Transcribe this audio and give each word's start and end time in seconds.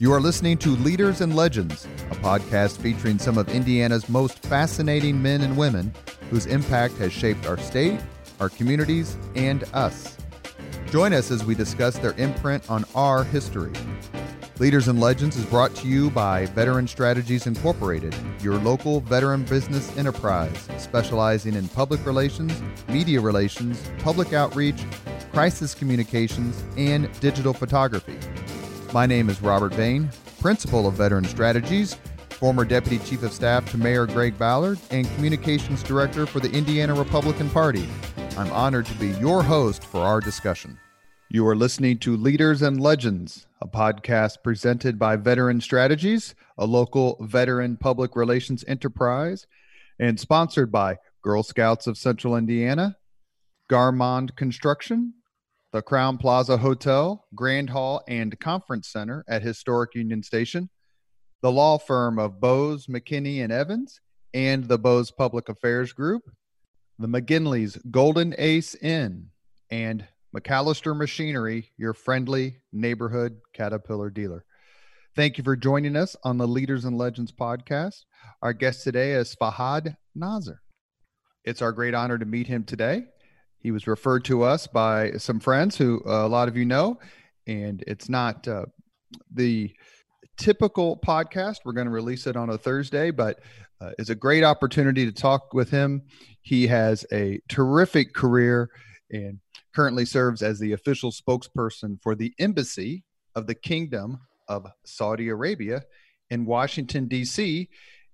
You 0.00 0.12
are 0.12 0.20
listening 0.20 0.58
to 0.58 0.70
Leaders 0.70 1.20
and 1.20 1.36
Legends, 1.36 1.86
a 2.10 2.16
podcast 2.16 2.78
featuring 2.78 3.16
some 3.16 3.38
of 3.38 3.48
Indiana's 3.48 4.08
most 4.08 4.40
fascinating 4.40 5.22
men 5.22 5.42
and 5.42 5.56
women 5.56 5.94
whose 6.30 6.46
impact 6.46 6.94
has 6.94 7.12
shaped 7.12 7.46
our 7.46 7.56
state, 7.58 8.00
our 8.40 8.48
communities, 8.48 9.16
and 9.36 9.62
us. 9.72 10.16
Join 10.90 11.12
us 11.12 11.30
as 11.30 11.44
we 11.44 11.54
discuss 11.54 11.96
their 11.96 12.14
imprint 12.14 12.68
on 12.68 12.84
our 12.96 13.22
history. 13.22 13.70
Leaders 14.58 14.88
and 14.88 14.98
Legends 14.98 15.36
is 15.36 15.44
brought 15.44 15.72
to 15.76 15.86
you 15.86 16.10
by 16.10 16.46
Veteran 16.46 16.88
Strategies 16.88 17.46
Incorporated, 17.46 18.16
your 18.40 18.58
local 18.58 18.98
veteran 19.00 19.44
business 19.44 19.96
enterprise 19.96 20.68
specializing 20.76 21.54
in 21.54 21.68
public 21.68 22.04
relations, 22.04 22.60
media 22.88 23.20
relations, 23.20 23.80
public 23.98 24.32
outreach, 24.32 24.82
crisis 25.32 25.72
communications, 25.72 26.64
and 26.76 27.08
digital 27.20 27.52
photography. 27.52 28.18
My 28.94 29.06
name 29.06 29.28
is 29.28 29.42
Robert 29.42 29.76
Bain, 29.76 30.08
Principal 30.40 30.86
of 30.86 30.94
Veteran 30.94 31.24
Strategies, 31.24 31.96
former 32.30 32.64
Deputy 32.64 33.04
Chief 33.04 33.24
of 33.24 33.32
Staff 33.32 33.68
to 33.72 33.76
Mayor 33.76 34.06
Greg 34.06 34.38
Ballard, 34.38 34.78
and 34.92 35.12
Communications 35.16 35.82
Director 35.82 36.26
for 36.26 36.38
the 36.38 36.52
Indiana 36.52 36.94
Republican 36.94 37.50
Party. 37.50 37.88
I'm 38.38 38.52
honored 38.52 38.86
to 38.86 38.94
be 38.94 39.08
your 39.18 39.42
host 39.42 39.84
for 39.84 39.98
our 40.02 40.20
discussion. 40.20 40.78
You 41.28 41.44
are 41.48 41.56
listening 41.56 41.98
to 41.98 42.16
Leaders 42.16 42.62
and 42.62 42.80
Legends, 42.80 43.48
a 43.60 43.66
podcast 43.66 44.44
presented 44.44 44.96
by 44.96 45.16
Veteran 45.16 45.60
Strategies, 45.60 46.36
a 46.56 46.64
local 46.64 47.16
veteran 47.20 47.76
public 47.76 48.14
relations 48.14 48.64
enterprise, 48.68 49.48
and 49.98 50.20
sponsored 50.20 50.70
by 50.70 50.98
Girl 51.20 51.42
Scouts 51.42 51.88
of 51.88 51.98
Central 51.98 52.36
Indiana, 52.36 52.96
Garmong 53.68 54.36
Construction, 54.36 55.14
the 55.74 55.82
Crowne 55.82 56.20
Plaza 56.20 56.56
Hotel, 56.56 57.26
Grand 57.34 57.68
Hall, 57.68 58.00
and 58.06 58.38
Conference 58.38 58.86
Center 58.86 59.24
at 59.26 59.42
Historic 59.42 59.96
Union 59.96 60.22
Station, 60.22 60.70
the 61.42 61.50
law 61.50 61.78
firm 61.78 62.16
of 62.16 62.40
Bose, 62.40 62.86
McKinney, 62.86 63.42
and 63.42 63.52
Evans, 63.52 64.00
and 64.32 64.68
the 64.68 64.78
Bose 64.78 65.10
Public 65.10 65.48
Affairs 65.48 65.92
Group, 65.92 66.22
the 67.00 67.08
McGinley's 67.08 67.76
Golden 67.90 68.36
Ace 68.38 68.76
Inn, 68.76 69.30
and 69.68 70.06
McAllister 70.34 70.96
Machinery, 70.96 71.72
your 71.76 71.92
friendly 71.92 72.58
neighborhood 72.72 73.40
Caterpillar 73.52 74.10
dealer. 74.10 74.44
Thank 75.16 75.38
you 75.38 75.42
for 75.42 75.56
joining 75.56 75.96
us 75.96 76.14
on 76.22 76.38
the 76.38 76.46
Leaders 76.46 76.84
and 76.84 76.96
Legends 76.96 77.32
podcast. 77.32 78.04
Our 78.42 78.52
guest 78.52 78.84
today 78.84 79.14
is 79.14 79.34
Fahad 79.34 79.96
Nazer. 80.16 80.58
It's 81.44 81.62
our 81.62 81.72
great 81.72 81.94
honor 81.94 82.16
to 82.16 82.24
meet 82.24 82.46
him 82.46 82.62
today. 82.62 83.06
He 83.64 83.70
was 83.70 83.86
referred 83.86 84.26
to 84.26 84.42
us 84.42 84.66
by 84.66 85.12
some 85.12 85.40
friends 85.40 85.78
who 85.78 86.02
uh, 86.06 86.26
a 86.26 86.28
lot 86.28 86.48
of 86.48 86.56
you 86.56 86.66
know, 86.66 86.98
and 87.46 87.82
it's 87.86 88.10
not 88.10 88.46
uh, 88.46 88.66
the 89.32 89.72
typical 90.36 90.98
podcast. 90.98 91.60
We're 91.64 91.72
going 91.72 91.86
to 91.86 91.90
release 91.90 92.26
it 92.26 92.36
on 92.36 92.50
a 92.50 92.58
Thursday, 92.58 93.10
but 93.10 93.40
uh, 93.80 93.92
it's 93.98 94.10
a 94.10 94.14
great 94.14 94.44
opportunity 94.44 95.06
to 95.06 95.12
talk 95.12 95.54
with 95.54 95.70
him. 95.70 96.02
He 96.42 96.66
has 96.66 97.06
a 97.10 97.40
terrific 97.48 98.12
career 98.12 98.68
and 99.10 99.38
currently 99.74 100.04
serves 100.04 100.42
as 100.42 100.58
the 100.58 100.72
official 100.72 101.10
spokesperson 101.10 101.96
for 102.02 102.14
the 102.14 102.34
Embassy 102.38 103.02
of 103.34 103.46
the 103.46 103.54
Kingdom 103.54 104.20
of 104.46 104.66
Saudi 104.84 105.30
Arabia 105.30 105.84
in 106.28 106.44
Washington, 106.44 107.08
D.C. 107.08 107.70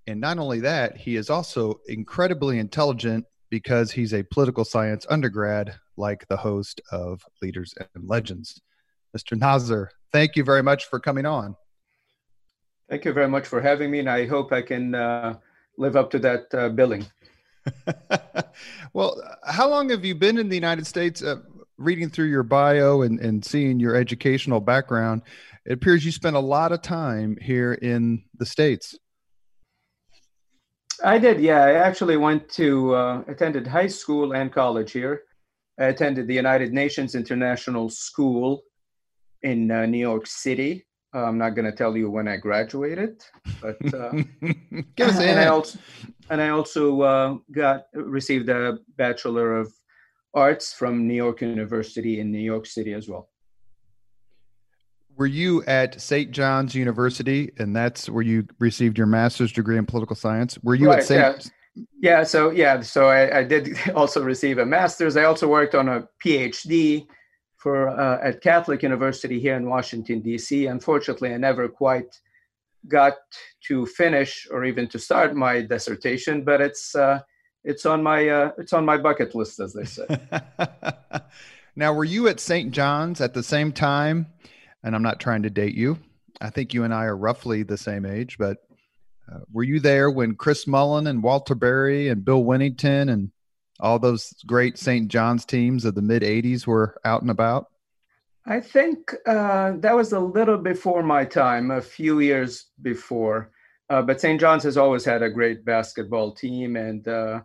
And 0.06 0.20
not 0.20 0.38
only 0.38 0.60
that, 0.60 0.96
he 0.96 1.16
is 1.16 1.28
also 1.28 1.80
incredibly 1.88 2.60
intelligent 2.60 3.24
because 3.50 3.90
he's 3.90 4.14
a 4.14 4.22
political 4.22 4.64
science 4.64 5.06
undergrad, 5.10 5.74
like 5.96 6.26
the 6.28 6.36
host 6.36 6.80
of 6.90 7.22
Leaders 7.42 7.74
and 7.94 8.08
Legends. 8.08 8.60
Mr. 9.16 9.36
Nazer, 9.36 9.88
thank 10.12 10.36
you 10.36 10.44
very 10.44 10.62
much 10.62 10.86
for 10.86 11.00
coming 11.00 11.26
on. 11.26 11.56
Thank 12.88 13.04
you 13.04 13.12
very 13.12 13.28
much 13.28 13.46
for 13.46 13.60
having 13.60 13.90
me, 13.90 14.00
and 14.00 14.10
I 14.10 14.26
hope 14.26 14.52
I 14.52 14.62
can 14.62 14.94
uh, 14.94 15.34
live 15.76 15.96
up 15.96 16.10
to 16.12 16.18
that 16.20 16.46
uh, 16.54 16.68
billing. 16.70 17.06
well, 18.92 19.20
how 19.44 19.68
long 19.68 19.90
have 19.90 20.04
you 20.04 20.14
been 20.14 20.38
in 20.38 20.48
the 20.48 20.56
United 20.56 20.86
States? 20.86 21.22
Uh, 21.22 21.36
reading 21.80 22.10
through 22.10 22.26
your 22.26 22.42
bio 22.42 23.02
and, 23.02 23.18
and 23.20 23.44
seeing 23.44 23.80
your 23.80 23.96
educational 23.96 24.60
background, 24.60 25.22
it 25.64 25.72
appears 25.72 26.04
you 26.04 26.12
spent 26.12 26.36
a 26.36 26.40
lot 26.40 26.72
of 26.72 26.82
time 26.82 27.36
here 27.40 27.72
in 27.72 28.22
the 28.38 28.46
States. 28.46 28.98
I 31.04 31.18
did, 31.18 31.40
yeah. 31.40 31.62
I 31.62 31.72
actually 31.74 32.16
went 32.16 32.48
to 32.50 32.94
uh, 32.94 33.22
attended 33.26 33.66
high 33.66 33.86
school 33.86 34.32
and 34.32 34.52
college 34.52 34.92
here. 34.92 35.22
I 35.78 35.86
attended 35.86 36.26
the 36.26 36.34
United 36.34 36.72
Nations 36.72 37.14
International 37.14 37.88
School 37.88 38.62
in 39.42 39.70
uh, 39.70 39.86
New 39.86 39.98
York 39.98 40.26
City. 40.26 40.86
Uh, 41.14 41.24
I'm 41.24 41.38
not 41.38 41.50
going 41.50 41.64
to 41.64 41.76
tell 41.76 41.96
you 41.96 42.10
when 42.10 42.28
I 42.28 42.36
graduated, 42.36 43.22
but 43.60 43.78
uh, 43.94 44.12
and 44.42 45.40
I 45.40 45.46
also 45.46 45.78
and 46.28 46.40
I 46.40 46.50
also 46.50 47.00
uh, 47.00 47.36
got 47.50 47.86
received 47.94 48.48
a 48.48 48.78
bachelor 48.96 49.56
of 49.58 49.72
arts 50.34 50.72
from 50.72 51.08
New 51.08 51.14
York 51.14 51.40
University 51.40 52.20
in 52.20 52.30
New 52.30 52.38
York 52.38 52.66
City 52.66 52.92
as 52.92 53.08
well 53.08 53.29
were 55.20 55.26
you 55.26 55.62
at 55.64 56.00
St. 56.00 56.30
John's 56.30 56.74
University, 56.74 57.52
and 57.58 57.76
that's 57.76 58.08
where 58.08 58.22
you 58.22 58.48
received 58.58 58.96
your 58.96 59.06
master's 59.06 59.52
degree 59.52 59.76
in 59.76 59.84
political 59.84 60.16
science? 60.16 60.58
Were 60.62 60.74
you 60.74 60.86
right, 60.88 61.00
at 61.00 61.04
St. 61.04 61.52
Yeah. 61.74 61.84
yeah, 62.00 62.22
so 62.22 62.48
yeah, 62.48 62.80
so 62.80 63.10
I, 63.10 63.40
I, 63.40 63.44
did 63.44 63.78
also 63.94 64.22
receive 64.22 64.56
a 64.56 64.64
master's. 64.64 65.18
I 65.18 65.24
also 65.24 65.46
worked 65.46 65.74
on 65.74 65.90
a 65.90 66.08
PhD 66.24 67.06
for 67.58 67.90
uh, 67.90 68.18
at 68.22 68.40
Catholic 68.40 68.82
University 68.82 69.38
here 69.38 69.56
in 69.56 69.68
Washington 69.68 70.22
D.C. 70.22 70.64
Unfortunately, 70.64 71.34
I 71.34 71.36
never 71.36 71.68
quite 71.68 72.18
got 72.88 73.12
to 73.68 73.84
finish 73.84 74.48
or 74.50 74.64
even 74.64 74.88
to 74.88 74.98
start 74.98 75.36
my 75.36 75.60
dissertation, 75.60 76.44
but 76.44 76.62
it's 76.62 76.94
uh, 76.94 77.20
it's 77.62 77.84
on 77.84 78.02
my 78.02 78.26
uh, 78.26 78.52
it's 78.56 78.72
on 78.72 78.86
my 78.86 78.96
bucket 78.96 79.34
list, 79.34 79.60
as 79.60 79.74
they 79.74 79.84
say. 79.84 80.06
now, 81.76 81.92
were 81.92 82.04
you 82.04 82.26
at 82.26 82.40
St. 82.40 82.72
John's 82.72 83.20
at 83.20 83.34
the 83.34 83.42
same 83.42 83.70
time? 83.70 84.26
And 84.82 84.94
I'm 84.94 85.02
not 85.02 85.20
trying 85.20 85.42
to 85.42 85.50
date 85.50 85.74
you. 85.74 85.98
I 86.40 86.50
think 86.50 86.72
you 86.72 86.84
and 86.84 86.94
I 86.94 87.04
are 87.04 87.16
roughly 87.16 87.62
the 87.62 87.76
same 87.76 88.06
age, 88.06 88.38
but 88.38 88.58
uh, 89.30 89.40
were 89.52 89.62
you 89.62 89.78
there 89.78 90.10
when 90.10 90.34
Chris 90.34 90.66
Mullin 90.66 91.06
and 91.06 91.22
Walter 91.22 91.54
Berry 91.54 92.08
and 92.08 92.24
Bill 92.24 92.42
Wennington 92.42 93.10
and 93.10 93.30
all 93.78 93.98
those 93.98 94.32
great 94.46 94.78
St. 94.78 95.08
John's 95.08 95.44
teams 95.44 95.84
of 95.84 95.94
the 95.94 96.02
mid 96.02 96.22
80s 96.22 96.66
were 96.66 96.98
out 97.04 97.22
and 97.22 97.30
about? 97.30 97.66
I 98.46 98.60
think 98.60 99.14
uh, 99.26 99.72
that 99.76 99.94
was 99.94 100.12
a 100.12 100.20
little 100.20 100.56
before 100.56 101.02
my 101.02 101.24
time, 101.24 101.70
a 101.70 101.80
few 101.80 102.20
years 102.20 102.66
before. 102.80 103.50
Uh, 103.90 104.02
but 104.02 104.20
St. 104.20 104.40
John's 104.40 104.62
has 104.62 104.76
always 104.76 105.04
had 105.04 105.22
a 105.22 105.30
great 105.30 105.64
basketball 105.64 106.32
team, 106.32 106.76
and 106.76 107.06
uh, 107.06 107.40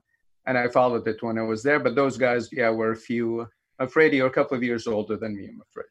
and 0.45 0.57
I 0.57 0.67
followed 0.67 1.07
it 1.07 1.21
when 1.21 1.37
I 1.37 1.41
was 1.41 1.63
there. 1.63 1.79
But 1.79 1.95
those 1.95 2.17
guys, 2.17 2.49
yeah, 2.51 2.69
were 2.69 2.91
a 2.91 2.95
few. 2.95 3.47
Afraid 3.79 4.13
you're 4.13 4.27
a 4.27 4.31
couple 4.31 4.55
of 4.55 4.63
years 4.63 4.87
older 4.87 5.17
than 5.17 5.35
me. 5.35 5.47
I'm 5.47 5.61
afraid. 5.69 5.85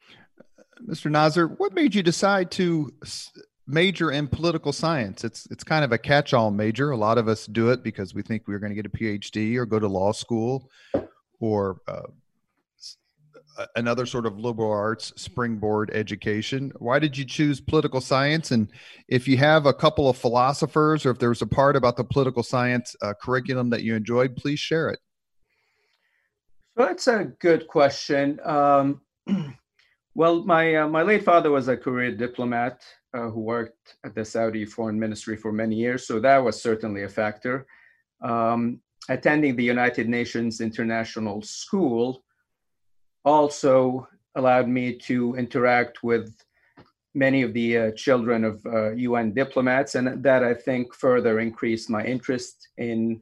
Mr. 0.82 1.10
Nazer, 1.10 1.54
what 1.58 1.72
made 1.74 1.94
you 1.94 2.02
decide 2.02 2.50
to 2.52 2.92
major 3.66 4.10
in 4.10 4.28
political 4.28 4.72
science? 4.72 5.24
It's 5.24 5.46
it's 5.50 5.64
kind 5.64 5.84
of 5.84 5.92
a 5.92 5.98
catch-all 5.98 6.50
major. 6.50 6.90
A 6.90 6.96
lot 6.96 7.18
of 7.18 7.28
us 7.28 7.46
do 7.46 7.70
it 7.70 7.82
because 7.82 8.14
we 8.14 8.22
think 8.22 8.46
we're 8.46 8.58
going 8.58 8.74
to 8.74 8.82
get 8.82 8.86
a 8.86 8.96
PhD 8.96 9.56
or 9.56 9.66
go 9.66 9.78
to 9.78 9.88
law 9.88 10.12
school 10.12 10.70
or 11.40 11.80
uh, 11.88 12.02
another 13.76 14.06
sort 14.06 14.26
of 14.26 14.38
liberal 14.38 14.70
arts 14.70 15.12
springboard 15.16 15.90
education. 15.92 16.72
Why 16.78 16.98
did 16.98 17.16
you 17.16 17.24
choose 17.24 17.60
political 17.60 18.00
science? 18.00 18.50
And 18.50 18.70
if 19.08 19.28
you 19.28 19.36
have 19.38 19.66
a 19.66 19.74
couple 19.74 20.08
of 20.08 20.16
philosophers 20.16 21.06
or 21.06 21.10
if 21.10 21.18
there 21.18 21.28
was 21.28 21.42
a 21.42 21.46
part 21.46 21.76
about 21.76 21.96
the 21.96 22.04
political 22.04 22.42
science 22.42 22.96
uh, 23.02 23.14
curriculum 23.20 23.70
that 23.70 23.82
you 23.82 23.94
enjoyed, 23.94 24.36
please 24.36 24.60
share 24.60 24.88
it. 24.90 24.98
So 26.76 26.86
that's 26.86 27.06
a 27.06 27.24
good 27.38 27.68
question. 27.68 28.40
Um, 28.44 29.00
Well, 30.16 30.44
my 30.44 30.76
uh, 30.76 30.88
my 30.88 31.02
late 31.02 31.24
father 31.24 31.50
was 31.50 31.66
a 31.66 31.76
career 31.76 32.12
diplomat 32.12 32.84
uh, 33.14 33.30
who 33.30 33.40
worked 33.40 33.96
at 34.04 34.14
the 34.14 34.24
Saudi 34.24 34.64
Foreign 34.64 34.98
Ministry 34.98 35.36
for 35.36 35.50
many 35.50 35.74
years, 35.74 36.06
so 36.06 36.20
that 36.20 36.38
was 36.38 36.62
certainly 36.62 37.02
a 37.02 37.08
factor. 37.08 37.66
Um, 38.22 38.80
attending 39.08 39.56
the 39.56 39.64
United 39.64 40.08
Nations 40.08 40.60
International 40.60 41.42
School 41.42 42.22
also 43.24 44.06
allowed 44.36 44.68
me 44.68 44.96
to 44.98 45.34
interact 45.34 46.04
with 46.04 46.32
many 47.14 47.42
of 47.42 47.52
the 47.52 47.78
uh, 47.78 47.90
children 47.92 48.44
of 48.44 48.64
UN 48.96 49.30
uh, 49.30 49.34
diplomats, 49.34 49.96
and 49.96 50.22
that 50.22 50.44
I 50.44 50.54
think 50.54 50.94
further 50.94 51.40
increased 51.40 51.90
my 51.90 52.04
interest 52.04 52.68
in 52.78 53.20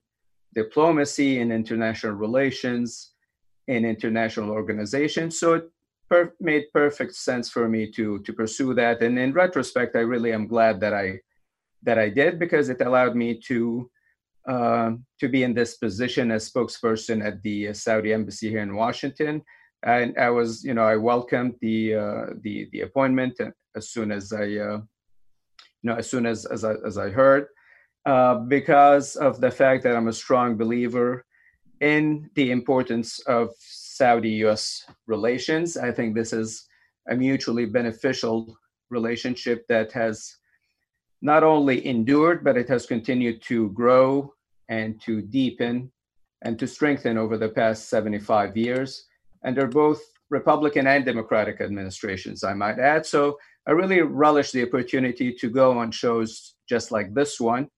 diplomacy, 0.55 1.41
in 1.41 1.53
international 1.53 2.12
relations, 2.12 3.12
in 3.67 3.87
international 3.87 4.50
organizations. 4.50 5.38
So 5.38 5.55
it 5.55 5.71
per- 6.12 6.35
made 6.41 6.67
perfect 6.75 7.14
sense 7.14 7.49
for 7.49 7.69
me 7.75 7.91
to 7.97 8.19
to 8.25 8.32
pursue 8.41 8.75
that. 8.75 9.00
And 9.00 9.19
in 9.19 9.32
retrospect, 9.32 9.97
I 9.97 10.05
really 10.12 10.32
am 10.38 10.47
glad 10.47 10.79
that 10.81 10.93
I 10.93 11.06
that 11.87 11.99
I 11.99 12.09
did 12.11 12.38
because 12.38 12.69
it 12.69 12.82
allowed 12.82 13.17
me 13.17 13.41
to 13.49 13.91
uh, 14.47 14.91
to 15.20 15.29
be 15.29 15.43
in 15.43 15.55
this 15.55 15.73
position 15.79 16.31
as 16.31 16.50
spokesperson 16.50 17.25
at 17.25 17.43
the 17.43 17.73
Saudi 17.73 18.12
embassy 18.12 18.50
here 18.50 18.64
in 18.69 18.76
Washington. 18.76 19.43
And 19.85 20.17
I 20.19 20.31
was, 20.31 20.62
you 20.64 20.75
know, 20.75 20.87
I 20.94 20.97
welcomed 20.97 21.55
the 21.62 21.79
uh, 22.05 22.26
the 22.44 22.69
the 22.73 22.82
appointment 22.82 23.35
as 23.75 23.88
soon 23.88 24.12
as 24.12 24.32
I 24.32 24.47
uh, 24.67 24.79
you 25.81 25.87
know, 25.88 25.97
as 25.97 26.11
soon 26.11 26.26
as 26.26 26.44
as 26.44 26.62
I, 26.62 26.75
as 26.87 26.99
I 26.99 27.09
heard, 27.09 27.47
uh, 28.05 28.35
because 28.56 29.17
of 29.17 29.41
the 29.41 29.50
fact 29.50 29.82
that 29.85 29.97
I'm 29.97 30.09
a 30.09 30.20
strong 30.25 30.56
believer 30.56 31.25
in 31.81 32.31
the 32.35 32.50
importance 32.53 33.19
of 33.26 33.49
Saudi-U.S. 34.02 34.84
relations. 35.06 35.76
I 35.76 35.93
think 35.93 36.08
this 36.12 36.32
is 36.32 36.66
a 37.08 37.14
mutually 37.14 37.66
beneficial 37.66 38.58
relationship 38.90 39.64
that 39.69 39.93
has 39.93 40.38
not 41.31 41.44
only 41.44 41.87
endured, 41.87 42.43
but 42.43 42.56
it 42.56 42.69
has 42.69 42.84
continued 42.84 43.40
to 43.43 43.70
grow 43.70 44.34
and 44.69 45.00
to 45.02 45.22
deepen 45.22 45.93
and 46.44 46.58
to 46.58 46.66
strengthen 46.66 47.16
over 47.16 47.38
the 47.38 47.50
past 47.50 47.88
75 47.90 48.56
years. 48.56 49.06
And 49.44 49.56
they're 49.56 49.69
both 49.69 50.00
Republican 50.31 50.88
and 50.88 51.04
Democratic 51.04 51.60
administrations, 51.60 52.43
I 52.43 52.54
might 52.54 52.81
add. 52.81 53.06
So 53.06 53.38
I 53.69 53.70
really 53.70 54.02
relish 54.02 54.50
the 54.50 54.66
opportunity 54.66 55.32
to 55.32 55.49
go 55.49 55.78
on 55.78 55.93
shows 55.93 56.56
just 56.69 56.90
like 56.90 57.14
this 57.14 57.38
one 57.38 57.69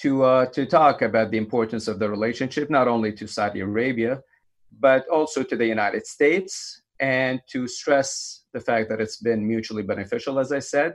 to 0.00 0.24
uh, 0.24 0.46
to 0.46 0.66
talk 0.66 1.02
about 1.02 1.30
the 1.30 1.38
importance 1.38 1.86
of 1.86 2.00
the 2.00 2.10
relationship, 2.10 2.70
not 2.70 2.88
only 2.88 3.12
to 3.12 3.28
Saudi 3.28 3.60
Arabia, 3.60 4.20
but 4.80 5.06
also 5.08 5.42
to 5.42 5.56
the 5.56 5.66
United 5.66 6.06
States, 6.06 6.82
and 7.00 7.40
to 7.50 7.66
stress 7.66 8.44
the 8.52 8.60
fact 8.60 8.88
that 8.88 9.00
it's 9.00 9.18
been 9.18 9.46
mutually 9.46 9.82
beneficial, 9.82 10.38
as 10.38 10.52
I 10.52 10.60
said, 10.60 10.94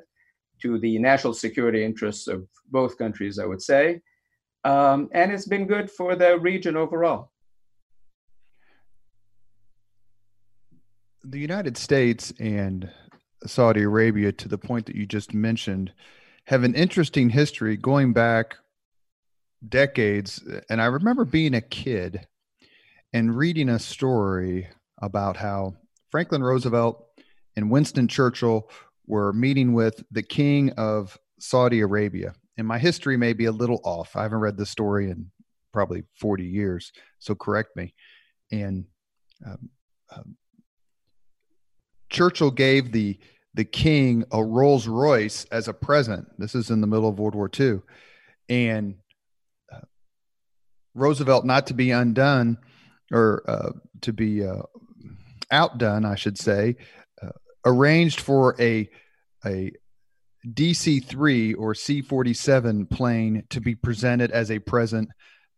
to 0.62 0.80
the 0.80 0.98
national 1.00 1.34
security 1.34 1.84
interests 1.84 2.28
of 2.28 2.48
both 2.70 2.98
countries, 2.98 3.40
I 3.40 3.46
would 3.46 3.62
say, 3.62 4.02
um, 4.64 5.10
and 5.14 5.32
it's 5.32 5.48
been 5.48 5.68
good 5.68 5.90
for 5.90 6.16
the 6.16 6.38
region 6.40 6.76
overall. 6.76 7.32
The 11.24 11.40
United 11.40 11.78
States 11.78 12.34
and 12.40 12.90
Saudi 13.46 13.84
Arabia, 13.84 14.32
to 14.34 14.48
the 14.48 14.58
point 14.58 14.86
that 14.86 14.96
you 14.96 15.06
just 15.06 15.34
mentioned, 15.34 15.94
have 16.46 16.64
an 16.64 16.76
interesting 16.76 17.30
history 17.30 17.78
going 17.78 18.14
back 18.14 18.56
decades. 19.68 20.44
And 20.70 20.82
I 20.82 20.86
remember 20.86 21.26
being 21.26 21.54
a 21.54 21.62
kid 21.62 22.28
and 23.14 23.36
reading 23.36 23.70
a 23.70 23.80
story 23.80 24.68
about 25.02 25.38
how 25.38 25.76
Franklin 26.12 26.44
Roosevelt 26.44 27.06
and 27.56 27.72
Winston 27.72 28.08
Churchill 28.08 28.70
were 29.08 29.34
meeting 29.34 29.74
with 29.74 30.04
the 30.12 30.22
king 30.22 30.72
of 30.72 31.18
Saudi 31.40 31.80
Arabia. 31.80 32.34
And 32.58 32.68
my 32.68 32.78
history 32.78 33.18
may 33.18 33.34
be 33.34 33.46
a 33.46 33.52
little 33.52 33.82
off. 33.84 34.16
I 34.16 34.24
haven't 34.24 34.40
read 34.40 34.58
the 34.58 34.66
story 34.66 35.10
in 35.10 35.32
probably 35.72 36.04
40 36.20 36.44
years, 36.44 36.92
so 37.18 37.34
correct 37.34 37.76
me. 37.76 37.94
And 38.52 38.86
um, 39.46 39.70
um, 40.16 40.36
Churchill 42.10 42.52
gave 42.52 42.92
the 42.92 43.20
the 43.56 43.66
king 43.66 44.24
a 44.32 44.44
Rolls 44.44 44.88
Royce 44.88 45.46
as 45.46 45.68
a 45.68 45.74
present. 45.74 46.28
This 46.38 46.54
is 46.54 46.70
in 46.70 46.82
the 46.82 46.88
middle 46.88 47.10
of 47.10 47.18
World 47.18 47.34
War 47.34 47.50
II, 47.60 47.80
and 48.48 48.96
uh, 49.74 49.80
Roosevelt, 50.94 51.46
not 51.46 51.68
to 51.68 51.74
be 51.74 51.90
undone 51.92 52.60
or 53.12 53.44
uh, 53.48 53.72
to 54.02 54.14
be 54.14 54.46
uh, 54.46 54.62
outdone, 55.52 56.06
I 56.06 56.16
should 56.16 56.38
say, 56.38 56.76
uh, 57.22 57.30
arranged 57.66 58.22
for 58.22 58.56
a 58.60 58.90
a 59.46 59.72
DC 60.48 61.04
three 61.06 61.54
or 61.54 61.76
C 61.76 62.02
forty 62.02 62.34
seven 62.34 62.86
plane 62.86 63.44
to 63.50 63.62
be 63.62 63.76
presented 63.76 64.32
as 64.32 64.52
a 64.52 64.60
present 64.60 65.10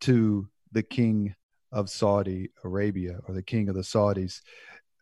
to 0.01 0.47
the 0.71 0.83
king 0.83 1.35
of 1.71 1.89
Saudi 1.89 2.49
Arabia 2.63 3.19
or 3.27 3.33
the 3.33 3.43
king 3.43 3.69
of 3.69 3.75
the 3.75 3.81
Saudis. 3.81 4.41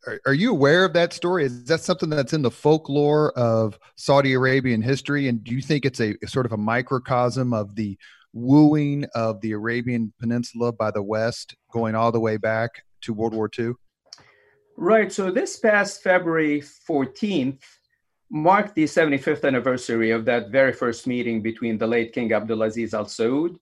Are, 0.07 0.19
are, 0.27 0.33
you 0.33 0.51
aware 0.51 0.85
of 0.85 0.93
that 0.93 1.13
story? 1.13 1.45
Is 1.45 1.65
that 1.65 1.81
something 1.81 2.09
that's 2.09 2.33
in 2.33 2.41
the 2.41 2.51
folklore 2.51 3.37
of 3.37 3.77
Saudi 3.95 4.33
Arabian 4.33 4.81
history? 4.81 5.27
And 5.27 5.43
do 5.43 5.53
you 5.53 5.61
think 5.61 5.83
it's 5.83 5.99
a 5.99 6.15
sort 6.25 6.45
of 6.45 6.53
a 6.53 6.57
microcosm 6.57 7.53
of 7.53 7.75
the 7.75 7.97
wooing 8.33 9.05
of 9.15 9.41
the 9.41 9.51
Arabian 9.51 10.13
Peninsula 10.19 10.71
by 10.71 10.91
the 10.91 11.03
West 11.03 11.55
going 11.71 11.95
all 11.95 12.11
the 12.11 12.19
way 12.19 12.37
back 12.37 12.83
to 13.01 13.13
World 13.13 13.33
War 13.33 13.49
II? 13.57 13.73
Right. 14.77 15.11
So 15.11 15.31
this 15.31 15.57
past 15.57 16.01
February 16.01 16.61
14th 16.61 17.61
marked 18.31 18.75
the 18.75 18.85
75th 18.85 19.43
anniversary 19.43 20.11
of 20.11 20.25
that 20.25 20.51
very 20.51 20.71
first 20.71 21.07
meeting 21.07 21.41
between 21.41 21.77
the 21.77 21.87
late 21.87 22.13
King 22.13 22.29
Abdulaziz 22.29 22.93
Al 22.93 23.05
Saud, 23.05 23.55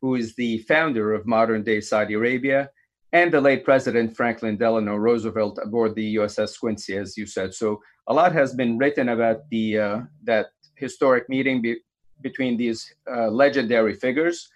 who 0.00 0.14
is 0.14 0.34
the 0.34 0.58
founder 0.58 1.12
of 1.12 1.26
modern 1.26 1.62
day 1.62 1.80
Saudi 1.80 2.14
Arabia, 2.14 2.70
and 3.12 3.32
the 3.32 3.40
late 3.40 3.64
President 3.64 4.16
Franklin 4.16 4.56
Delano 4.56 4.96
Roosevelt 4.96 5.58
aboard 5.62 5.94
the 5.94 6.16
USS 6.16 6.58
Quincy, 6.58 6.96
as 6.96 7.16
you 7.16 7.26
said. 7.26 7.54
So 7.54 7.80
a 8.08 8.14
lot 8.14 8.32
has 8.32 8.54
been 8.54 8.76
written 8.76 9.10
about 9.10 9.48
the 9.50 9.78
uh, 9.78 10.00
that 10.24 10.46
historic 10.76 11.28
meeting 11.28 11.62
be- 11.62 11.80
between 12.28 12.56
these 12.56 12.80
uh, 13.08 13.28
legendary 13.28 13.94
figures. 13.94 14.48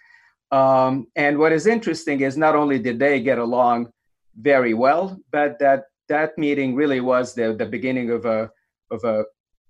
Um, 0.51 1.07
and 1.15 1.37
what 1.37 1.53
is 1.53 1.65
interesting 1.67 2.19
is 2.21 2.35
not 2.35 2.55
only 2.55 2.79
did 2.79 2.99
they 2.99 3.21
get 3.21 3.37
along 3.37 3.91
very 4.35 4.73
well, 4.73 5.17
but 5.31 5.59
that 5.59 5.83
that 6.09 6.37
meeting 6.37 6.75
really 6.75 6.99
was 6.99 7.33
the, 7.33 7.55
the 7.61 7.65
beginning 7.75 8.09
of 8.09 8.25
a 8.25 8.49
of 8.91 9.01
a 9.03 9.23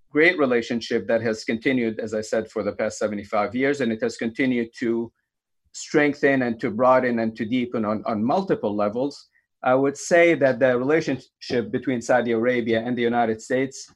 great 0.10 0.40
relationship 0.40 1.07
that 1.07 1.22
has 1.22 1.44
continued, 1.44 2.00
as 2.00 2.13
I 2.13 2.22
said, 2.22 2.50
for 2.50 2.63
the 2.63 2.72
past 2.72 2.98
75 2.98 3.54
years, 3.54 3.81
and 3.81 3.92
it 3.92 4.02
has 4.02 4.18
continued 4.18 4.69
to 4.80 5.12
strengthen 5.74 6.42
and 6.42 6.60
to 6.62 6.72
broaden 6.72 7.19
and 7.19 7.36
to 7.36 7.45
deepen 7.45 7.86
on, 7.86 8.04
on 8.06 8.24
multiple 8.24 8.75
levels. 8.75 9.30
I 9.62 9.75
would 9.75 9.98
say 9.98 10.36
that 10.36 10.60
the 10.60 10.78
relationship 10.78 11.69
between 11.69 12.02
Saudi 12.02 12.31
Arabia 12.31 12.80
and 12.81 12.98
the 12.98 13.02
United 13.02 13.42
States 13.42 13.88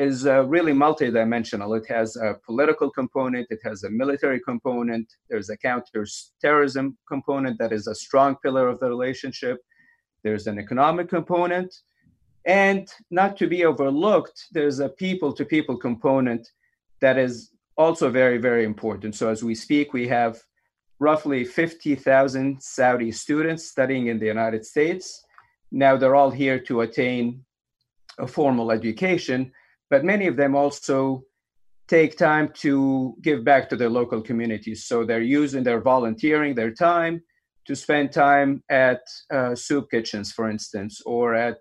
is 0.00 0.26
uh, 0.26 0.46
really 0.46 0.72
multidimensional. 0.72 1.76
It 1.76 1.86
has 1.88 2.16
a 2.16 2.34
political 2.46 2.90
component, 2.90 3.46
it 3.50 3.58
has 3.64 3.84
a 3.84 3.90
military 3.90 4.40
component, 4.40 5.06
there's 5.28 5.50
a 5.50 5.58
counterterrorism 5.58 6.96
component 7.06 7.58
that 7.58 7.70
is 7.70 7.86
a 7.86 7.94
strong 7.94 8.36
pillar 8.42 8.66
of 8.66 8.80
the 8.80 8.88
relationship, 8.88 9.58
there's 10.24 10.46
an 10.46 10.58
economic 10.58 11.10
component, 11.10 11.74
and 12.46 12.88
not 13.10 13.36
to 13.36 13.46
be 13.46 13.66
overlooked, 13.66 14.46
there's 14.52 14.78
a 14.78 14.88
people 14.88 15.34
to 15.34 15.44
people 15.44 15.76
component 15.76 16.48
that 17.02 17.18
is 17.18 17.50
also 17.76 18.08
very, 18.08 18.38
very 18.38 18.64
important. 18.64 19.14
So 19.14 19.28
as 19.28 19.44
we 19.44 19.54
speak, 19.54 19.92
we 19.92 20.08
have 20.08 20.40
roughly 20.98 21.44
50,000 21.44 22.62
Saudi 22.62 23.12
students 23.12 23.66
studying 23.66 24.06
in 24.06 24.18
the 24.18 24.26
United 24.26 24.64
States. 24.64 25.22
Now 25.70 25.98
they're 25.98 26.16
all 26.16 26.30
here 26.30 26.58
to 26.60 26.80
attain 26.80 27.44
a 28.18 28.26
formal 28.26 28.72
education, 28.72 29.52
but 29.90 30.04
many 30.04 30.26
of 30.26 30.36
them 30.36 30.54
also 30.54 31.22
take 31.88 32.16
time 32.16 32.48
to 32.54 33.16
give 33.20 33.44
back 33.44 33.68
to 33.68 33.76
their 33.76 33.90
local 33.90 34.22
communities. 34.22 34.86
So 34.86 35.04
they're 35.04 35.20
using 35.20 35.64
their 35.64 35.80
volunteering, 35.80 36.54
their 36.54 36.72
time 36.72 37.20
to 37.66 37.74
spend 37.74 38.12
time 38.12 38.62
at 38.70 39.00
uh, 39.32 39.54
soup 39.54 39.90
kitchens, 39.90 40.32
for 40.32 40.48
instance, 40.48 41.00
or 41.04 41.34
at 41.34 41.58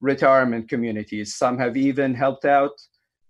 retirement 0.00 0.68
communities. 0.68 1.34
Some 1.36 1.58
have 1.58 1.76
even 1.76 2.14
helped 2.14 2.44
out 2.44 2.72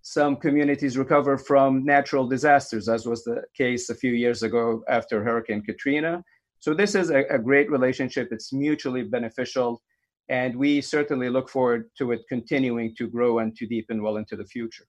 some 0.03 0.37
communities 0.37 0.99
recover 0.99 1.39
from 1.39 1.85
natural 1.85 2.27
disasters, 2.27 2.89
as 2.89 3.07
was 3.07 3.23
the 3.25 3.43
case 3.57 3.89
a 3.89 3.95
few 3.95 4.13
years 4.13 4.43
ago 4.43 4.83
after 4.89 5.23
Hurricane 5.23 5.63
Katrina. 5.63 6.23
So, 6.59 6.75
this 6.75 6.95
is 6.95 7.11
a, 7.11 7.25
a 7.31 7.39
great 7.39 7.71
relationship. 7.71 8.29
It's 8.31 8.53
mutually 8.53 9.03
beneficial. 9.05 9.81
And 10.29 10.57
we 10.57 10.81
certainly 10.81 11.29
look 11.29 11.49
forward 11.49 11.91
to 11.99 12.13
it 12.13 12.23
continuing 12.29 12.95
to 12.97 13.07
grow 13.09 13.41
and 13.41 13.55
to 13.57 13.67
deepen 13.67 14.03
well 14.03 14.17
into 14.17 14.37
the 14.37 14.45
future. 14.45 14.87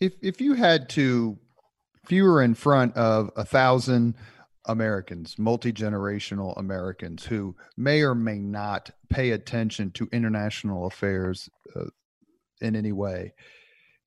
If, 0.00 0.14
if 0.22 0.40
you 0.40 0.54
had 0.54 0.88
to, 0.90 1.38
if 2.04 2.12
you 2.12 2.24
were 2.24 2.42
in 2.42 2.54
front 2.54 2.96
of 2.96 3.30
a 3.36 3.44
thousand 3.44 4.14
Americans, 4.66 5.38
multi 5.38 5.72
generational 5.72 6.56
Americans 6.58 7.24
who 7.24 7.56
may 7.76 8.02
or 8.02 8.14
may 8.14 8.38
not 8.38 8.90
pay 9.08 9.30
attention 9.30 9.90
to 9.92 10.08
international 10.12 10.86
affairs 10.86 11.48
uh, 11.74 11.86
in 12.60 12.76
any 12.76 12.92
way, 12.92 13.32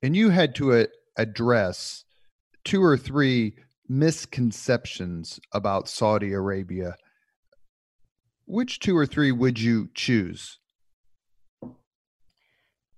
and 0.01 0.15
you 0.15 0.29
had 0.29 0.55
to 0.55 0.73
uh, 0.73 0.85
address 1.17 2.05
two 2.63 2.83
or 2.83 2.97
three 2.97 3.55
misconceptions 3.89 5.39
about 5.53 5.89
Saudi 5.89 6.31
Arabia, 6.31 6.95
which 8.51 8.79
two 8.79 8.97
or 8.97 9.05
three 9.05 9.31
would 9.31 9.57
you 9.57 9.89
choose? 9.93 10.59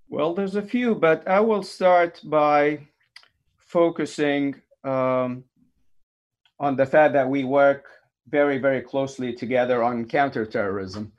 Well, 0.10 0.34
there's 0.34 0.56
a 0.56 0.64
few, 0.64 0.96
but 0.96 1.28
I 1.28 1.40
will 1.40 1.62
start 1.62 2.20
by 2.24 2.88
focusing 3.58 4.56
um, 4.84 5.44
on 6.60 6.76
the 6.76 6.88
fact 6.88 7.14
that 7.14 7.30
we 7.30 7.44
work 7.44 7.86
very, 8.28 8.58
very 8.58 8.82
closely 8.82 9.32
together 9.32 9.84
on 9.84 10.06
counterterrorism. 10.06 11.12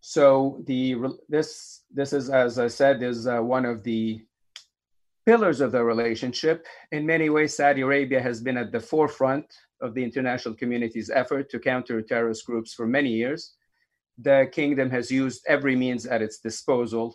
So 0.00 0.62
the 0.66 0.96
this 1.28 1.82
this 1.92 2.12
is, 2.12 2.30
as 2.30 2.58
I 2.58 2.68
said, 2.68 3.02
is 3.02 3.26
uh, 3.26 3.40
one 3.40 3.64
of 3.64 3.82
the 3.84 4.20
pillars 5.24 5.60
of 5.60 5.70
the 5.72 5.84
relationship. 5.84 6.66
In 6.90 7.06
many 7.06 7.30
ways, 7.30 7.56
Saudi 7.56 7.82
Arabia 7.82 8.20
has 8.20 8.40
been 8.40 8.56
at 8.56 8.72
the 8.72 8.80
forefront 8.80 9.46
of 9.80 9.94
the 9.94 10.02
international 10.02 10.54
community's 10.54 11.10
effort 11.10 11.48
to 11.50 11.58
counter 11.60 12.02
terrorist 12.02 12.44
groups 12.44 12.74
for 12.74 12.86
many 12.86 13.10
years. 13.10 13.54
The 14.18 14.48
kingdom 14.52 14.90
has 14.90 15.10
used 15.10 15.44
every 15.46 15.76
means 15.76 16.06
at 16.06 16.22
its 16.22 16.38
disposal 16.38 17.14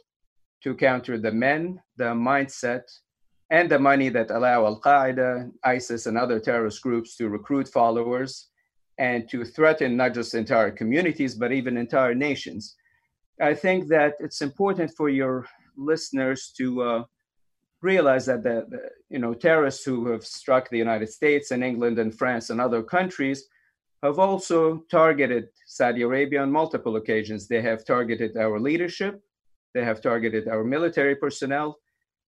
to 0.63 0.73
counter 0.73 1.17
the 1.17 1.31
men, 1.31 1.81
the 1.97 2.13
mindset, 2.13 2.83
and 3.49 3.69
the 3.69 3.79
money 3.79 4.09
that 4.09 4.31
allow 4.31 4.65
Al 4.65 4.79
Qaeda, 4.79 5.51
ISIS, 5.63 6.05
and 6.05 6.17
other 6.17 6.39
terrorist 6.39 6.81
groups 6.81 7.15
to 7.17 7.29
recruit 7.29 7.67
followers 7.67 8.49
and 8.97 9.29
to 9.29 9.43
threaten 9.43 9.97
not 9.97 10.13
just 10.13 10.33
entire 10.33 10.71
communities, 10.71 11.35
but 11.35 11.51
even 11.51 11.77
entire 11.77 12.15
nations. 12.15 12.75
I 13.41 13.53
think 13.53 13.87
that 13.89 14.13
it's 14.19 14.41
important 14.41 14.91
for 14.95 15.09
your 15.09 15.45
listeners 15.75 16.53
to 16.57 16.81
uh, 16.81 17.03
realize 17.81 18.25
that 18.27 18.43
the, 18.43 18.65
the, 18.69 18.89
you 19.09 19.19
know 19.19 19.33
terrorists 19.33 19.83
who 19.83 20.09
have 20.11 20.23
struck 20.23 20.69
the 20.69 20.77
United 20.77 21.09
States 21.09 21.51
and 21.51 21.63
England 21.63 21.99
and 21.99 22.17
France 22.17 22.49
and 22.49 22.61
other 22.61 22.81
countries 22.81 23.45
have 24.03 24.19
also 24.19 24.83
targeted 24.91 25.47
Saudi 25.65 26.01
Arabia 26.01 26.41
on 26.41 26.51
multiple 26.51 26.97
occasions. 26.97 27.47
They 27.47 27.61
have 27.61 27.85
targeted 27.85 28.35
our 28.37 28.59
leadership, 28.59 29.21
they 29.73 29.83
have 29.83 30.01
targeted 30.01 30.47
our 30.47 30.63
military 30.63 31.15
personnel, 31.15 31.77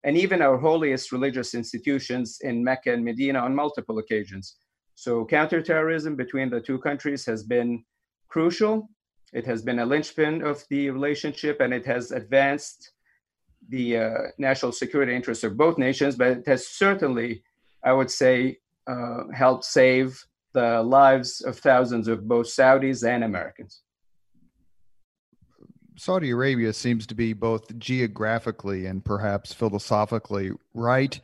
and 0.03 0.15
even 0.15 0.41
our 0.41 0.57
holiest 0.57 1.11
religious 1.11 1.55
institutions 1.55 2.37
in 2.41 2.63
Mecca 2.63 2.93
and 2.93 3.03
Medina 3.03 3.39
on 3.39 3.55
multiple 3.55 3.97
occasions. 3.97 4.57
So, 4.95 5.25
counterterrorism 5.25 6.15
between 6.15 6.49
the 6.49 6.61
two 6.61 6.77
countries 6.77 7.25
has 7.25 7.43
been 7.43 7.83
crucial. 8.27 8.89
It 9.33 9.45
has 9.47 9.63
been 9.63 9.79
a 9.79 9.85
linchpin 9.85 10.43
of 10.43 10.63
the 10.69 10.91
relationship 10.91 11.59
and 11.59 11.73
it 11.73 11.85
has 11.87 12.11
advanced 12.11 12.91
the 13.69 13.97
uh, 13.97 14.17
national 14.37 14.73
security 14.73 15.15
interests 15.15 15.43
of 15.43 15.57
both 15.57 15.79
nations, 15.79 16.15
but 16.15 16.27
it 16.37 16.47
has 16.47 16.67
certainly, 16.67 17.43
I 17.83 17.93
would 17.93 18.11
say, 18.11 18.59
uh, 18.85 19.23
helped 19.33 19.65
save 19.65 20.23
the 20.53 20.81
lives 20.83 21.41
of 21.41 21.57
thousands 21.57 22.07
of 22.07 22.27
both 22.27 22.47
Saudis 22.47 23.07
and 23.07 23.23
Americans. 23.23 23.81
Saudi 25.97 26.31
Arabia 26.31 26.73
seems 26.73 27.05
to 27.07 27.15
be 27.15 27.33
both 27.33 27.77
geographically 27.77 28.87
and 28.87 29.05
perhaps 29.05 29.53
philosophically 29.53 30.51
right 30.73 31.19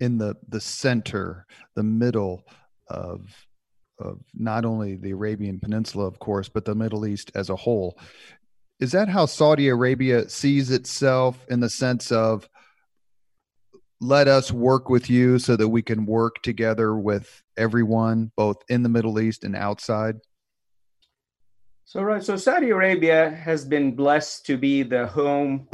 in 0.00 0.18
the 0.18 0.36
the 0.48 0.60
center, 0.60 1.46
the 1.74 1.82
middle 1.82 2.44
of 2.88 3.46
of 3.98 4.20
not 4.34 4.64
only 4.64 4.96
the 4.96 5.10
Arabian 5.10 5.60
Peninsula, 5.60 6.06
of 6.06 6.18
course, 6.18 6.48
but 6.48 6.64
the 6.64 6.74
Middle 6.74 7.06
East 7.06 7.30
as 7.34 7.50
a 7.50 7.56
whole. 7.56 7.98
Is 8.80 8.92
that 8.92 9.08
how 9.08 9.26
Saudi 9.26 9.68
Arabia 9.68 10.28
sees 10.28 10.70
itself 10.70 11.46
in 11.48 11.60
the 11.60 11.70
sense 11.70 12.10
of 12.10 12.48
let 14.04 14.28
us 14.28 14.52
work 14.52 14.90
with 14.90 15.08
you 15.08 15.38
so 15.38 15.56
that 15.56 15.68
we 15.68 15.82
can 15.82 16.04
work 16.04 16.42
together 16.42 16.96
with 16.96 17.42
everyone, 17.56 18.30
both 18.36 18.58
in 18.68 18.82
the 18.82 18.88
Middle 18.88 19.18
East 19.18 19.44
and 19.44 19.56
outside? 19.56 20.16
So, 21.84 22.02
right. 22.02 22.22
So, 22.22 22.36
Saudi 22.36 22.70
Arabia 22.70 23.30
has 23.30 23.64
been 23.64 23.94
blessed 23.94 24.46
to 24.46 24.56
be 24.56 24.82
the 24.82 25.06
home 25.06 25.68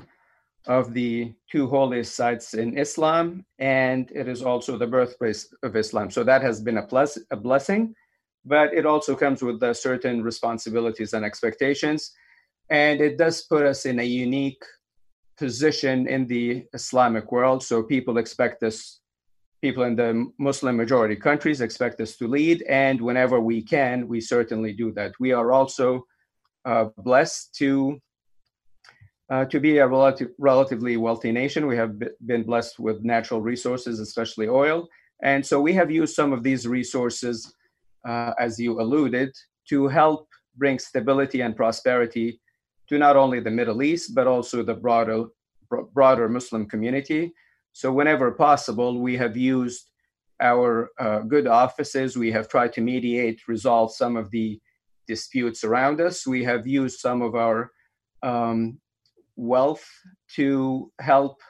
of 0.66 0.92
the 0.92 1.32
two 1.50 1.66
holiest 1.68 2.14
sites 2.14 2.54
in 2.54 2.78
Islam, 2.78 3.44
and 3.58 4.10
it 4.14 4.28
is 4.28 4.42
also 4.42 4.76
the 4.76 4.86
birthplace 4.86 5.52
of 5.62 5.74
Islam. 5.76 6.10
So, 6.10 6.22
that 6.24 6.42
has 6.42 6.60
been 6.60 6.78
a, 6.78 6.86
plus, 6.86 7.18
a 7.30 7.36
blessing, 7.36 7.94
but 8.44 8.72
it 8.74 8.86
also 8.86 9.16
comes 9.16 9.42
with 9.42 9.62
uh, 9.62 9.74
certain 9.74 10.22
responsibilities 10.22 11.14
and 11.14 11.24
expectations. 11.24 12.12
And 12.70 13.00
it 13.00 13.18
does 13.18 13.42
put 13.42 13.64
us 13.66 13.84
in 13.86 13.98
a 13.98 14.04
unique 14.04 14.62
position 15.40 16.06
in 16.06 16.26
the 16.26 16.64
Islamic 16.72 17.32
world. 17.32 17.64
So, 17.64 17.82
people 17.82 18.18
expect 18.18 18.62
us 18.62 19.00
people 19.62 19.82
in 19.84 19.96
the 19.96 20.30
Muslim 20.38 20.76
majority 20.76 21.16
countries 21.16 21.60
expect 21.60 22.00
us 22.00 22.16
to 22.16 22.26
lead, 22.26 22.62
and 22.62 23.00
whenever 23.00 23.40
we 23.40 23.62
can, 23.62 24.08
we 24.08 24.20
certainly 24.20 24.72
do 24.72 24.92
that. 24.92 25.12
We 25.20 25.32
are 25.32 25.52
also 25.52 26.04
uh, 26.64 26.86
blessed 26.96 27.54
to 27.56 28.00
uh, 29.30 29.44
to 29.44 29.60
be 29.60 29.78
a 29.78 29.86
relative, 29.86 30.30
relatively 30.38 30.96
wealthy 30.96 31.30
nation. 31.30 31.66
We 31.66 31.76
have 31.76 31.92
been 32.26 32.42
blessed 32.42 32.80
with 32.80 33.04
natural 33.04 33.40
resources, 33.40 34.00
especially 34.00 34.48
oil, 34.48 34.88
and 35.22 35.44
so 35.44 35.60
we 35.60 35.72
have 35.74 35.90
used 35.90 36.14
some 36.14 36.32
of 36.32 36.42
these 36.42 36.66
resources, 36.66 37.54
uh, 38.08 38.32
as 38.38 38.58
you 38.58 38.80
alluded, 38.80 39.30
to 39.68 39.88
help 39.88 40.26
bring 40.56 40.78
stability 40.78 41.42
and 41.42 41.54
prosperity 41.54 42.40
to 42.90 42.98
not 42.98 43.16
only 43.16 43.40
the 43.40 43.50
Middle 43.50 43.82
East 43.82 44.14
but 44.14 44.26
also 44.26 44.62
the 44.62 44.74
broader 44.74 45.24
broader 45.94 46.28
Muslim 46.28 46.66
community. 46.66 47.32
So, 47.72 47.92
whenever 47.92 48.32
possible, 48.32 49.00
we 49.00 49.16
have 49.16 49.36
used 49.36 49.90
our 50.40 50.90
uh, 50.98 51.20
good 51.20 51.46
offices. 51.46 52.16
We 52.16 52.32
have 52.32 52.48
tried 52.48 52.72
to 52.74 52.80
mediate, 52.80 53.46
resolve 53.46 53.94
some 53.94 54.16
of 54.16 54.30
the 54.32 54.60
disputes 55.06 55.62
around 55.64 56.00
us. 56.00 56.26
We 56.26 56.42
have 56.44 56.66
used 56.66 56.98
some 56.98 57.22
of 57.22 57.34
our 57.34 57.70
um, 58.22 58.78
wealth 59.36 59.86
to 60.36 60.90
help 61.00 61.40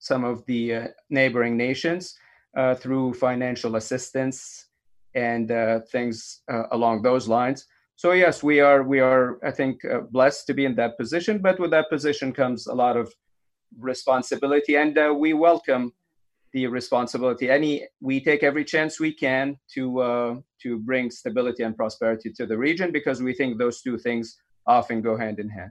some 0.00 0.24
of 0.24 0.44
the 0.46 0.74
uh, 0.74 0.88
neighboring 1.10 1.56
nations 1.56 2.16
uh, 2.56 2.74
through 2.74 3.14
financial 3.14 3.76
assistance 3.76 4.66
and 5.14 5.50
uh, 5.50 5.80
things 5.92 6.40
uh, 6.50 6.64
along 6.72 7.02
those 7.02 7.28
lines. 7.28 7.66
So 8.00 8.12
yes, 8.12 8.42
we 8.42 8.60
are 8.60 8.82
we 8.82 8.98
are 8.98 9.38
I 9.44 9.50
think 9.50 9.84
uh, 9.84 10.00
blessed 10.10 10.46
to 10.46 10.54
be 10.54 10.64
in 10.64 10.74
that 10.76 10.96
position, 10.96 11.36
but 11.42 11.60
with 11.60 11.70
that 11.72 11.90
position 11.90 12.32
comes 12.32 12.66
a 12.66 12.72
lot 12.72 12.96
of 12.96 13.12
responsibility, 13.78 14.76
and 14.76 14.96
uh, 14.96 15.14
we 15.14 15.34
welcome 15.34 15.92
the 16.54 16.66
responsibility. 16.68 17.50
Any, 17.50 17.86
we 18.00 18.24
take 18.24 18.42
every 18.42 18.64
chance 18.64 18.98
we 18.98 19.12
can 19.12 19.58
to 19.74 20.00
uh, 20.00 20.34
to 20.62 20.78
bring 20.78 21.10
stability 21.10 21.62
and 21.62 21.76
prosperity 21.76 22.32
to 22.38 22.46
the 22.46 22.56
region 22.56 22.90
because 22.90 23.20
we 23.20 23.34
think 23.34 23.58
those 23.58 23.82
two 23.82 23.98
things 23.98 24.38
often 24.66 25.02
go 25.02 25.14
hand 25.18 25.38
in 25.38 25.50
hand. 25.50 25.70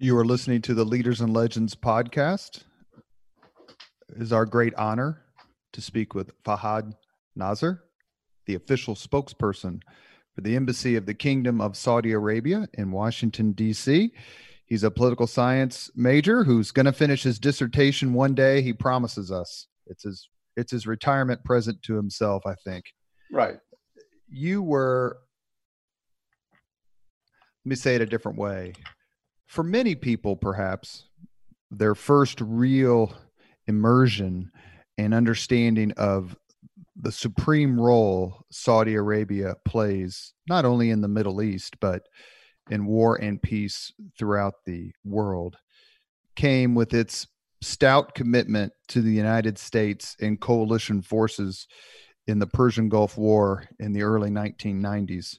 You 0.00 0.18
are 0.18 0.24
listening 0.24 0.62
to 0.62 0.74
the 0.74 0.84
Leaders 0.84 1.20
and 1.20 1.32
Legends 1.32 1.76
podcast. 1.76 2.64
It 4.08 4.20
is 4.20 4.32
our 4.32 4.46
great 4.46 4.74
honor 4.74 5.22
to 5.74 5.80
speak 5.80 6.12
with 6.12 6.32
Fahad 6.42 6.92
Nazer, 7.38 7.82
the 8.46 8.54
official 8.54 8.94
spokesperson 8.94 9.80
for 10.34 10.40
the 10.40 10.56
Embassy 10.56 10.96
of 10.96 11.06
the 11.06 11.14
Kingdom 11.14 11.60
of 11.60 11.76
Saudi 11.76 12.12
Arabia 12.12 12.68
in 12.74 12.90
Washington, 12.90 13.52
D.C. 13.52 14.12
He's 14.66 14.84
a 14.84 14.90
political 14.90 15.26
science 15.26 15.90
major 15.94 16.44
who's 16.44 16.70
going 16.70 16.86
to 16.86 16.92
finish 16.92 17.22
his 17.22 17.38
dissertation 17.38 18.14
one 18.14 18.34
day. 18.34 18.62
He 18.62 18.72
promises 18.72 19.30
us. 19.30 19.66
It's 19.86 20.04
his 20.04 20.28
it's 20.56 20.72
his 20.72 20.86
retirement 20.86 21.44
present 21.44 21.82
to 21.82 21.94
himself, 21.94 22.42
I 22.46 22.54
think. 22.64 22.84
Right. 23.30 23.56
You 24.28 24.62
were 24.62 25.18
let 27.64 27.70
me 27.70 27.76
say 27.76 27.94
it 27.94 28.00
a 28.00 28.06
different 28.06 28.38
way. 28.38 28.72
For 29.46 29.62
many 29.62 29.94
people 29.94 30.36
perhaps 30.36 31.04
their 31.70 31.94
first 31.94 32.40
real 32.40 33.14
immersion 33.66 34.50
and 34.98 35.14
understanding 35.14 35.92
of 35.92 36.36
the 37.02 37.12
supreme 37.12 37.78
role 37.78 38.44
Saudi 38.50 38.94
Arabia 38.94 39.56
plays 39.64 40.32
not 40.48 40.64
only 40.64 40.90
in 40.90 41.02
the 41.02 41.08
Middle 41.08 41.42
East 41.42 41.78
but 41.80 42.02
in 42.70 42.86
war 42.86 43.16
and 43.16 43.42
peace 43.42 43.92
throughout 44.16 44.54
the 44.64 44.92
world 45.04 45.56
came 46.36 46.74
with 46.74 46.94
its 46.94 47.26
stout 47.60 48.14
commitment 48.14 48.72
to 48.88 49.00
the 49.00 49.12
United 49.12 49.58
States 49.58 50.16
and 50.20 50.40
coalition 50.40 51.00
forces 51.00 51.66
in 52.26 52.38
the 52.38 52.46
Persian 52.46 52.88
Gulf 52.88 53.16
War 53.16 53.64
in 53.78 53.92
the 53.92 54.02
early 54.02 54.30
1990s. 54.30 55.38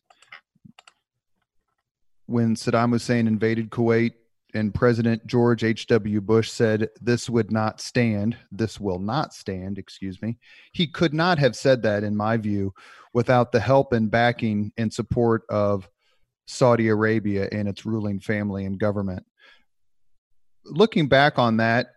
When 2.25 2.55
Saddam 2.55 2.91
Hussein 2.91 3.27
invaded 3.27 3.69
Kuwait 3.69 4.13
and 4.53 4.73
President 4.73 5.25
George 5.25 5.63
H.W. 5.63 6.21
Bush 6.21 6.51
said, 6.51 6.89
This 7.01 7.29
would 7.29 7.51
not 7.51 7.81
stand, 7.81 8.37
this 8.51 8.79
will 8.79 8.99
not 8.99 9.33
stand, 9.33 9.77
excuse 9.77 10.21
me, 10.21 10.37
he 10.71 10.87
could 10.87 11.13
not 11.13 11.39
have 11.39 11.55
said 11.55 11.81
that, 11.83 12.03
in 12.03 12.15
my 12.15 12.37
view, 12.37 12.73
without 13.13 13.51
the 13.51 13.59
help 13.59 13.93
and 13.93 14.11
backing 14.11 14.71
and 14.77 14.93
support 14.93 15.43
of 15.49 15.89
Saudi 16.45 16.89
Arabia 16.89 17.47
and 17.51 17.67
its 17.67 17.85
ruling 17.85 18.19
family 18.19 18.65
and 18.65 18.79
government. 18.79 19.25
Looking 20.65 21.07
back 21.07 21.39
on 21.39 21.57
that, 21.57 21.87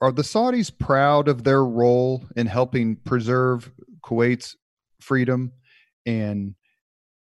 are 0.00 0.12
the 0.12 0.22
Saudis 0.22 0.76
proud 0.76 1.26
of 1.28 1.42
their 1.42 1.64
role 1.64 2.24
in 2.36 2.46
helping 2.46 2.96
preserve 2.96 3.70
Kuwait's 4.04 4.56
freedom 5.00 5.52
and 6.04 6.54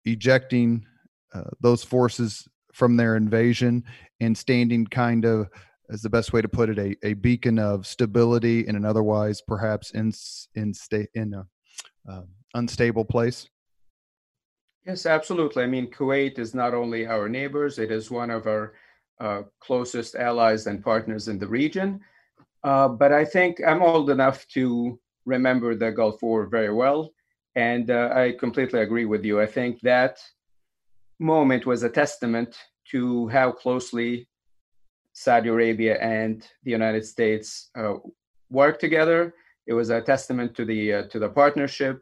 ejecting 0.05 0.85
uh, 1.33 1.49
those 1.61 1.83
forces 1.83 2.47
from 2.79 2.95
their 2.97 3.17
invasion 3.17 3.83
and 4.21 4.35
standing 4.35 4.87
kind 4.87 5.25
of 5.25 5.49
as 5.91 6.01
the 6.01 6.09
best 6.09 6.33
way 6.33 6.41
to 6.41 6.47
put 6.47 6.69
it 6.69 6.79
a, 6.79 6.95
a 7.05 7.13
beacon 7.13 7.59
of 7.59 7.85
stability 7.85 8.65
in 8.67 8.75
an 8.75 8.85
otherwise 8.85 9.41
perhaps 9.45 9.91
in 9.91 10.11
in 10.55 10.73
state 10.73 11.09
in 11.13 11.33
a 11.33 11.45
uh, 12.09 12.23
unstable 12.55 13.05
place 13.05 13.47
Yes, 14.85 15.05
absolutely. 15.05 15.61
I 15.61 15.67
mean, 15.67 15.91
Kuwait 15.91 16.39
is 16.39 16.55
not 16.55 16.73
only 16.73 17.05
our 17.05 17.29
neighbors, 17.29 17.77
it 17.77 17.91
is 17.91 18.09
one 18.09 18.31
of 18.31 18.47
our 18.47 18.73
uh, 19.19 19.43
closest 19.59 20.15
allies 20.15 20.65
and 20.67 20.83
partners 20.83 21.27
in 21.27 21.37
the 21.37 21.47
region. 21.47 21.99
Uh, 22.63 22.87
but 22.87 23.11
I 23.11 23.25
think 23.25 23.61
I'm 23.65 23.83
old 23.83 24.09
enough 24.09 24.47
to 24.55 24.99
remember 25.25 25.75
the 25.75 25.91
Gulf 25.91 26.21
War 26.21 26.47
very 26.47 26.73
well. 26.73 27.11
And 27.55 27.91
uh, 27.91 28.09
I 28.13 28.35
completely 28.39 28.79
agree 28.79 29.05
with 29.05 29.25
you. 29.25 29.39
I 29.41 29.45
think 29.45 29.79
that 29.81 30.17
moment 31.19 31.65
was 31.65 31.83
a 31.83 31.89
testament 31.89 32.55
to 32.91 33.27
how 33.29 33.51
closely 33.51 34.27
Saudi 35.13 35.49
Arabia 35.49 35.97
and 36.01 36.47
the 36.63 36.71
United 36.71 37.05
States 37.05 37.69
uh, 37.77 37.95
work 38.49 38.79
together. 38.79 39.33
It 39.67 39.73
was 39.73 39.89
a 39.89 40.01
testament 40.01 40.55
to 40.55 40.65
the 40.65 40.93
uh, 40.93 41.03
to 41.11 41.19
the 41.19 41.29
partnership 41.29 42.01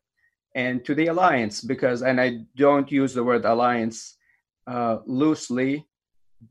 and 0.56 0.84
to 0.86 0.96
the 0.96 1.08
alliance 1.08 1.62
because, 1.62 2.02
and 2.02 2.20
I 2.22 2.40
don't 2.56 2.92
use 2.92 3.14
the 3.14 3.24
word 3.24 3.46
alliance 3.46 4.18
uh, 4.68 4.98
loosely, 5.06 5.86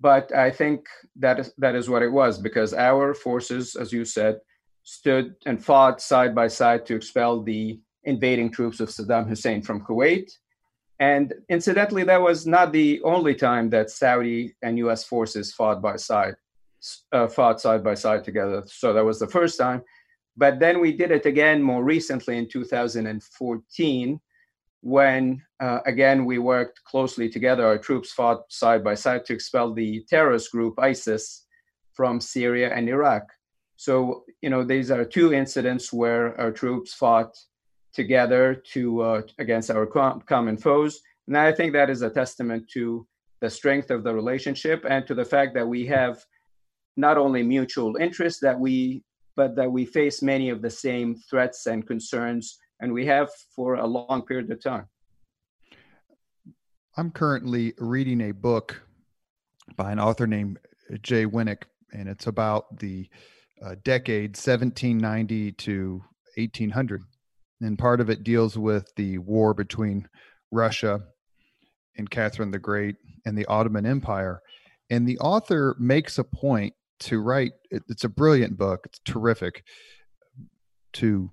but 0.00 0.34
I 0.34 0.50
think 0.50 0.86
that 1.16 1.40
is 1.40 1.52
that 1.58 1.74
is 1.74 1.88
what 1.88 2.02
it 2.02 2.12
was 2.12 2.38
because 2.38 2.74
our 2.74 3.14
forces, 3.14 3.76
as 3.76 3.92
you 3.92 4.04
said, 4.04 4.38
stood 4.82 5.34
and 5.46 5.62
fought 5.62 6.00
side 6.00 6.34
by 6.34 6.48
side 6.48 6.86
to 6.86 6.96
expel 6.96 7.42
the 7.42 7.80
invading 8.04 8.50
troops 8.50 8.80
of 8.80 8.88
Saddam 8.88 9.28
Hussein 9.28 9.62
from 9.62 9.84
Kuwait. 9.84 10.30
And 10.98 11.34
incidentally, 11.48 12.04
that 12.04 12.20
was 12.20 12.46
not 12.46 12.72
the 12.72 13.02
only 13.02 13.34
time 13.34 13.68
that 13.70 13.90
Saudi 13.90 14.54
and 14.62 14.78
U.S. 14.78 15.04
forces 15.04 15.52
fought 15.52 15.82
by 15.82 15.96
side, 15.96 16.36
uh, 17.12 17.28
fought 17.28 17.60
side 17.60 17.84
by 17.84 17.94
side 17.94 18.24
together. 18.24 18.62
So 18.66 18.92
that 18.94 19.04
was 19.04 19.18
the 19.18 19.26
first 19.26 19.58
time. 19.58 19.82
But 20.36 20.58
then 20.58 20.80
we 20.80 20.92
did 20.92 21.10
it 21.10 21.26
again 21.26 21.62
more 21.62 21.82
recently 21.84 22.38
in 22.38 22.48
2014, 22.48 24.20
when 24.82 25.42
uh, 25.60 25.80
again 25.86 26.24
we 26.24 26.38
worked 26.38 26.82
closely 26.84 27.28
together. 27.28 27.66
Our 27.66 27.78
troops 27.78 28.12
fought 28.12 28.50
side 28.50 28.84
by 28.84 28.94
side 28.94 29.24
to 29.26 29.34
expel 29.34 29.72
the 29.72 30.04
terrorist 30.08 30.52
group 30.52 30.78
ISIS 30.78 31.46
from 31.92 32.20
Syria 32.20 32.72
and 32.74 32.88
Iraq. 32.88 33.24
So 33.76 34.24
you 34.42 34.50
know 34.50 34.62
these 34.64 34.90
are 34.90 35.04
two 35.04 35.32
incidents 35.32 35.92
where 35.92 36.38
our 36.40 36.52
troops 36.52 36.94
fought 36.94 37.34
together 37.96 38.62
to 38.72 39.00
uh, 39.00 39.22
against 39.38 39.70
our 39.70 39.86
com- 39.86 40.20
common 40.20 40.56
foes. 40.56 41.00
And 41.26 41.36
I 41.36 41.50
think 41.50 41.72
that 41.72 41.90
is 41.90 42.02
a 42.02 42.10
testament 42.10 42.68
to 42.74 43.06
the 43.40 43.50
strength 43.50 43.90
of 43.90 44.04
the 44.04 44.14
relationship 44.14 44.84
and 44.88 45.06
to 45.06 45.14
the 45.14 45.24
fact 45.24 45.54
that 45.54 45.66
we 45.66 45.86
have 45.86 46.22
not 46.96 47.16
only 47.16 47.42
mutual 47.42 47.96
interests 47.96 48.40
that 48.40 48.58
we 48.58 49.02
but 49.34 49.54
that 49.56 49.70
we 49.70 49.84
face 49.84 50.22
many 50.22 50.48
of 50.48 50.62
the 50.62 50.70
same 50.70 51.14
threats 51.28 51.66
and 51.66 51.86
concerns 51.86 52.58
and 52.80 52.92
we 52.92 53.04
have 53.04 53.28
for 53.54 53.74
a 53.74 53.86
long 53.86 54.22
period 54.26 54.50
of 54.50 54.62
time. 54.62 54.86
I'm 56.96 57.10
currently 57.10 57.74
reading 57.78 58.22
a 58.22 58.32
book 58.32 58.80
by 59.76 59.92
an 59.92 60.00
author 60.00 60.26
named 60.26 60.58
Jay 61.02 61.26
Winik, 61.26 61.64
and 61.92 62.08
it's 62.08 62.26
about 62.26 62.78
the 62.78 63.10
uh, 63.62 63.74
decade 63.84 64.30
1790 64.30 65.52
to 65.52 66.02
1800 66.36 67.02
and 67.60 67.78
part 67.78 68.00
of 68.00 68.10
it 68.10 68.24
deals 68.24 68.58
with 68.58 68.92
the 68.96 69.18
war 69.18 69.54
between 69.54 70.08
Russia 70.50 71.00
and 71.96 72.10
Catherine 72.10 72.50
the 72.50 72.58
Great 72.58 72.96
and 73.24 73.36
the 73.36 73.46
Ottoman 73.46 73.86
Empire. 73.86 74.40
And 74.90 75.08
the 75.08 75.18
author 75.18 75.74
makes 75.78 76.18
a 76.18 76.24
point 76.24 76.74
to 77.00 77.20
write, 77.20 77.52
it's 77.70 78.04
a 78.04 78.08
brilliant 78.08 78.56
book, 78.56 78.86
it's 78.86 79.00
terrific, 79.04 79.64
to 80.94 81.30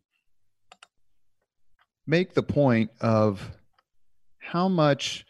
make 2.06 2.34
the 2.34 2.44
point 2.44 2.92
of 3.00 3.52
how 4.40 4.68
much 4.68 5.26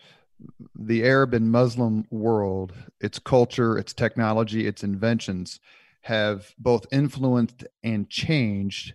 the 0.75 1.03
Arab 1.03 1.33
and 1.33 1.51
Muslim 1.51 2.05
world, 2.09 2.73
its 3.00 3.19
culture, 3.19 3.77
its 3.77 3.93
technology, 3.93 4.65
its 4.67 4.83
inventions 4.83 5.59
have 6.01 6.53
both 6.57 6.85
influenced 6.91 7.63
and 7.83 8.09
changed 8.09 8.93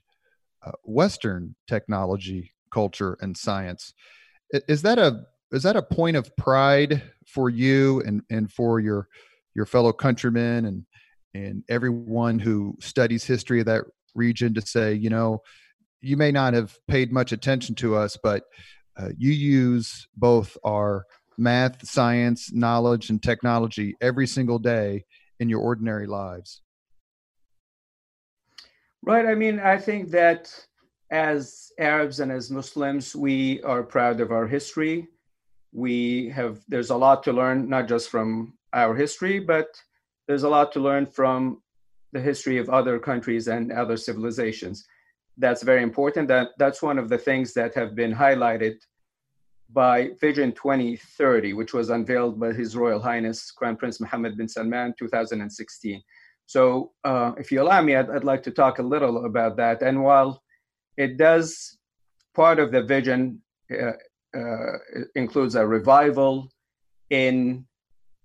uh, 0.65 0.73
Western 0.85 1.55
technology, 1.67 2.53
culture, 2.73 3.17
and 3.21 3.37
science. 3.37 3.95
Is 4.53 4.83
that 4.83 4.99
a 4.99 5.25
is 5.53 5.63
that 5.63 5.77
a 5.77 5.83
point 5.83 6.17
of 6.17 6.35
pride 6.37 7.03
for 7.27 7.51
you 7.51 8.03
and 8.03 8.23
and 8.31 8.51
for 8.51 8.81
your 8.81 9.09
your 9.55 9.67
fellow 9.67 9.93
countrymen 9.93 10.67
and 10.67 10.85
and 11.35 11.63
everyone 11.69 12.39
who 12.39 12.77
studies 12.81 13.25
history 13.25 13.61
of 13.61 13.67
that 13.67 13.85
region 14.15 14.55
to 14.55 14.61
say, 14.61 14.95
you 14.95 15.11
know, 15.11 15.43
you 16.01 16.17
may 16.17 16.33
not 16.33 16.55
have 16.55 16.77
paid 16.89 17.13
much 17.13 17.33
attention 17.33 17.75
to 17.77 17.97
us, 17.97 18.17
but 18.23 18.45
uh, 18.99 19.11
you 19.17 19.31
use 19.31 20.09
both 20.17 20.57
our 20.65 21.05
math, 21.37 21.87
science, 21.87 22.53
knowledge, 22.53 23.11
and 23.11 23.23
technology 23.23 23.95
every 24.01 24.27
single 24.27 24.59
day 24.59 25.05
in 25.39 25.49
your 25.49 25.61
ordinary 25.61 26.07
lives. 26.07 26.63
Right. 29.03 29.27
I 29.27 29.35
mean, 29.35 29.61
I 29.61 29.79
think 29.79 30.11
that 30.11 30.53
as 31.11 31.73
Arabs 31.79 32.21
and 32.21 32.31
as 32.31 32.51
Muslims, 32.51 33.17
we 33.17 33.63
are 33.63 33.83
proud 33.83 34.21
of 34.21 34.31
our 34.33 34.47
history. 34.47 35.09
We 35.73 36.29
have, 36.31 36.61
there's 36.69 36.91
a 36.91 36.97
lot 36.97 37.23
to 37.25 37.33
learn, 37.33 37.69
not 37.69 37.89
just 37.89 38.11
from 38.11 38.55
our 38.73 38.95
history, 38.95 39.39
but 39.39 39.69
there's 40.27 40.43
a 40.43 40.49
lot 40.49 40.73
to 40.73 40.81
learn 40.81 41.07
from 41.07 41.63
the 42.13 42.21
history 42.21 42.59
of 42.59 42.69
other 42.69 42.99
countries 42.99 43.49
and 43.49 43.73
other 43.73 43.97
civilizations. 43.97 44.87
That's 45.37 45.63
very 45.63 45.83
important. 45.83 46.29
That 46.29 46.49
that's 46.59 46.83
one 46.83 46.99
of 46.99 47.09
the 47.09 47.19
things 47.19 47.55
that 47.55 47.75
have 47.75 47.95
been 47.95 48.13
highlighted 48.13 48.77
by 49.71 50.11
Vision 50.21 50.53
2030, 50.53 51.53
which 51.53 51.75
was 51.75 51.91
unveiled 51.91 52.41
by 52.41 52.53
His 52.53 52.77
Royal 52.77 53.01
Highness 53.01 53.51
Crown 53.51 53.77
Prince 53.77 54.01
Mohammed 54.01 54.37
bin 54.37 54.49
Salman 54.49 54.95
2016. 54.99 56.03
So, 56.49 56.93
uh, 57.05 57.33
if 57.37 57.53
you 57.53 57.61
allow 57.61 57.83
me, 57.83 57.95
I'd, 57.95 58.09
I'd, 58.09 58.25
like 58.25 58.43
to 58.45 58.51
talk 58.51 58.79
a 58.79 58.83
little 58.83 59.27
about 59.27 59.59
that. 59.59 59.83
And 59.83 60.03
while 60.03 60.43
it 60.97 61.19
does, 61.19 61.77
part 62.35 62.59
of 62.59 62.73
the 62.73 62.83
vision 62.83 63.43
uh, 63.71 63.93
uh, 64.35 64.79
includes 65.15 65.57
a 65.57 65.67
revival 65.67 66.49
in 67.11 67.67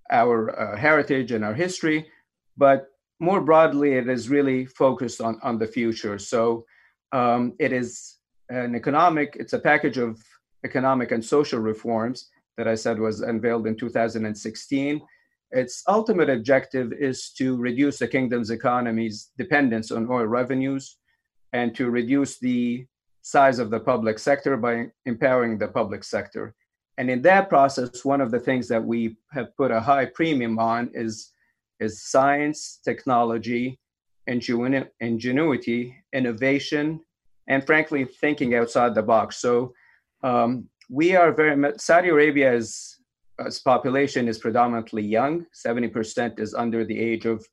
our 0.10 0.58
uh, 0.58 0.78
heritage 0.78 1.34
and 1.34 1.44
our 1.44 1.54
history, 1.54 2.08
but 2.56 2.88
more 3.20 3.42
broadly, 3.42 3.92
it 3.96 4.08
is 4.08 4.30
really 4.30 4.68
focused 4.68 5.20
on, 5.20 5.38
on 5.44 5.60
the 5.60 5.68
future. 5.68 6.18
So, 6.18 6.64
um, 7.12 7.52
it 7.60 7.74
is 7.74 8.20
an 8.48 8.74
economic, 8.74 9.36
it's 9.38 9.52
a 9.52 9.60
package 9.60 9.98
of 9.98 10.18
economic 10.64 11.12
and 11.12 11.24
social 11.24 11.60
reforms 11.60 12.30
that 12.56 12.70
I 12.70 12.76
said 12.76 13.00
was 13.00 13.20
unveiled 13.20 13.68
in 13.68 13.76
2016 13.76 15.02
its 15.54 15.84
ultimate 15.88 16.30
objective 16.30 16.92
is 16.94 17.30
to 17.38 17.56
reduce 17.56 18.00
the 18.00 18.08
kingdom's 18.08 18.50
economy's 18.50 19.32
dependence 19.38 19.92
on 19.92 20.10
oil 20.10 20.26
revenues 20.26 20.98
and 21.54 21.76
to 21.76 21.90
reduce 21.90 22.40
the 22.40 22.86
size 23.22 23.60
of 23.60 23.70
the 23.70 23.80
public 23.80 24.20
sector 24.20 24.58
by 24.58 24.88
empowering 25.06 25.58
the 25.58 25.68
public 25.68 26.04
sector. 26.04 26.56
And 26.98 27.10
in 27.10 27.22
that 27.22 27.50
process, 27.50 28.04
one 28.04 28.22
of 28.22 28.32
the 28.32 28.40
things 28.40 28.68
that 28.68 28.84
we 28.84 29.16
have 29.32 29.56
put 29.56 29.72
a 29.72 29.80
high 29.80 30.06
premium 30.06 30.60
on 30.60 30.92
is, 30.94 31.32
is 31.80 32.04
science, 32.04 32.80
technology, 32.84 33.80
ingenu- 34.30 34.90
ingenuity, 35.00 35.96
innovation, 36.14 37.00
and 37.48 37.66
frankly, 37.66 38.06
thinking 38.06 38.56
outside 38.56 38.96
the 38.96 39.02
box. 39.02 39.38
So 39.38 39.74
um, 40.24 40.70
we 40.90 41.16
are 41.16 41.32
very, 41.32 41.74
Saudi 41.78 42.10
Arabia 42.10 42.54
is 42.54 42.93
population 43.64 44.28
is 44.28 44.38
predominantly 44.38 45.04
young. 45.04 45.46
70% 45.54 46.40
is 46.40 46.54
under 46.54 46.86
the 46.86 47.00
age 47.00 47.26
of 47.26 47.46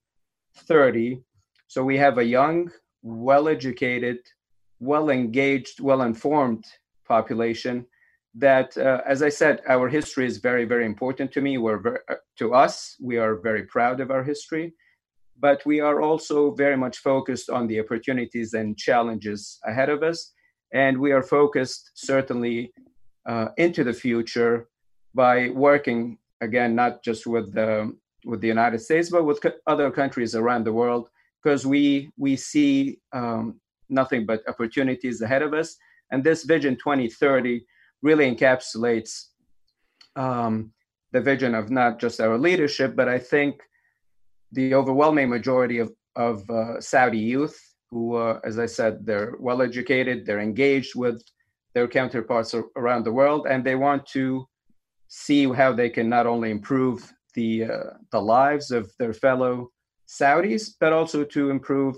30. 0.57 1.23
So 1.69 1.85
we 1.85 1.97
have 1.99 2.19
a 2.19 2.25
young, 2.25 2.71
well 3.03 3.49
educated, 3.49 4.19
well 4.79 5.11
engaged, 5.11 5.81
well 5.81 6.03
informed 6.03 6.65
population 7.07 7.87
that, 8.35 8.77
uh, 8.79 9.01
as 9.07 9.23
I 9.23 9.29
said, 9.29 9.61
our 9.69 9.89
history 9.89 10.27
is 10.27 10.39
very, 10.39 10.65
very 10.65 10.87
important 10.87 11.33
to 11.33 11.41
me. 11.41 11.59
We're 11.59 11.97
uh, 12.09 12.15
to 12.39 12.55
us, 12.55 12.97
we 13.01 13.19
are 13.19 13.37
very 13.37 13.65
proud 13.65 14.01
of 14.01 14.11
our 14.11 14.23
history, 14.23 14.73
but 15.39 15.65
we 15.67 15.81
are 15.81 16.01
also 16.01 16.53
very 16.53 16.77
much 16.77 16.99
focused 16.99 17.51
on 17.51 17.67
the 17.67 17.81
opportunities 17.81 18.55
and 18.55 18.77
challenges 18.77 19.59
ahead 19.67 19.89
of 19.89 20.03
us. 20.03 20.33
And 20.73 20.99
we 20.99 21.11
are 21.13 21.23
focused 21.23 21.91
certainly 21.95 22.73
uh, 23.27 23.49
into 23.57 23.83
the 23.83 23.93
future 23.93 24.69
by 25.15 25.51
working 25.51 26.19
again 26.41 26.75
not 26.75 27.03
just 27.03 27.27
with 27.27 27.53
the 27.53 27.93
with 28.25 28.41
the 28.41 28.49
United 28.49 28.81
States 28.81 29.11
but 29.11 29.25
with 29.25 29.41
co- 29.41 29.53
other 29.67 29.91
countries 29.91 30.35
around 30.35 30.65
the 30.65 30.73
world 30.73 31.09
because 31.43 31.67
we 31.67 32.11
we 32.17 32.37
see 32.37 32.99
um, 33.13 33.61
nothing 33.89 34.27
but 34.27 34.47
opportunities 34.49 35.21
ahead 35.21 35.43
of 35.43 35.55
us. 35.55 35.77
And 36.13 36.23
this 36.23 36.45
vision 36.45 36.77
2030 36.77 37.65
really 38.03 38.35
encapsulates 38.35 39.27
um, 40.17 40.73
the 41.13 41.21
vision 41.21 41.55
of 41.55 41.71
not 41.71 41.99
just 41.99 42.21
our 42.21 42.39
leadership 42.39 42.95
but 42.95 43.09
I 43.09 43.19
think 43.19 43.61
the 44.53 44.75
overwhelming 44.75 45.29
majority 45.29 45.79
of 45.79 45.93
of 46.17 46.49
uh, 46.51 46.81
Saudi 46.81 47.19
youth 47.19 47.59
who 47.91 48.17
uh, 48.17 48.41
as 48.45 48.59
I 48.59 48.67
said 48.67 49.07
they're 49.07 49.35
well 49.39 49.63
educated 49.63 50.27
they're 50.27 50.41
engaged 50.41 50.95
with 50.95 51.23
their 51.75 51.87
counterparts 51.87 52.55
around 52.77 53.05
the 53.05 53.13
world 53.13 53.47
and 53.49 53.65
they 53.65 53.77
want 53.77 54.05
to 54.07 54.47
see 55.11 55.53
how 55.53 55.73
they 55.73 55.91
can 55.91 56.09
not 56.09 56.27
only 56.27 56.51
improve 56.51 57.13
the 57.35 57.65
uh, 57.65 57.91
the 58.13 58.21
lives 58.21 58.71
of 58.71 58.91
their 58.99 59.13
fellow 59.13 59.69
Saudis, 60.09 60.71
but 60.81 60.93
also 60.93 61.25
to 61.25 61.51
improve 61.51 61.97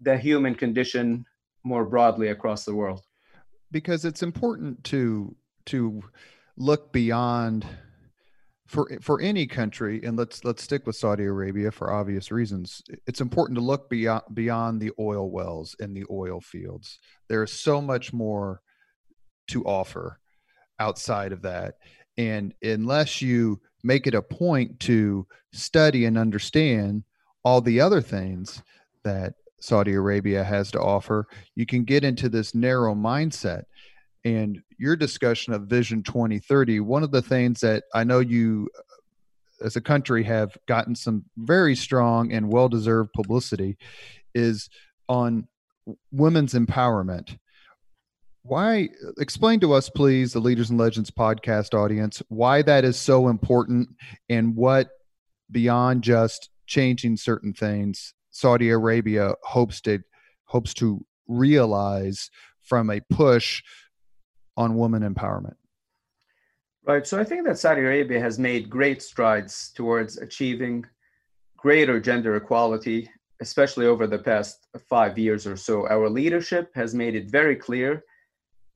the 0.00 0.16
human 0.18 0.54
condition 0.54 1.24
more 1.64 1.84
broadly 1.84 2.28
across 2.28 2.64
the 2.64 2.74
world. 2.74 3.02
Because 3.70 4.04
it's 4.04 4.22
important 4.22 4.82
to 4.84 5.36
to 5.66 6.02
look 6.56 6.92
beyond 6.92 7.66
for 8.66 8.90
for 9.02 9.20
any 9.20 9.46
country, 9.46 10.02
and 10.02 10.16
let's 10.16 10.42
let's 10.44 10.62
stick 10.62 10.86
with 10.86 10.96
Saudi 10.96 11.24
Arabia 11.24 11.70
for 11.70 11.92
obvious 11.92 12.32
reasons. 12.32 12.82
It's 13.06 13.20
important 13.20 13.58
to 13.58 13.64
look 13.64 13.90
beyond 13.90 14.22
beyond 14.32 14.80
the 14.80 14.92
oil 14.98 15.30
wells 15.30 15.76
and 15.78 15.94
the 15.94 16.04
oil 16.10 16.40
fields. 16.40 16.98
There 17.28 17.42
is 17.42 17.52
so 17.52 17.82
much 17.82 18.14
more 18.14 18.62
to 19.48 19.62
offer 19.64 20.18
outside 20.78 21.32
of 21.32 21.42
that, 21.42 21.74
and 22.18 22.54
unless 22.62 23.20
you 23.20 23.60
make 23.82 24.06
it 24.06 24.14
a 24.14 24.22
point 24.22 24.80
to 24.80 25.26
study 25.52 26.04
and 26.04 26.18
understand 26.18 27.04
all 27.44 27.60
the 27.60 27.80
other 27.80 28.00
things 28.00 28.62
that 29.04 29.34
Saudi 29.60 29.94
Arabia 29.94 30.42
has 30.42 30.70
to 30.72 30.80
offer, 30.80 31.26
you 31.54 31.66
can 31.66 31.84
get 31.84 32.04
into 32.04 32.28
this 32.28 32.54
narrow 32.54 32.94
mindset. 32.94 33.64
And 34.24 34.60
your 34.78 34.96
discussion 34.96 35.52
of 35.52 35.68
Vision 35.68 36.02
2030, 36.02 36.80
one 36.80 37.02
of 37.02 37.12
the 37.12 37.22
things 37.22 37.60
that 37.60 37.84
I 37.94 38.04
know 38.04 38.18
you 38.18 38.68
uh, 38.76 39.64
as 39.64 39.76
a 39.76 39.80
country 39.80 40.24
have 40.24 40.56
gotten 40.66 40.94
some 40.94 41.24
very 41.36 41.76
strong 41.76 42.32
and 42.32 42.50
well 42.50 42.68
deserved 42.68 43.12
publicity 43.12 43.78
is 44.34 44.68
on 45.08 45.46
women's 46.10 46.54
empowerment. 46.54 47.38
Why 48.48 48.90
explain 49.18 49.58
to 49.60 49.72
us, 49.72 49.88
please, 49.90 50.32
the 50.32 50.38
Leaders 50.38 50.70
and 50.70 50.78
Legends 50.78 51.10
podcast 51.10 51.74
audience, 51.74 52.22
why 52.28 52.62
that 52.62 52.84
is 52.84 52.96
so 52.96 53.26
important 53.26 53.88
and 54.28 54.54
what 54.54 54.90
beyond 55.50 56.02
just 56.02 56.50
changing 56.68 57.16
certain 57.16 57.52
things 57.52 58.14
Saudi 58.30 58.70
Arabia 58.70 59.34
hopes 59.42 59.80
to 59.80 59.98
hopes 60.44 60.74
to 60.74 61.04
realize 61.26 62.30
from 62.62 62.88
a 62.90 63.00
push 63.10 63.64
on 64.56 64.76
woman 64.76 65.02
empowerment. 65.02 65.56
Right. 66.84 67.04
So 67.04 67.18
I 67.18 67.24
think 67.24 67.46
that 67.48 67.58
Saudi 67.58 67.80
Arabia 67.80 68.20
has 68.20 68.38
made 68.38 68.70
great 68.70 69.02
strides 69.02 69.72
towards 69.74 70.18
achieving 70.18 70.86
greater 71.56 71.98
gender 71.98 72.36
equality, 72.36 73.10
especially 73.40 73.86
over 73.86 74.06
the 74.06 74.18
past 74.18 74.68
five 74.88 75.18
years 75.18 75.48
or 75.48 75.56
so. 75.56 75.88
Our 75.88 76.08
leadership 76.08 76.70
has 76.76 76.94
made 76.94 77.16
it 77.16 77.28
very 77.28 77.56
clear 77.56 78.04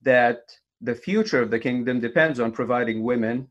that 0.03 0.41
the 0.81 0.95
future 0.95 1.43
of 1.43 1.51
the 1.51 1.59
kingdom 1.59 2.01
depends 2.01 2.41
on 2.41 2.53
providing 2.53 3.03
women 3.03 3.49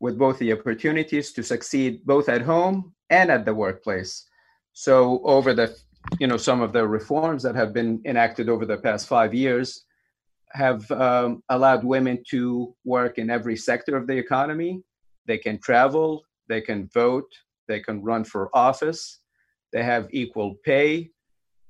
with 0.00 0.18
both 0.18 0.38
the 0.38 0.52
opportunities 0.52 1.32
to 1.32 1.42
succeed 1.42 2.04
both 2.04 2.28
at 2.28 2.42
home 2.42 2.92
and 3.10 3.30
at 3.30 3.44
the 3.44 3.54
workplace. 3.54 4.26
So 4.72 5.20
over 5.24 5.54
the, 5.54 5.76
you 6.20 6.26
know, 6.26 6.36
some 6.36 6.60
of 6.60 6.72
the 6.72 6.86
reforms 6.86 7.42
that 7.42 7.56
have 7.56 7.72
been 7.72 8.00
enacted 8.04 8.48
over 8.48 8.64
the 8.64 8.76
past 8.76 9.08
five 9.08 9.34
years 9.34 9.84
have 10.52 10.88
um, 10.90 11.42
allowed 11.48 11.84
women 11.84 12.22
to 12.30 12.74
work 12.84 13.18
in 13.18 13.28
every 13.30 13.56
sector 13.56 13.96
of 13.96 14.06
the 14.06 14.16
economy. 14.16 14.82
They 15.26 15.38
can 15.38 15.58
travel, 15.58 16.22
they 16.48 16.60
can 16.60 16.88
vote, 16.94 17.30
they 17.66 17.80
can 17.80 18.02
run 18.02 18.24
for 18.24 18.48
office, 18.54 19.20
they 19.72 19.82
have 19.82 20.08
equal 20.10 20.56
pay. 20.64 21.10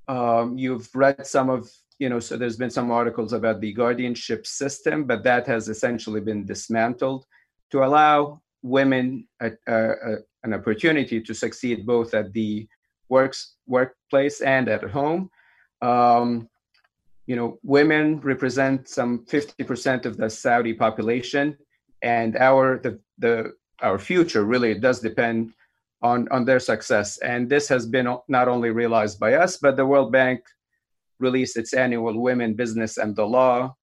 Um, 0.06 0.56
you've 0.56 0.88
read 0.94 1.26
some 1.26 1.50
of, 1.50 1.68
you 1.98 2.08
know, 2.08 2.20
so 2.20 2.36
there's 2.36 2.56
been 2.56 2.70
some 2.70 2.90
articles 2.90 3.32
about 3.32 3.60
the 3.60 3.72
guardianship 3.72 4.46
system, 4.46 5.04
but 5.04 5.24
that 5.24 5.46
has 5.46 5.68
essentially 5.68 6.20
been 6.20 6.44
dismantled 6.44 7.26
to 7.70 7.84
allow 7.84 8.40
women 8.62 9.26
a, 9.40 9.50
a, 9.66 9.74
a, 9.74 10.16
an 10.44 10.54
opportunity 10.54 11.20
to 11.20 11.34
succeed 11.34 11.86
both 11.86 12.14
at 12.14 12.32
the 12.32 12.68
works 13.08 13.56
workplace 13.66 14.40
and 14.40 14.68
at 14.68 14.84
home. 14.84 15.30
Um, 15.82 16.48
you 17.26 17.36
know, 17.36 17.58
women 17.62 18.20
represent 18.20 18.88
some 18.88 19.24
50% 19.26 20.06
of 20.06 20.16
the 20.16 20.30
Saudi 20.30 20.72
population, 20.72 21.56
and 22.02 22.36
our 22.36 22.78
the, 22.78 22.98
the 23.18 23.52
our 23.82 23.98
future 23.98 24.44
really 24.44 24.74
does 24.74 25.00
depend 25.00 25.52
on 26.00 26.28
on 26.30 26.44
their 26.44 26.60
success. 26.60 27.18
And 27.18 27.48
this 27.50 27.68
has 27.68 27.86
been 27.86 28.06
not 28.28 28.48
only 28.48 28.70
realized 28.70 29.18
by 29.18 29.34
us, 29.34 29.56
but 29.56 29.76
the 29.76 29.86
World 29.86 30.12
Bank 30.12 30.40
released 31.20 31.56
its 31.56 31.72
annual 31.74 32.20
Women, 32.20 32.54
Business, 32.54 32.96
and 32.98 33.14
the 33.14 33.26
Law 33.26 33.74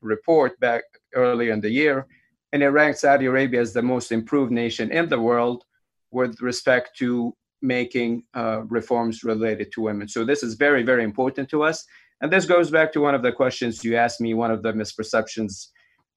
report 0.00 0.58
back 0.60 0.82
earlier 1.14 1.52
in 1.52 1.60
the 1.60 1.70
year, 1.70 2.06
and 2.52 2.62
it 2.62 2.68
ranked 2.68 2.98
Saudi 2.98 3.26
Arabia 3.26 3.60
as 3.60 3.72
the 3.72 3.82
most 3.82 4.12
improved 4.12 4.52
nation 4.52 4.90
in 4.92 5.08
the 5.08 5.20
world 5.20 5.64
with 6.10 6.40
respect 6.40 6.96
to 6.98 7.34
making 7.62 8.24
uh, 8.34 8.62
reforms 8.68 9.24
related 9.24 9.70
to 9.72 9.82
women. 9.82 10.08
So 10.08 10.24
this 10.24 10.42
is 10.42 10.54
very, 10.54 10.82
very 10.82 11.04
important 11.04 11.48
to 11.50 11.62
us. 11.62 11.84
And 12.20 12.32
this 12.32 12.44
goes 12.44 12.70
back 12.70 12.92
to 12.92 13.00
one 13.00 13.14
of 13.14 13.22
the 13.22 13.32
questions 13.32 13.84
you 13.84 13.96
asked 13.96 14.20
me, 14.20 14.34
one 14.34 14.50
of 14.50 14.62
the 14.62 14.72
misperceptions, 14.72 15.68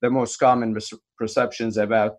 the 0.01 0.09
most 0.09 0.37
common 0.37 0.75
misperceptions 0.75 1.81
about 1.81 2.15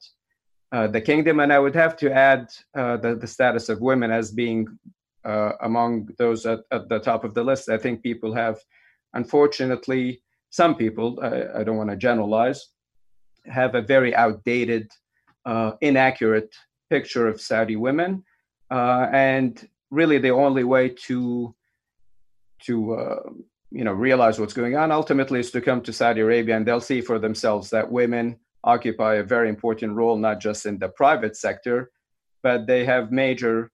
uh, 0.72 0.86
the 0.86 1.00
kingdom. 1.00 1.40
And 1.40 1.52
I 1.52 1.58
would 1.58 1.74
have 1.74 1.96
to 1.98 2.12
add 2.12 2.48
uh, 2.74 2.96
the, 2.96 3.14
the 3.16 3.26
status 3.26 3.68
of 3.68 3.80
women 3.80 4.10
as 4.10 4.30
being 4.30 4.66
uh, 5.26 5.52
among 5.60 6.08
those 6.18 6.46
at, 6.46 6.60
at, 6.70 6.88
the 6.88 7.00
top 7.00 7.24
of 7.24 7.34
the 7.34 7.42
list. 7.42 7.68
I 7.68 7.78
think 7.78 8.02
people 8.02 8.32
have, 8.34 8.58
unfortunately, 9.12 10.22
some 10.50 10.74
people, 10.76 11.18
I, 11.20 11.60
I 11.60 11.64
don't 11.64 11.76
want 11.76 11.90
to 11.90 11.96
generalize, 11.96 12.68
have 13.44 13.74
a 13.74 13.82
very 13.82 14.14
outdated, 14.14 14.90
uh, 15.44 15.72
inaccurate 15.80 16.54
picture 16.90 17.26
of 17.26 17.40
Saudi 17.40 17.76
women 17.76 18.24
uh, 18.70 19.08
and 19.12 19.68
really 19.90 20.18
the 20.18 20.30
only 20.30 20.64
way 20.64 20.88
to 20.88 21.54
to 22.62 22.94
uh, 22.94 23.22
you 23.70 23.84
know 23.84 23.92
realize 23.92 24.38
what's 24.38 24.52
going 24.52 24.76
on 24.76 24.90
ultimately 24.90 25.40
is 25.40 25.50
to 25.50 25.60
come 25.60 25.80
to 25.82 25.92
Saudi 25.92 26.20
Arabia 26.20 26.56
and 26.56 26.66
they'll 26.66 26.80
see 26.80 27.00
for 27.00 27.18
themselves 27.18 27.70
that 27.70 27.90
women 27.90 28.36
occupy 28.64 29.16
a 29.16 29.22
very 29.22 29.48
important 29.48 29.94
role 29.94 30.16
not 30.16 30.40
just 30.40 30.66
in 30.66 30.78
the 30.78 30.88
private 30.88 31.36
sector 31.36 31.90
but 32.42 32.66
they 32.66 32.84
have 32.84 33.12
major 33.12 33.70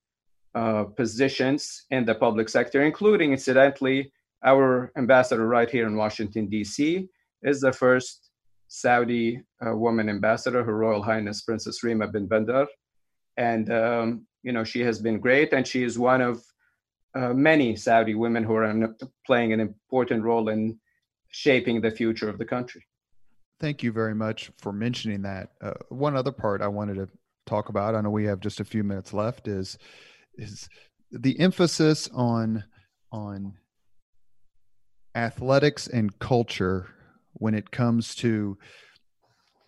uh, 0.55 0.85
positions 0.85 1.85
in 1.91 2.05
the 2.05 2.15
public 2.15 2.49
sector 2.49 2.83
including 2.83 3.33
incidentally 3.33 4.13
our 4.45 4.93
ambassador 4.97 5.47
right 5.47 5.71
here 5.71 5.87
in 5.87 5.97
Washington 5.97 6.49
D.C. 6.49 7.09
is 7.43 7.61
the 7.61 7.73
first 7.73 8.31
Saudi 8.69 9.41
uh, 9.65 9.77
woman 9.77 10.09
ambassador 10.09 10.65
Her 10.65 10.77
Royal 10.77 11.03
Highness 11.03 11.43
Princess 11.43 11.83
Rima 11.83 12.09
bin 12.09 12.27
Bandar 12.27 12.67
and 13.37 13.71
um, 13.73 14.27
you 14.43 14.53
know 14.53 14.65
she 14.65 14.81
has 14.81 15.01
been 15.01 15.21
great 15.21 15.53
and 15.53 15.67
she 15.67 15.83
is 15.83 15.99
one 15.99 16.21
of 16.21 16.45
uh, 17.15 17.33
many 17.33 17.77
saudi 17.77 18.15
women 18.15 18.45
who 18.45 18.55
are 18.55 18.97
playing 19.27 19.53
an 19.53 19.61
important 19.61 20.23
role 20.23 20.49
in 20.49 20.79
shaping 21.29 21.81
the 21.81 21.91
future 21.91 22.29
of 22.29 22.39
the 22.39 22.45
country 22.45 22.85
thank 23.61 23.83
you 23.83 23.93
very 23.93 24.15
much 24.15 24.51
for 24.59 24.73
mentioning 24.73 25.23
that 25.23 25.51
uh, 25.61 25.73
one 25.89 26.17
other 26.17 26.33
part 26.33 26.63
i 26.63 26.69
wanted 26.69 26.95
to 26.95 27.09
talk 27.47 27.69
about 27.69 27.95
i 27.95 28.01
know 28.01 28.11
we 28.11 28.25
have 28.25 28.41
just 28.41 28.61
a 28.61 28.65
few 28.65 28.85
minutes 28.85 29.13
left 29.13 29.49
is 29.49 29.79
is 30.37 30.69
the 31.11 31.39
emphasis 31.39 32.09
on 32.15 32.65
on 33.11 33.55
athletics 35.15 35.87
and 35.89 36.19
culture 36.19 36.89
when 37.35 37.55
it 37.55 37.71
comes 37.71 38.15
to 38.15 38.57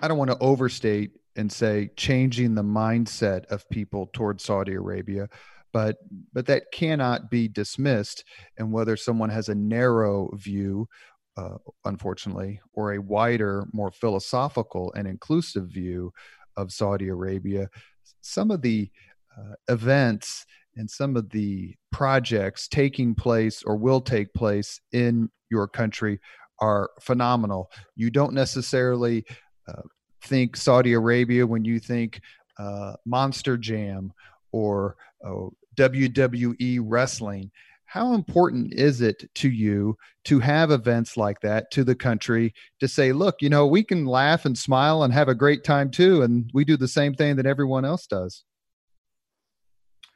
i 0.00 0.08
don't 0.08 0.18
want 0.18 0.30
to 0.30 0.38
overstate 0.38 1.10
and 1.36 1.52
say 1.52 1.90
changing 1.96 2.54
the 2.54 2.62
mindset 2.62 3.44
of 3.46 3.68
people 3.68 4.08
towards 4.12 4.44
Saudi 4.44 4.74
Arabia 4.74 5.28
but 5.74 5.96
but 6.32 6.46
that 6.46 6.70
cannot 6.72 7.28
be 7.28 7.48
dismissed. 7.48 8.24
And 8.56 8.72
whether 8.72 8.96
someone 8.96 9.28
has 9.28 9.50
a 9.50 9.54
narrow 9.54 10.30
view 10.36 10.88
uh, 11.36 11.58
unfortunately 11.84 12.60
or 12.72 12.92
a 12.92 13.02
wider 13.02 13.66
more 13.74 13.90
philosophical 13.90 14.92
and 14.96 15.06
inclusive 15.06 15.66
view 15.66 16.12
of 16.56 16.72
Saudi 16.72 17.08
Arabia 17.08 17.68
some 18.20 18.52
of 18.52 18.62
the 18.62 18.88
events 19.68 20.44
and 20.76 20.90
some 20.90 21.16
of 21.16 21.30
the 21.30 21.74
projects 21.92 22.68
taking 22.68 23.14
place 23.14 23.62
or 23.62 23.76
will 23.76 24.00
take 24.00 24.32
place 24.34 24.80
in 24.92 25.28
your 25.50 25.68
country 25.68 26.20
are 26.60 26.90
phenomenal 27.00 27.70
you 27.96 28.10
don't 28.10 28.32
necessarily 28.32 29.24
uh, 29.68 29.82
think 30.24 30.56
Saudi 30.56 30.92
Arabia, 30.92 31.46
when 31.46 31.64
you 31.64 31.78
think 31.78 32.20
uh, 32.58 32.94
Monster 33.04 33.56
Jam 33.56 34.12
or 34.52 34.96
uh, 35.24 35.48
WWE 35.76 36.80
wrestling, 36.82 37.50
how 37.86 38.14
important 38.14 38.72
is 38.72 39.00
it 39.00 39.28
to 39.36 39.48
you 39.48 39.96
to 40.24 40.40
have 40.40 40.70
events 40.70 41.16
like 41.16 41.40
that 41.40 41.70
to 41.72 41.84
the 41.84 41.94
country 41.94 42.52
to 42.80 42.88
say, 42.88 43.12
look, 43.12 43.36
you 43.40 43.48
know, 43.48 43.66
we 43.66 43.84
can 43.84 44.06
laugh 44.06 44.44
and 44.44 44.56
smile 44.58 45.02
and 45.02 45.12
have 45.12 45.28
a 45.28 45.34
great 45.34 45.62
time 45.62 45.90
too, 45.90 46.22
and 46.22 46.50
we 46.52 46.64
do 46.64 46.76
the 46.76 46.88
same 46.88 47.14
thing 47.14 47.36
that 47.36 47.46
everyone 47.46 47.84
else 47.84 48.06
does? 48.06 48.42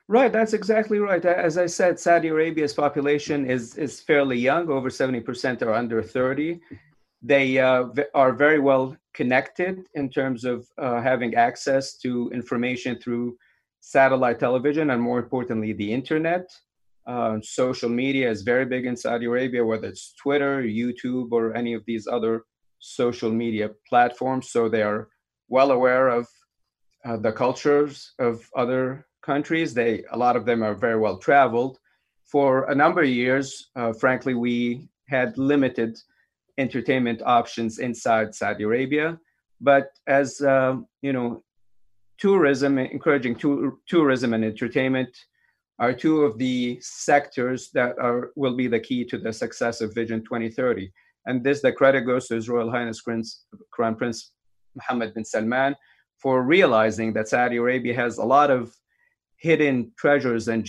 Right, 0.08 0.32
that's 0.32 0.54
exactly 0.54 0.98
right. 0.98 1.22
As 1.24 1.58
I 1.58 1.66
said, 1.66 2.00
Saudi 2.00 2.28
Arabia's 2.28 2.72
population 2.72 3.44
is 3.44 3.76
is 3.76 4.00
fairly 4.00 4.38
young. 4.38 4.70
Over 4.70 4.88
seventy 4.88 5.20
percent 5.20 5.62
are 5.62 5.74
under 5.74 6.02
thirty, 6.02 6.60
they 7.22 7.58
uh, 7.58 7.86
are 8.14 8.32
very 8.32 8.58
well 8.58 8.96
connected 9.14 9.86
in 9.94 10.08
terms 10.08 10.44
of 10.44 10.66
uh, 10.78 11.00
having 11.02 11.34
access 11.34 11.96
to 11.98 12.30
information 12.32 12.98
through 12.98 13.36
satellite 13.80 14.38
television 14.38 14.90
and 14.90 15.02
more 15.02 15.18
importantly 15.18 15.72
the 15.72 15.92
internet 15.92 16.50
uh, 17.06 17.38
social 17.42 17.88
media 17.88 18.30
is 18.30 18.42
very 18.42 18.64
big 18.64 18.86
in 18.86 18.96
saudi 18.96 19.26
arabia 19.26 19.64
whether 19.64 19.88
it's 19.88 20.14
twitter 20.14 20.62
youtube 20.62 21.28
or 21.32 21.54
any 21.54 21.74
of 21.74 21.82
these 21.86 22.06
other 22.06 22.42
social 22.80 23.30
media 23.30 23.70
platforms 23.88 24.50
so 24.50 24.68
they 24.68 24.82
are 24.82 25.08
well 25.48 25.70
aware 25.70 26.08
of 26.08 26.26
uh, 27.04 27.16
the 27.16 27.32
cultures 27.32 28.12
of 28.18 28.48
other 28.56 29.06
countries. 29.32 29.70
They 29.74 29.92
a 30.16 30.18
lot 30.24 30.36
of 30.38 30.44
them 30.48 30.60
are 30.68 30.76
very 30.86 30.98
well 31.04 31.18
traveled. 31.28 31.74
For 32.34 32.50
a 32.72 32.74
number 32.82 33.02
of 33.02 33.18
years, 33.24 33.48
uh, 33.80 33.92
frankly, 34.04 34.34
we 34.46 34.56
had 35.14 35.28
limited 35.52 35.92
entertainment 36.64 37.20
options 37.38 37.72
inside 37.88 38.34
Saudi 38.34 38.64
Arabia. 38.64 39.06
But 39.60 39.86
as 40.06 40.28
uh, 40.40 40.76
you 41.06 41.12
know, 41.16 41.28
tourism, 42.24 42.72
encouraging 42.78 43.34
to, 43.42 43.78
tourism 43.94 44.30
and 44.34 44.44
entertainment 44.44 45.12
are 45.78 45.94
two 46.04 46.16
of 46.26 46.32
the 46.44 46.78
sectors 46.80 47.60
that 47.78 47.92
are 48.06 48.20
will 48.42 48.56
be 48.62 48.68
the 48.68 48.84
key 48.88 49.04
to 49.10 49.16
the 49.18 49.32
success 49.32 49.80
of 49.80 49.94
Vision 50.00 50.20
2030. 50.24 50.90
And 51.26 51.44
this, 51.44 51.60
the 51.62 51.72
credit 51.80 52.02
goes 52.10 52.26
to 52.26 52.34
His 52.34 52.48
Royal 52.48 52.70
Highness 52.70 53.00
Crown 53.74 53.94
Prince 54.00 54.32
Mohammed 54.78 55.14
bin 55.14 55.24
Salman 55.24 55.74
for 56.22 56.42
realizing 56.42 57.12
that 57.14 57.28
Saudi 57.28 57.56
Arabia 57.56 57.94
has 57.94 58.18
a 58.18 58.30
lot 58.36 58.50
of 58.50 58.62
hidden 59.38 59.92
treasures 59.96 60.48
and 60.48 60.64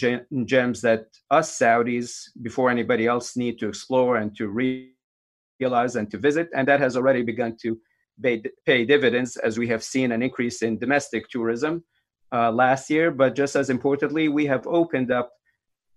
gems 0.45 0.81
that 0.81 1.07
us 1.31 1.57
Saudis, 1.57 2.29
before 2.41 2.69
anybody 2.69 3.07
else, 3.07 3.35
need 3.35 3.57
to 3.59 3.67
explore 3.67 4.17
and 4.17 4.35
to 4.37 4.47
realize 4.47 5.95
and 5.95 6.09
to 6.11 6.17
visit. 6.17 6.49
And 6.55 6.67
that 6.67 6.79
has 6.79 6.95
already 6.95 7.23
begun 7.23 7.57
to 7.63 7.79
pay, 8.21 8.43
pay 8.65 8.85
dividends 8.85 9.37
as 9.37 9.57
we 9.57 9.67
have 9.67 9.83
seen 9.83 10.11
an 10.11 10.21
increase 10.21 10.61
in 10.61 10.77
domestic 10.77 11.29
tourism 11.29 11.83
uh, 12.31 12.51
last 12.51 12.91
year. 12.91 13.09
But 13.09 13.35
just 13.35 13.55
as 13.55 13.71
importantly, 13.71 14.29
we 14.29 14.45
have 14.45 14.67
opened 14.67 15.11
up 15.11 15.31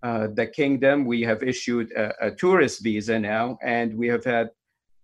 uh, 0.02 0.28
the 0.34 0.46
kingdom. 0.46 1.04
We 1.04 1.20
have 1.22 1.42
issued 1.42 1.92
a, 1.92 2.26
a, 2.26 2.30
tourist 2.32 2.82
visa 2.82 3.18
now, 3.20 3.56
and 3.62 3.96
we 3.96 4.08
have 4.08 4.24
had 4.24 4.50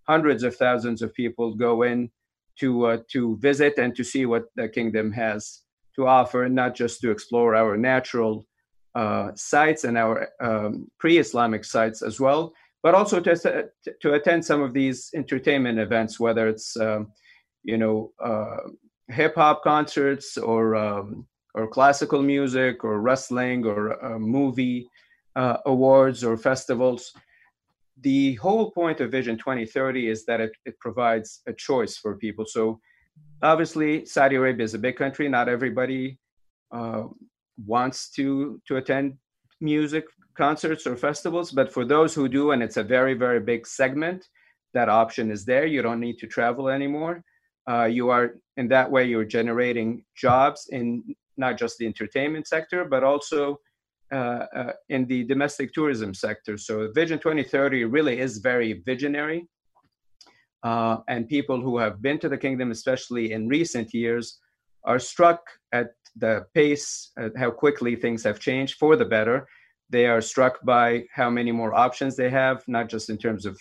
hundreds 0.09 0.43
of 0.43 0.57
thousands 0.57 1.01
of 1.01 1.13
people 1.13 1.53
go 1.53 1.83
in 1.83 2.11
to 2.59 2.85
uh, 2.85 2.97
to 3.09 3.37
visit 3.37 3.77
and 3.77 3.95
to 3.95 4.03
see 4.03 4.25
what 4.25 4.45
the 4.55 4.67
kingdom 4.67 5.13
has 5.13 5.61
to 5.99 6.07
offer, 6.07 6.43
and 6.43 6.55
not 6.55 6.75
just 6.75 7.01
to 7.01 7.11
explore 7.11 7.55
our 7.55 7.77
natural 7.77 8.45
uh, 8.95 9.31
sites 9.35 9.83
and 9.83 9.97
our 9.97 10.29
um, 10.41 10.89
pre-Islamic 10.97 11.63
sites 11.63 12.01
as 12.01 12.19
well, 12.19 12.53
but 12.81 12.95
also 12.95 13.19
to, 13.19 13.69
to 14.01 14.13
attend 14.13 14.43
some 14.43 14.61
of 14.61 14.73
these 14.73 15.11
entertainment 15.13 15.77
events, 15.77 16.19
whether 16.19 16.47
it's 16.47 16.75
um, 16.77 17.11
you 17.63 17.77
know 17.77 18.11
uh, 18.23 18.61
hip 19.09 19.35
hop 19.35 19.63
concerts 19.63 20.37
or 20.37 20.75
um, 20.75 21.27
or 21.53 21.67
classical 21.67 22.21
music 22.21 22.83
or 22.83 23.01
wrestling 23.01 23.65
or 23.65 23.79
uh, 24.05 24.19
movie 24.19 24.87
uh, 25.35 25.57
awards 25.65 26.23
or 26.23 26.37
festivals. 26.37 27.11
The 28.01 28.35
whole 28.35 28.71
point 28.71 29.01
of 29.01 29.11
Vision 29.11 29.37
2030 29.37 30.07
is 30.07 30.25
that 30.25 30.39
it, 30.39 30.51
it 30.65 30.79
provides 30.79 31.41
a 31.47 31.53
choice 31.53 31.97
for 31.97 32.15
people. 32.15 32.45
So 32.45 32.79
obviously, 33.41 34.05
Saudi 34.05 34.35
Arabia 34.35 34.63
is 34.63 34.73
a 34.73 34.79
big 34.79 34.97
country. 34.97 35.27
Not 35.29 35.49
everybody 35.49 36.17
uh, 36.71 37.03
wants 37.65 38.09
to 38.11 38.61
to 38.67 38.77
attend 38.77 39.17
music 39.61 40.05
concerts 40.35 40.87
or 40.87 40.95
festivals, 40.95 41.51
but 41.51 41.71
for 41.71 41.85
those 41.85 42.13
who 42.15 42.27
do, 42.29 42.51
and 42.51 42.63
it's 42.63 42.77
a 42.77 42.83
very 42.83 43.13
very 43.13 43.39
big 43.39 43.67
segment, 43.67 44.27
that 44.73 44.89
option 44.89 45.31
is 45.31 45.45
there. 45.45 45.65
You 45.65 45.81
don't 45.81 45.99
need 45.99 46.17
to 46.19 46.27
travel 46.27 46.69
anymore. 46.69 47.23
Uh, 47.69 47.85
you 47.85 48.09
are 48.09 48.35
in 48.57 48.67
that 48.67 48.89
way 48.89 49.05
you're 49.05 49.25
generating 49.25 50.03
jobs 50.15 50.67
in 50.71 51.03
not 51.37 51.57
just 51.57 51.77
the 51.77 51.85
entertainment 51.85 52.47
sector 52.47 52.83
but 52.83 53.03
also 53.03 53.57
uh, 54.11 54.45
uh, 54.55 54.73
in 54.89 55.05
the 55.05 55.23
domestic 55.25 55.71
tourism 55.73 56.13
sector 56.13 56.57
so 56.57 56.91
vision 56.93 57.19
2030 57.19 57.85
really 57.85 58.19
is 58.19 58.39
very 58.39 58.81
visionary 58.85 59.47
uh, 60.63 60.97
and 61.07 61.29
people 61.29 61.61
who 61.61 61.77
have 61.77 62.01
been 62.01 62.19
to 62.19 62.29
the 62.29 62.37
kingdom 62.37 62.71
especially 62.71 63.31
in 63.31 63.47
recent 63.47 63.93
years 63.93 64.39
are 64.83 64.99
struck 64.99 65.41
at 65.71 65.91
the 66.15 66.45
pace 66.53 67.11
at 67.17 67.31
how 67.37 67.51
quickly 67.51 67.95
things 67.95 68.23
have 68.23 68.39
changed 68.39 68.77
for 68.77 68.95
the 68.95 69.05
better 69.05 69.47
they 69.89 70.05
are 70.05 70.21
struck 70.21 70.63
by 70.63 71.03
how 71.13 71.29
many 71.29 71.51
more 71.51 71.73
options 71.73 72.15
they 72.15 72.29
have 72.29 72.63
not 72.67 72.89
just 72.89 73.09
in 73.09 73.17
terms 73.17 73.45
of 73.45 73.57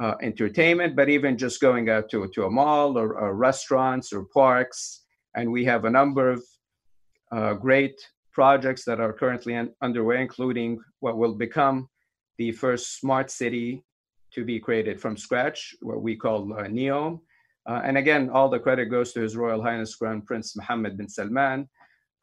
uh, 0.00 0.14
entertainment, 0.22 0.96
but 0.96 1.08
even 1.08 1.36
just 1.36 1.60
going 1.60 1.90
out 1.90 2.08
to, 2.10 2.26
to 2.28 2.44
a 2.44 2.50
mall 2.50 2.98
or, 2.98 3.18
or 3.18 3.34
restaurants 3.34 4.12
or 4.12 4.24
parks. 4.32 5.04
And 5.36 5.52
we 5.52 5.64
have 5.66 5.84
a 5.84 5.90
number 5.90 6.30
of 6.30 6.42
uh, 7.30 7.54
great 7.54 8.00
projects 8.32 8.84
that 8.86 8.98
are 8.98 9.12
currently 9.12 9.54
un- 9.54 9.72
underway, 9.82 10.22
including 10.22 10.80
what 11.00 11.18
will 11.18 11.34
become 11.34 11.88
the 12.38 12.50
first 12.52 12.98
smart 12.98 13.30
city 13.30 13.84
to 14.34 14.44
be 14.44 14.60
created 14.60 15.00
from 15.00 15.16
scratch, 15.16 15.74
what 15.82 16.02
we 16.02 16.16
call 16.16 16.52
uh, 16.52 16.68
NEOM. 16.68 17.20
Uh, 17.68 17.80
and 17.84 17.98
again, 17.98 18.30
all 18.30 18.48
the 18.48 18.58
credit 18.58 18.86
goes 18.86 19.12
to 19.12 19.20
His 19.20 19.36
Royal 19.36 19.62
Highness 19.62 19.94
Crown 19.94 20.22
Prince 20.22 20.56
Mohammed 20.56 20.96
bin 20.96 21.08
Salman, 21.08 21.68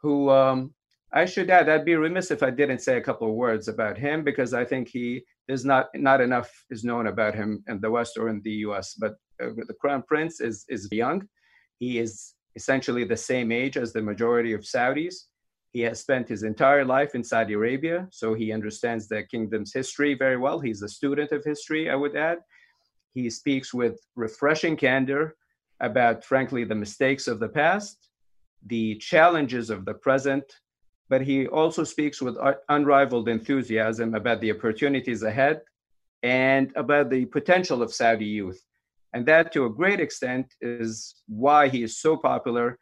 who 0.02 0.30
um, 0.30 0.74
I 1.14 1.26
should 1.26 1.50
add, 1.50 1.70
I'd 1.70 1.86
be 1.86 1.96
remiss 1.96 2.32
if 2.32 2.44
I 2.44 2.50
didn't 2.50 2.80
say 2.80 2.98
a 2.98 3.02
couple 3.02 3.30
of 3.30 3.36
words 3.36 3.68
about 3.68 3.98
him 3.98 4.24
because 4.24 4.54
I 4.54 4.66
think 4.66 4.90
he 4.90 5.24
is 5.48 5.64
not 5.64 5.88
not 5.96 6.20
enough 6.20 6.52
is 6.70 6.84
known 6.84 7.08
about 7.08 7.34
him 7.34 7.64
in 7.68 7.80
the 7.80 7.90
West 7.90 8.18
or 8.18 8.28
in 8.30 8.42
the 8.44 8.52
U.S. 8.68 8.94
But 8.94 9.14
uh, 9.42 9.52
the 9.56 9.76
Crown 9.80 10.04
Prince 10.06 10.42
is 10.42 10.66
is 10.68 10.90
young. 10.92 11.28
He 11.80 12.00
is 12.00 12.34
essentially 12.56 13.06
the 13.06 13.16
same 13.16 13.52
age 13.52 13.78
as 13.78 13.94
the 13.94 14.02
majority 14.02 14.54
of 14.54 14.62
Saudis. 14.62 15.16
He 15.74 15.82
has 15.82 16.00
spent 16.00 16.28
his 16.28 16.44
entire 16.44 16.86
life 16.86 17.14
in 17.14 17.24
Saudi 17.24 17.54
Arabia, 17.54 18.08
so 18.10 18.34
he 18.34 18.52
understands 18.52 19.08
the 19.08 19.24
kingdom's 19.24 19.74
history 19.74 20.14
very 20.16 20.38
well. 20.38 20.60
He's 20.60 20.82
a 20.82 20.88
student 20.88 21.32
of 21.32 21.44
history, 21.44 21.90
I 21.90 21.96
would 21.96 22.16
add. 22.16 22.40
He 23.14 23.30
speaks 23.30 23.74
with 23.74 24.00
refreshing 24.16 24.78
candor 24.78 25.36
about, 25.80 26.24
frankly, 26.24 26.64
the 26.64 26.76
mistakes 26.76 27.28
of 27.28 27.40
the 27.40 27.50
past, 27.50 28.10
the 28.66 28.96
challenges 28.96 29.70
of 29.70 29.86
the 29.86 29.94
present, 29.94 30.44
but 31.10 31.22
he 31.22 31.48
also 31.48 31.84
speaks 31.84 32.22
with 32.22 32.38
unrivaled 32.70 33.30
enthusiasm 33.30 34.16
about 34.16 34.42
the 34.42 34.52
opportunities 34.52 35.24
ahead 35.24 35.62
and 36.24 36.74
about 36.76 37.10
the 37.10 37.26
potential 37.26 37.82
of 37.82 37.94
Saudi 37.94 38.26
youth. 38.26 38.62
And 39.14 39.26
that, 39.28 39.54
to 39.54 39.66
a 39.66 39.70
great 39.70 40.00
extent, 40.00 40.54
is 40.60 41.16
why 41.28 41.70
he 41.70 41.84
is 41.84 42.00
so 42.00 42.18
popular, 42.18 42.78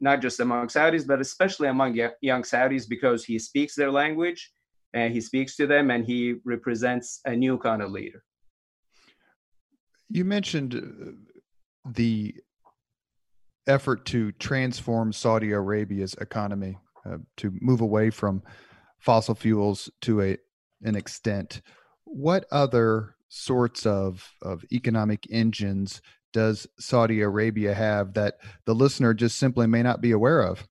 not 0.00 0.20
just 0.20 0.40
among 0.40 0.68
Saudis, 0.68 1.06
but 1.06 1.20
especially 1.20 1.68
among 1.68 1.98
young 2.20 2.42
Saudis, 2.42 2.88
because 2.88 3.24
he 3.24 3.38
speaks 3.38 3.74
their 3.74 3.90
language 3.90 4.52
and 4.94 5.12
he 5.12 5.20
speaks 5.20 5.56
to 5.56 5.66
them 5.66 5.90
and 5.90 6.04
he 6.04 6.36
represents 6.44 7.20
a 7.24 7.34
new 7.34 7.58
kind 7.58 7.82
of 7.82 7.90
leader. 7.90 8.22
You 10.08 10.24
mentioned 10.24 10.74
uh, 10.74 11.90
the 11.92 12.34
effort 13.66 14.06
to 14.06 14.32
transform 14.32 15.12
Saudi 15.12 15.52
Arabia's 15.52 16.14
economy 16.14 16.78
uh, 17.04 17.18
to 17.36 17.52
move 17.60 17.80
away 17.80 18.10
from 18.10 18.42
fossil 18.98 19.34
fuels 19.34 19.90
to 20.02 20.22
a 20.22 20.38
an 20.82 20.94
extent. 20.94 21.60
What 22.04 22.46
other 22.50 23.16
sorts 23.28 23.84
of 23.84 24.32
of 24.42 24.64
economic 24.72 25.26
engines 25.30 26.00
does 26.38 26.68
Saudi 26.78 27.20
Arabia 27.20 27.74
have 27.74 28.14
that 28.14 28.38
the 28.64 28.72
listener 28.72 29.12
just 29.12 29.38
simply 29.38 29.66
may 29.66 29.82
not 29.82 30.00
be 30.00 30.12
aware 30.12 30.40
of? 30.40 30.68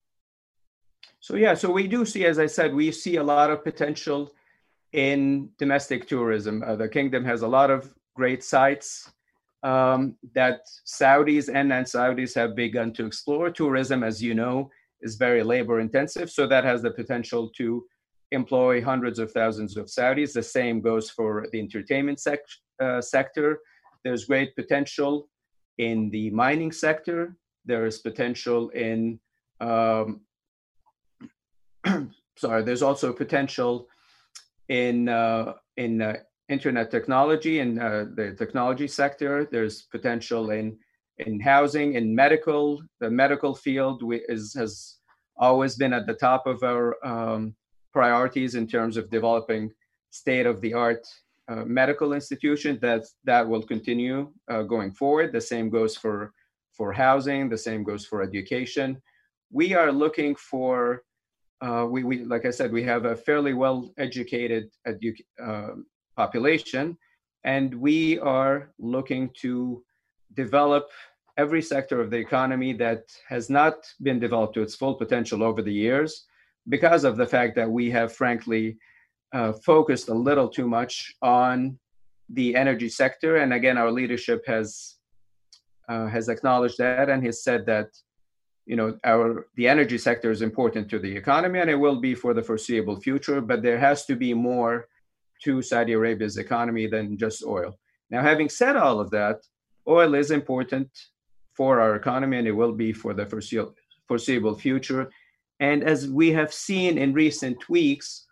So 1.19 1.35
yeah, 1.35 1.55
so 1.55 1.69
we 1.69 1.87
do 1.87 2.05
see, 2.05 2.23
as 2.25 2.39
I 2.39 2.45
said, 2.45 2.73
we 2.73 2.89
see 2.93 3.17
a 3.17 3.23
lot 3.23 3.51
of 3.51 3.65
potential 3.65 4.31
in 4.93 5.49
domestic 5.57 6.07
tourism. 6.07 6.63
Uh, 6.65 6.77
the 6.77 6.87
kingdom 6.87 7.25
has 7.25 7.41
a 7.41 7.49
lot 7.57 7.69
of 7.69 7.93
great 8.15 8.45
sites 8.45 9.11
um, 9.63 10.15
that 10.33 10.61
Saudis 10.85 11.49
and 11.53 11.67
non-Saudis 11.67 12.33
have 12.35 12.55
begun 12.55 12.93
to 12.93 13.05
explore. 13.05 13.51
Tourism, 13.51 14.05
as 14.05 14.23
you 14.23 14.33
know, 14.33 14.71
is 15.01 15.15
very 15.15 15.43
labor 15.43 15.81
intensive. 15.81 16.29
So 16.31 16.47
that 16.47 16.63
has 16.63 16.81
the 16.81 16.91
potential 16.91 17.49
to 17.57 17.83
employ 18.31 18.81
hundreds 18.81 19.19
of 19.19 19.33
thousands 19.33 19.75
of 19.75 19.87
Saudis. 19.87 20.31
The 20.31 20.43
same 20.43 20.79
goes 20.79 21.09
for 21.09 21.45
the 21.51 21.59
entertainment 21.59 22.21
sec- 22.21 22.55
uh, 22.79 23.01
sector. 23.01 23.59
There's 24.05 24.23
great 24.31 24.55
potential 24.55 25.27
in 25.77 26.09
the 26.09 26.29
mining 26.31 26.71
sector. 26.71 27.35
There 27.65 27.85
is 27.85 27.99
potential 27.99 28.69
in, 28.69 29.19
um, 29.59 30.21
sorry, 32.37 32.63
there's 32.63 32.81
also 32.81 33.13
potential 33.13 33.87
in, 34.69 35.09
uh, 35.09 35.53
in 35.75 36.01
uh, 36.01 36.17
internet 36.49 36.89
technology 36.91 37.59
and 37.59 37.79
uh, 37.79 38.05
the 38.15 38.35
technology 38.37 38.87
sector. 38.87 39.47
There's 39.51 39.83
potential 39.83 40.51
in 40.51 40.77
in 41.19 41.39
housing, 41.39 41.95
in 41.95 42.13
medical. 42.13 42.81
The 42.99 43.09
medical 43.09 43.55
field 43.55 44.03
is, 44.29 44.53
has 44.53 44.97
always 45.37 45.75
been 45.75 45.93
at 45.93 46.05
the 46.05 46.13
top 46.13 46.47
of 46.47 46.63
our 46.63 46.95
um, 47.05 47.55
priorities 47.93 48.55
in 48.55 48.67
terms 48.67 48.97
of 48.97 49.09
developing 49.09 49.71
state-of-the-art 50.11 51.07
uh, 51.47 51.63
medical 51.65 52.13
institutions. 52.13 52.79
That 52.81 53.05
that 53.23 53.47
will 53.47 53.63
continue 53.63 54.31
uh, 54.49 54.63
going 54.63 54.91
forward. 54.91 55.31
The 55.31 55.41
same 55.41 55.69
goes 55.69 55.95
for 55.95 56.33
for 56.73 56.91
housing. 56.91 57.49
The 57.49 57.57
same 57.57 57.83
goes 57.83 58.05
for 58.05 58.21
education. 58.21 59.01
We 59.51 59.73
are 59.73 59.91
looking 59.91 60.35
for. 60.35 61.03
Uh, 61.59 61.87
we, 61.89 62.03
we 62.03 62.23
like 62.23 62.45
I 62.45 62.51
said, 62.51 62.71
we 62.71 62.83
have 62.83 63.05
a 63.05 63.15
fairly 63.15 63.53
well-educated 63.53 64.69
edu- 64.87 65.25
uh, 65.43 65.73
population, 66.15 66.95
and 67.43 67.73
we 67.73 68.19
are 68.19 68.69
looking 68.77 69.31
to 69.41 69.83
develop 70.35 70.85
every 71.37 71.61
sector 71.61 72.01
of 72.01 72.09
the 72.09 72.17
economy 72.17 72.73
that 72.73 73.03
has 73.27 73.49
not 73.49 73.75
been 74.01 74.19
developed 74.19 74.55
to 74.55 74.61
its 74.61 74.75
full 74.75 74.95
potential 74.95 75.43
over 75.43 75.61
the 75.61 75.73
years 75.73 76.25
because 76.69 77.03
of 77.03 77.15
the 77.15 77.25
fact 77.25 77.55
that 77.55 77.69
we 77.69 77.89
have, 77.89 78.11
frankly, 78.11 78.77
uh, 79.33 79.53
focused 79.53 80.09
a 80.09 80.13
little 80.13 80.47
too 80.47 80.67
much 80.67 81.13
on 81.21 81.77
the 82.29 82.55
energy 82.55 82.89
sector. 82.89 83.37
And 83.37 83.53
again, 83.53 83.77
our 83.77 83.91
leadership 83.91 84.43
has 84.47 84.95
uh, 85.89 86.07
has 86.07 86.27
acknowledged 86.27 86.77
that 86.77 87.09
and 87.09 87.25
has 87.25 87.43
said 87.43 87.65
that 87.65 87.87
you 88.65 88.75
know 88.75 88.97
our 89.05 89.47
the 89.55 89.67
energy 89.67 89.97
sector 89.97 90.31
is 90.31 90.41
important 90.41 90.89
to 90.89 90.99
the 90.99 91.15
economy 91.15 91.59
and 91.59 91.69
it 91.69 91.75
will 91.75 92.01
be 92.01 92.13
for 92.13 92.33
the 92.33 92.43
foreseeable 92.43 92.99
future. 92.99 93.39
But 93.41 93.61
there 93.61 93.79
has 93.79 94.05
to 94.05 94.15
be 94.15 94.33
more 94.33 94.87
to 95.43 95.61
Saudi 95.61 95.93
Arabia's 95.93 96.37
economy 96.37 96.87
than 96.87 97.17
just 97.17 97.43
oil. 97.43 97.77
Now, 98.09 98.21
having 98.21 98.49
said 98.49 98.75
all 98.75 98.99
of 98.99 99.09
that, 99.11 99.37
oil 99.87 100.15
is 100.15 100.31
important 100.31 100.89
for 101.53 101.79
our 101.79 101.95
economy 101.95 102.37
and 102.37 102.47
it 102.47 102.51
will 102.51 102.73
be 102.73 102.93
for 102.93 103.13
the 103.13 103.25
foreseeable 104.07 104.55
future. 104.55 105.09
And 105.59 105.83
as 105.83 106.07
we 106.07 106.31
have 106.33 106.53
seen 106.53 106.97
in 106.97 107.13
recent 107.13 107.69
weeks, 107.69 108.27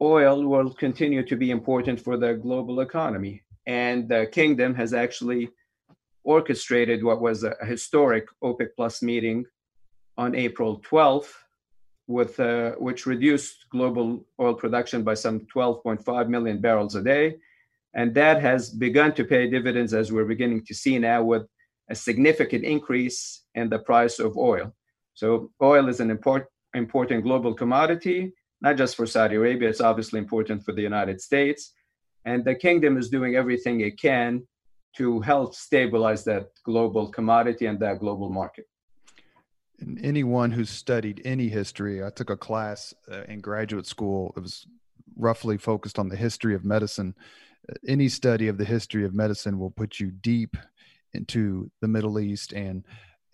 oil 0.00 0.44
will 0.44 0.70
continue 0.72 1.22
to 1.24 1.36
be 1.36 1.50
important 1.50 2.00
for 2.00 2.16
the 2.16 2.34
global 2.34 2.80
economy. 2.80 3.42
And 3.66 4.08
the 4.08 4.26
kingdom 4.30 4.74
has 4.74 4.92
actually 4.92 5.48
orchestrated 6.24 7.04
what 7.04 7.20
was 7.20 7.44
a 7.44 7.54
historic 7.64 8.26
OPEC 8.42 8.68
Plus 8.76 9.02
meeting 9.02 9.44
on 10.16 10.34
April 10.34 10.80
12th, 10.80 11.32
with 12.06 12.38
uh, 12.38 12.72
which 12.72 13.06
reduced 13.06 13.66
global 13.70 14.24
oil 14.40 14.54
production 14.54 15.02
by 15.02 15.14
some 15.14 15.40
12.5 15.54 16.28
million 16.28 16.60
barrels 16.60 16.94
a 16.94 17.02
day, 17.02 17.36
and 17.94 18.14
that 18.14 18.40
has 18.40 18.70
begun 18.70 19.14
to 19.14 19.24
pay 19.24 19.48
dividends 19.48 19.94
as 19.94 20.12
we're 20.12 20.24
beginning 20.24 20.64
to 20.66 20.74
see 20.74 20.98
now 20.98 21.22
with 21.22 21.46
a 21.90 21.94
significant 21.94 22.64
increase 22.64 23.42
in 23.54 23.68
the 23.68 23.78
price 23.78 24.18
of 24.18 24.36
oil. 24.36 24.74
So 25.14 25.50
oil 25.62 25.88
is 25.88 26.00
an 26.00 26.10
important 26.10 26.48
important 26.74 27.22
global 27.22 27.54
commodity, 27.54 28.32
not 28.64 28.76
just 28.76 28.96
for 28.96 29.06
Saudi 29.06 29.36
Arabia, 29.36 29.68
it's 29.68 29.82
obviously 29.82 30.18
important 30.18 30.64
for 30.64 30.72
the 30.72 30.80
United 30.80 31.20
States. 31.20 31.74
And 32.24 32.42
the 32.42 32.54
kingdom 32.54 32.96
is 32.96 33.10
doing 33.10 33.36
everything 33.36 33.82
it 33.82 34.00
can 34.00 34.42
to 34.96 35.20
help 35.20 35.54
stabilize 35.54 36.24
that 36.24 36.46
global 36.64 37.08
commodity 37.10 37.66
and 37.66 37.78
that 37.80 37.98
global 38.00 38.30
market. 38.30 38.66
And 39.80 40.02
anyone 40.02 40.50
who's 40.50 40.70
studied 40.70 41.20
any 41.26 41.48
history, 41.48 42.02
I 42.02 42.08
took 42.08 42.30
a 42.30 42.38
class 42.38 42.94
uh, 43.12 43.24
in 43.24 43.40
graduate 43.40 43.86
school. 43.86 44.32
It 44.34 44.40
was 44.40 44.66
roughly 45.14 45.58
focused 45.58 45.98
on 45.98 46.08
the 46.08 46.16
history 46.16 46.54
of 46.54 46.64
medicine. 46.64 47.14
Uh, 47.68 47.74
any 47.86 48.08
study 48.08 48.48
of 48.48 48.56
the 48.56 48.64
history 48.64 49.04
of 49.04 49.14
medicine 49.14 49.58
will 49.58 49.72
put 49.72 50.00
you 50.00 50.10
deep 50.10 50.56
into 51.12 51.70
the 51.82 51.88
Middle 51.88 52.18
East 52.18 52.54
and 52.54 52.84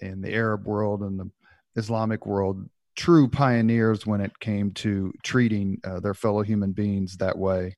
and 0.03 0.25
the 0.25 0.35
Arab 0.35 0.67
world 0.67 1.03
and 1.03 1.21
the 1.21 1.31
Islamic 1.77 2.27
world 2.27 2.69
true 3.01 3.27
pioneers 3.27 4.07
when 4.07 4.21
it 4.21 4.39
came 4.41 4.71
to 4.73 5.11
treating 5.23 5.81
uh, 5.85 6.01
their 6.01 6.13
fellow 6.13 6.43
human 6.43 6.71
beings 6.73 7.17
that 7.17 7.39
way. 7.39 7.75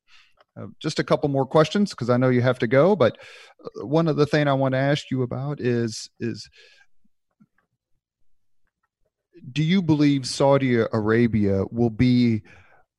Uh, 0.59 0.65
just 0.81 0.99
a 0.99 1.03
couple 1.03 1.29
more 1.29 1.45
questions 1.45 1.91
because 1.91 2.09
I 2.09 2.17
know 2.17 2.27
you 2.27 2.41
have 2.41 2.59
to 2.59 2.67
go. 2.67 2.93
But 2.93 3.17
uh, 3.63 3.87
one 3.87 4.09
of 4.09 4.17
the 4.17 4.25
thing 4.25 4.49
I 4.49 4.53
want 4.53 4.73
to 4.73 4.79
ask 4.79 5.09
you 5.09 5.21
about 5.21 5.61
is 5.61 6.09
is 6.19 6.49
do 9.53 9.63
you 9.63 9.81
believe 9.81 10.25
Saudi 10.25 10.75
Arabia 10.75 11.63
will 11.71 11.89
be 11.89 12.41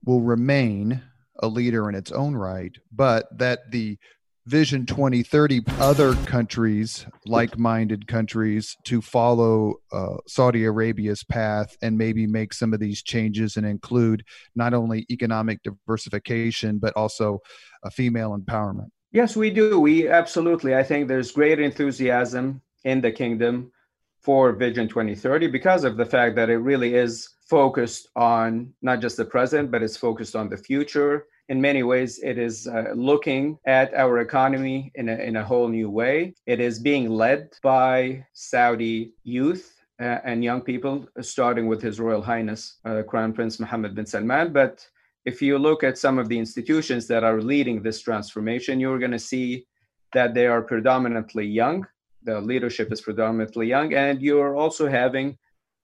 will 0.06 0.22
remain 0.22 1.02
a 1.40 1.46
leader 1.46 1.90
in 1.90 1.94
its 1.94 2.10
own 2.10 2.34
right, 2.34 2.72
but 2.90 3.26
that 3.38 3.70
the 3.70 3.98
Vision 4.46 4.84
2030 4.84 5.62
other 5.80 6.14
countries, 6.26 7.06
like 7.24 7.58
minded 7.58 8.06
countries, 8.06 8.76
to 8.84 9.00
follow 9.00 9.76
uh, 9.90 10.16
Saudi 10.26 10.66
Arabia's 10.66 11.24
path 11.24 11.74
and 11.80 11.96
maybe 11.96 12.26
make 12.26 12.52
some 12.52 12.74
of 12.74 12.80
these 12.80 13.02
changes 13.02 13.56
and 13.56 13.64
include 13.64 14.22
not 14.54 14.74
only 14.74 15.06
economic 15.10 15.62
diversification, 15.62 16.78
but 16.78 16.92
also 16.94 17.38
a 17.84 17.90
female 17.90 18.38
empowerment? 18.38 18.88
Yes, 19.12 19.34
we 19.34 19.48
do. 19.48 19.80
We 19.80 20.08
absolutely. 20.08 20.76
I 20.76 20.82
think 20.82 21.08
there's 21.08 21.32
great 21.32 21.58
enthusiasm 21.58 22.60
in 22.84 23.00
the 23.00 23.12
kingdom 23.12 23.72
for 24.20 24.52
Vision 24.52 24.88
2030 24.88 25.46
because 25.46 25.84
of 25.84 25.96
the 25.96 26.04
fact 26.04 26.36
that 26.36 26.50
it 26.50 26.58
really 26.58 26.94
is 26.94 27.30
focused 27.48 28.08
on 28.14 28.74
not 28.82 29.00
just 29.00 29.16
the 29.16 29.24
present, 29.24 29.70
but 29.70 29.82
it's 29.82 29.96
focused 29.96 30.36
on 30.36 30.50
the 30.50 30.56
future 30.58 31.28
in 31.48 31.60
many 31.60 31.82
ways, 31.82 32.20
it 32.22 32.38
is 32.38 32.66
uh, 32.66 32.92
looking 32.94 33.58
at 33.66 33.92
our 33.94 34.20
economy 34.20 34.90
in 34.94 35.08
a, 35.08 35.16
in 35.16 35.36
a 35.36 35.44
whole 35.44 35.68
new 35.68 35.90
way. 35.90 36.34
It 36.46 36.60
is 36.60 36.78
being 36.78 37.10
led 37.10 37.50
by 37.62 38.24
Saudi 38.32 39.12
youth 39.24 39.76
uh, 40.00 40.18
and 40.24 40.42
young 40.42 40.62
people, 40.62 41.06
starting 41.20 41.66
with 41.66 41.82
His 41.82 42.00
Royal 42.00 42.22
Highness 42.22 42.78
uh, 42.84 43.02
Crown 43.02 43.32
Prince 43.32 43.60
Mohammed 43.60 43.94
bin 43.94 44.06
Salman. 44.06 44.52
But 44.52 44.86
if 45.26 45.42
you 45.42 45.58
look 45.58 45.84
at 45.84 45.98
some 45.98 46.18
of 46.18 46.28
the 46.28 46.38
institutions 46.38 47.06
that 47.08 47.24
are 47.24 47.40
leading 47.40 47.82
this 47.82 48.00
transformation, 48.00 48.80
you're 48.80 48.98
going 48.98 49.10
to 49.10 49.18
see 49.18 49.66
that 50.14 50.32
they 50.32 50.46
are 50.46 50.62
predominantly 50.62 51.46
young. 51.46 51.86
The 52.22 52.40
leadership 52.40 52.90
is 52.90 53.02
predominantly 53.02 53.66
young, 53.66 53.92
and 53.92 54.22
you're 54.22 54.56
also 54.56 54.88
having 54.88 55.36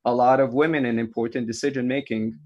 a 0.07 0.15
lot 0.15 0.41
of 0.41 0.55
women 0.55 0.87
in 0.87 0.99
important 0.99 1.47
decision 1.47 1.87
making 1.87 2.39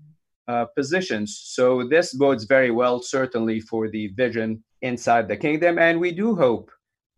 uh, 0.48 0.66
positions. 0.76 1.40
So 1.42 1.86
this 1.88 2.14
bodes 2.14 2.44
very 2.44 2.70
well, 2.70 3.00
certainly, 3.00 3.60
for 3.60 3.88
the 3.88 4.08
vision 4.08 4.62
inside 4.82 5.28
the 5.28 5.36
kingdom, 5.36 5.78
and 5.78 5.98
we 6.00 6.12
do 6.12 6.34
hope 6.34 6.70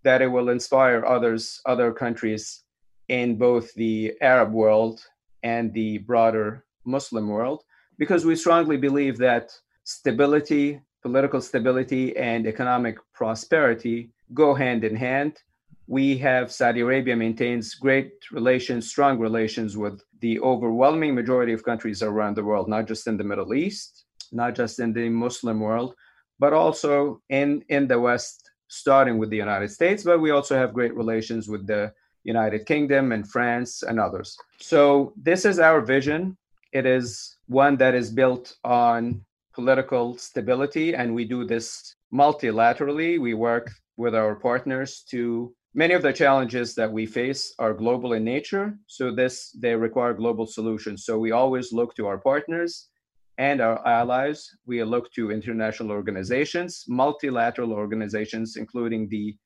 that 0.04 0.22
it 0.22 0.28
will 0.28 0.50
inspire 0.50 1.04
others, 1.04 1.60
other 1.66 1.92
countries 1.92 2.62
in 3.08 3.36
both 3.36 3.72
the 3.74 4.12
Arab 4.20 4.52
world 4.52 5.04
and 5.42 5.72
the 5.74 5.98
broader 5.98 6.64
Muslim 6.84 7.28
world, 7.28 7.62
because 7.98 8.24
we 8.24 8.36
strongly 8.36 8.76
believe 8.76 9.18
that 9.18 9.50
stability, 9.84 10.80
political 11.02 11.40
stability, 11.40 12.16
and 12.16 12.46
economic 12.46 12.98
prosperity 13.12 14.10
go 14.34 14.54
hand 14.54 14.84
in 14.84 14.94
hand 14.94 15.40
we 15.86 16.18
have 16.18 16.50
Saudi 16.50 16.80
Arabia 16.80 17.14
maintains 17.14 17.74
great 17.74 18.12
relations, 18.32 18.88
strong 18.88 19.18
relations 19.18 19.76
with 19.76 20.02
the 20.20 20.40
overwhelming 20.40 21.14
majority 21.14 21.52
of 21.52 21.64
countries 21.64 22.02
around 22.02 22.37
the 22.37 22.44
world, 22.44 22.68
not 22.68 22.87
just 22.87 23.07
in 23.07 23.16
the 23.16 23.24
Middle 23.24 23.55
East, 23.55 24.05
not 24.33 24.55
just 24.55 24.79
in 24.81 24.92
the 24.92 25.09
Muslim 25.09 25.61
world, 25.61 25.94
but 26.38 26.52
also 26.52 27.20
in, 27.29 27.64
in 27.68 27.87
the 27.87 27.98
West, 27.98 28.50
starting 28.68 29.18
with 29.18 29.31
the 29.31 29.37
United 29.37 29.70
States. 29.70 30.02
But 30.02 30.20
we 30.20 30.31
also 30.31 30.57
have 30.57 30.74
great 30.74 30.94
relations 30.94 31.48
with 31.48 31.66
the 31.66 31.92
United 32.24 32.66
Kingdom 32.66 33.12
and 33.12 33.31
France 33.31 33.83
and 33.83 34.00
others. 34.00 34.37
So 34.59 35.12
this 35.16 35.44
is 35.44 35.59
our 35.59 35.81
vision. 35.81 36.37
It 36.72 36.85
is 36.85 37.37
one 37.46 37.76
that 37.76 37.94
is 37.94 38.11
built 38.11 38.57
on 38.64 39.24
political 39.55 40.18
stability, 40.18 40.94
and 40.94 41.14
we 41.14 41.24
do 41.24 41.46
this 41.46 41.94
multilaterally. 42.12 43.18
We 43.18 43.35
work 43.35 43.70
with 43.96 44.14
our 44.14 44.35
partners 44.35 45.05
to 45.11 45.55
Many 45.78 45.92
of 45.92 46.00
the 46.00 46.12
challenges 46.14 46.74
that 46.76 46.90
we 46.90 47.04
face 47.04 47.52
are 47.58 47.74
global 47.74 48.14
in 48.14 48.24
nature, 48.24 48.78
so 48.86 49.10
this 49.10 49.50
they 49.50 49.76
require 49.76 50.14
global 50.14 50.46
solutions. 50.46 51.04
So 51.04 51.18
we 51.18 51.32
always 51.32 51.70
look 51.70 51.94
to 51.96 52.06
our 52.06 52.16
partners 52.16 52.88
and 53.36 53.60
our 53.60 53.86
allies. 53.86 54.48
We 54.64 54.82
look 54.84 55.12
to 55.12 55.30
international 55.30 55.90
organizations, 55.90 56.86
multilateral 56.88 57.74
organizations, 57.74 58.56
including 58.56 59.10
the 59.10 59.36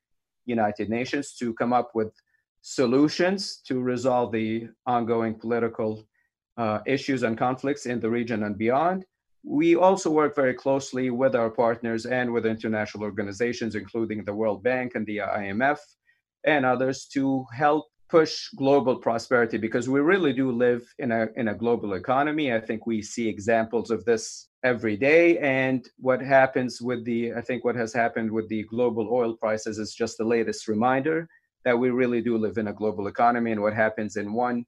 United 0.46 0.88
Nations, 0.88 1.34
to 1.40 1.52
come 1.54 1.72
up 1.72 1.90
with 1.96 2.12
solutions 2.60 3.60
to 3.66 3.80
resolve 3.80 4.30
the 4.30 4.68
ongoing 4.86 5.34
political 5.34 6.06
uh, 6.56 6.78
issues 6.86 7.24
and 7.24 7.36
conflicts 7.36 7.86
in 7.86 7.98
the 7.98 8.08
region 8.08 8.44
and 8.44 8.56
beyond. 8.56 9.04
We 9.42 9.74
also 9.74 10.10
work 10.12 10.36
very 10.36 10.54
closely 10.54 11.10
with 11.10 11.34
our 11.34 11.50
partners 11.50 12.06
and 12.06 12.32
with 12.32 12.46
international 12.46 13.02
organizations, 13.02 13.74
including 13.74 14.22
the 14.24 14.34
World 14.34 14.62
Bank 14.62 14.92
and 14.94 15.04
the 15.04 15.16
IMF, 15.16 15.78
and 16.44 16.64
others 16.64 17.06
to 17.12 17.44
help 17.52 17.86
push 18.08 18.48
global 18.56 18.96
prosperity 18.96 19.56
because 19.56 19.88
we 19.88 20.00
really 20.00 20.32
do 20.32 20.50
live 20.50 20.82
in 20.98 21.12
a 21.12 21.28
in 21.36 21.48
a 21.48 21.54
global 21.54 21.94
economy. 21.94 22.52
I 22.52 22.60
think 22.60 22.86
we 22.86 23.02
see 23.02 23.28
examples 23.28 23.90
of 23.90 24.04
this 24.04 24.48
every 24.64 24.96
day 24.96 25.38
and 25.38 25.88
what 25.96 26.20
happens 26.20 26.82
with 26.82 27.04
the 27.04 27.32
I 27.34 27.40
think 27.40 27.64
what 27.64 27.76
has 27.76 27.92
happened 27.94 28.30
with 28.30 28.48
the 28.48 28.64
global 28.64 29.08
oil 29.12 29.36
prices 29.36 29.78
is 29.78 29.94
just 29.94 30.18
the 30.18 30.24
latest 30.24 30.68
reminder 30.68 31.28
that 31.64 31.78
we 31.78 31.90
really 31.90 32.20
do 32.20 32.36
live 32.36 32.58
in 32.58 32.68
a 32.68 32.72
global 32.72 33.06
economy 33.06 33.52
and 33.52 33.62
what 33.62 33.74
happens 33.74 34.16
in 34.16 34.32
one 34.32 34.64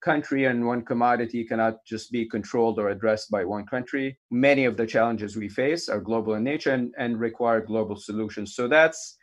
country 0.00 0.44
and 0.44 0.64
one 0.64 0.84
commodity 0.84 1.44
cannot 1.44 1.84
just 1.84 2.12
be 2.12 2.24
controlled 2.24 2.78
or 2.78 2.90
addressed 2.90 3.30
by 3.30 3.44
one 3.44 3.66
country. 3.66 4.16
Many 4.30 4.64
of 4.64 4.76
the 4.76 4.86
challenges 4.86 5.36
we 5.36 5.48
face 5.48 5.88
are 5.88 6.00
global 6.00 6.34
in 6.34 6.44
nature 6.44 6.72
and, 6.72 6.94
and 6.98 7.18
require 7.18 7.60
global 7.60 7.96
solutions. 7.96 8.54
So 8.54 8.68
that's 8.68 9.17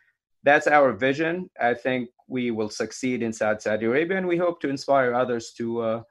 that's 0.45 0.67
our 0.67 0.93
vision. 0.93 1.49
I 1.59 1.73
think 1.73 2.09
we 2.27 2.51
will 2.51 2.69
succeed 2.69 3.23
inside 3.23 3.61
Saudi 3.61 3.87
Arabia, 3.87 4.17
and 4.17 4.27
we 4.27 4.37
hope 4.37 4.61
to 4.61 4.69
inspire 4.69 5.13
others 5.13 5.51
to 5.57 5.81
uh, 5.81 6.01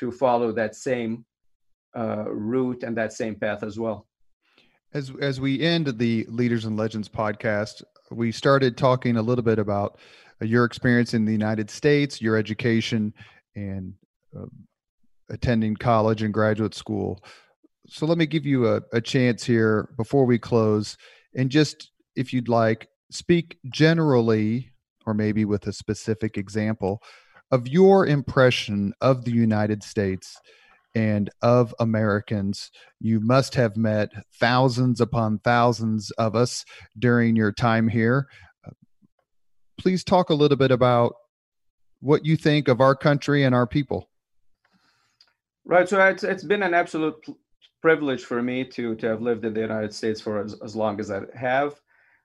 to 0.00 0.10
follow 0.10 0.50
that 0.52 0.74
same 0.74 1.24
uh, 1.96 2.24
route 2.26 2.82
and 2.82 2.96
that 2.96 3.12
same 3.12 3.36
path 3.36 3.62
as 3.62 3.78
well. 3.78 4.08
As 4.94 5.12
as 5.20 5.40
we 5.40 5.60
end 5.60 5.86
the 5.98 6.26
Leaders 6.28 6.64
and 6.64 6.76
Legends 6.76 7.08
podcast, 7.08 7.82
we 8.10 8.32
started 8.32 8.76
talking 8.76 9.16
a 9.18 9.22
little 9.22 9.44
bit 9.44 9.58
about 9.58 9.98
your 10.40 10.64
experience 10.64 11.14
in 11.14 11.24
the 11.24 11.32
United 11.32 11.70
States, 11.70 12.20
your 12.20 12.36
education, 12.36 13.12
and 13.54 13.92
uh, 14.36 14.46
attending 15.30 15.76
college 15.76 16.22
and 16.22 16.32
graduate 16.34 16.74
school. 16.74 17.22
So 17.88 18.06
let 18.06 18.16
me 18.16 18.26
give 18.26 18.46
you 18.46 18.68
a, 18.68 18.80
a 18.92 19.00
chance 19.00 19.44
here 19.44 19.90
before 19.98 20.24
we 20.24 20.38
close, 20.38 20.96
and 21.36 21.50
just 21.50 21.90
if 22.16 22.32
you'd 22.32 22.48
like, 22.48 22.88
speak 23.14 23.58
generally 23.70 24.72
or 25.06 25.14
maybe 25.14 25.44
with 25.44 25.66
a 25.66 25.72
specific 25.72 26.36
example 26.36 27.02
of 27.50 27.68
your 27.68 28.06
impression 28.06 28.92
of 29.00 29.24
the 29.24 29.32
United 29.32 29.82
States 29.82 30.38
and 30.94 31.30
of 31.42 31.74
Americans. 31.80 32.70
You 33.00 33.20
must 33.20 33.54
have 33.54 33.76
met 33.76 34.10
thousands 34.38 35.00
upon 35.00 35.38
thousands 35.38 36.10
of 36.12 36.34
us 36.34 36.64
during 36.98 37.36
your 37.36 37.52
time 37.52 37.88
here. 37.88 38.26
Please 39.78 40.04
talk 40.04 40.30
a 40.30 40.34
little 40.34 40.56
bit 40.56 40.70
about 40.70 41.14
what 42.00 42.24
you 42.24 42.36
think 42.36 42.68
of 42.68 42.80
our 42.80 42.94
country 42.94 43.44
and 43.44 43.54
our 43.54 43.66
people. 43.66 44.08
Right. 45.64 45.88
So 45.88 46.04
it's, 46.06 46.24
it's 46.24 46.44
been 46.44 46.62
an 46.62 46.74
absolute 46.74 47.14
privilege 47.80 48.24
for 48.24 48.42
me 48.42 48.64
to, 48.64 48.94
to 48.96 49.06
have 49.08 49.22
lived 49.22 49.44
in 49.44 49.54
the 49.54 49.60
United 49.60 49.94
States 49.94 50.20
for 50.20 50.40
as, 50.40 50.54
as 50.62 50.76
long 50.76 51.00
as 51.00 51.10
I 51.10 51.22
have. 51.34 51.80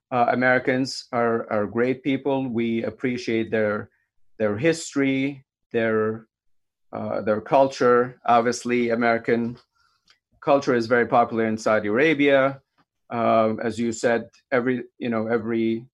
Uh, 0.10 0.28
Americans 0.30 1.06
are, 1.12 1.52
are 1.52 1.66
great 1.68 2.02
people. 2.02 2.48
We 2.48 2.84
appreciate 2.84 3.52
their 3.52 3.90
their 4.40 4.58
history, 4.58 5.44
their 5.72 6.28
uh, 6.94 7.22
their 7.22 7.42
culture. 7.42 8.20
Obviously, 8.26 8.92
American 8.92 9.58
culture 10.42 10.76
is 10.76 10.88
very 10.88 11.06
popular 11.08 11.46
in 11.46 11.58
Saudi 11.58 11.90
Arabia. 11.90 12.62
Um, 13.10 13.60
as 13.62 13.78
you 13.78 13.92
said, 13.92 14.30
every 14.52 14.84
you 14.98 15.10
know 15.10 15.28
every 15.28 15.86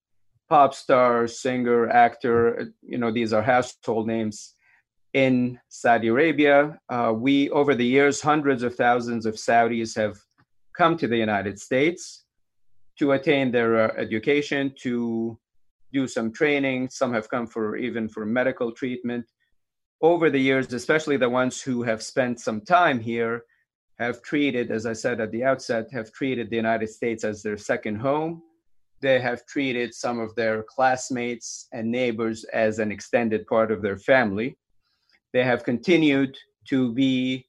pop 0.50 0.76
star, 0.76 1.28
singer, 1.28 1.90
actor, 1.90 2.72
you 2.84 3.00
know 3.00 3.12
these 3.12 3.34
are 3.34 3.42
household 3.42 4.08
names 4.08 4.54
in 5.14 5.60
Saudi 5.70 6.10
Arabia. 6.10 6.78
Uh, 6.90 7.14
we 7.16 7.50
over 7.50 7.74
the 7.74 7.86
years, 7.86 8.22
hundreds 8.22 8.62
of 8.62 8.76
thousands 8.76 9.26
of 9.26 9.36
Saudis 9.36 9.96
have 9.96 10.18
come 10.78 10.98
to 10.98 11.08
the 11.08 11.18
United 11.18 11.60
States 11.60 12.23
to 13.00 13.14
attain 13.14 13.52
their 13.52 13.92
uh, 13.92 13.94
education, 13.98 14.74
to 14.82 15.38
do 15.92 16.08
some 16.08 16.32
training. 16.32 16.90
Some 16.90 17.14
have 17.14 17.30
come 17.30 17.48
for 17.48 17.78
even 17.78 18.10
for 18.10 18.26
medical 18.26 18.72
treatment 18.72 19.26
over 20.02 20.30
the 20.30 20.40
years, 20.40 20.72
especially 20.74 21.16
the 21.16 21.30
ones 21.30 21.62
who 21.62 21.82
have 21.84 22.04
spent 22.04 22.40
some 22.40 22.60
time 22.60 23.00
here, 23.00 23.46
have 24.00 24.22
treated, 24.22 24.70
as 24.70 24.86
I 24.86 24.94
said 24.94 25.22
at 25.22 25.32
the 25.32 25.46
outset, 25.46 25.88
have 25.94 26.12
treated 26.12 26.50
the 26.50 26.58
United 26.58 26.90
States 26.90 27.24
as 27.24 27.42
their 27.42 27.58
second 27.58 27.96
home. 27.96 28.42
They 29.00 29.20
have 29.22 29.46
treated 29.46 29.94
some 29.94 30.20
of 30.20 30.36
their 30.36 30.64
classmates 30.64 31.68
and 31.72 31.90
neighbors 31.90 32.44
as 32.46 32.80
an 32.80 32.92
extended 32.92 33.48
part 33.48 33.72
of 33.72 33.82
their 33.82 33.98
family. 33.98 34.58
They 35.32 35.44
have 35.46 35.64
continued 35.64 36.38
to 36.68 36.94
be, 36.94 37.48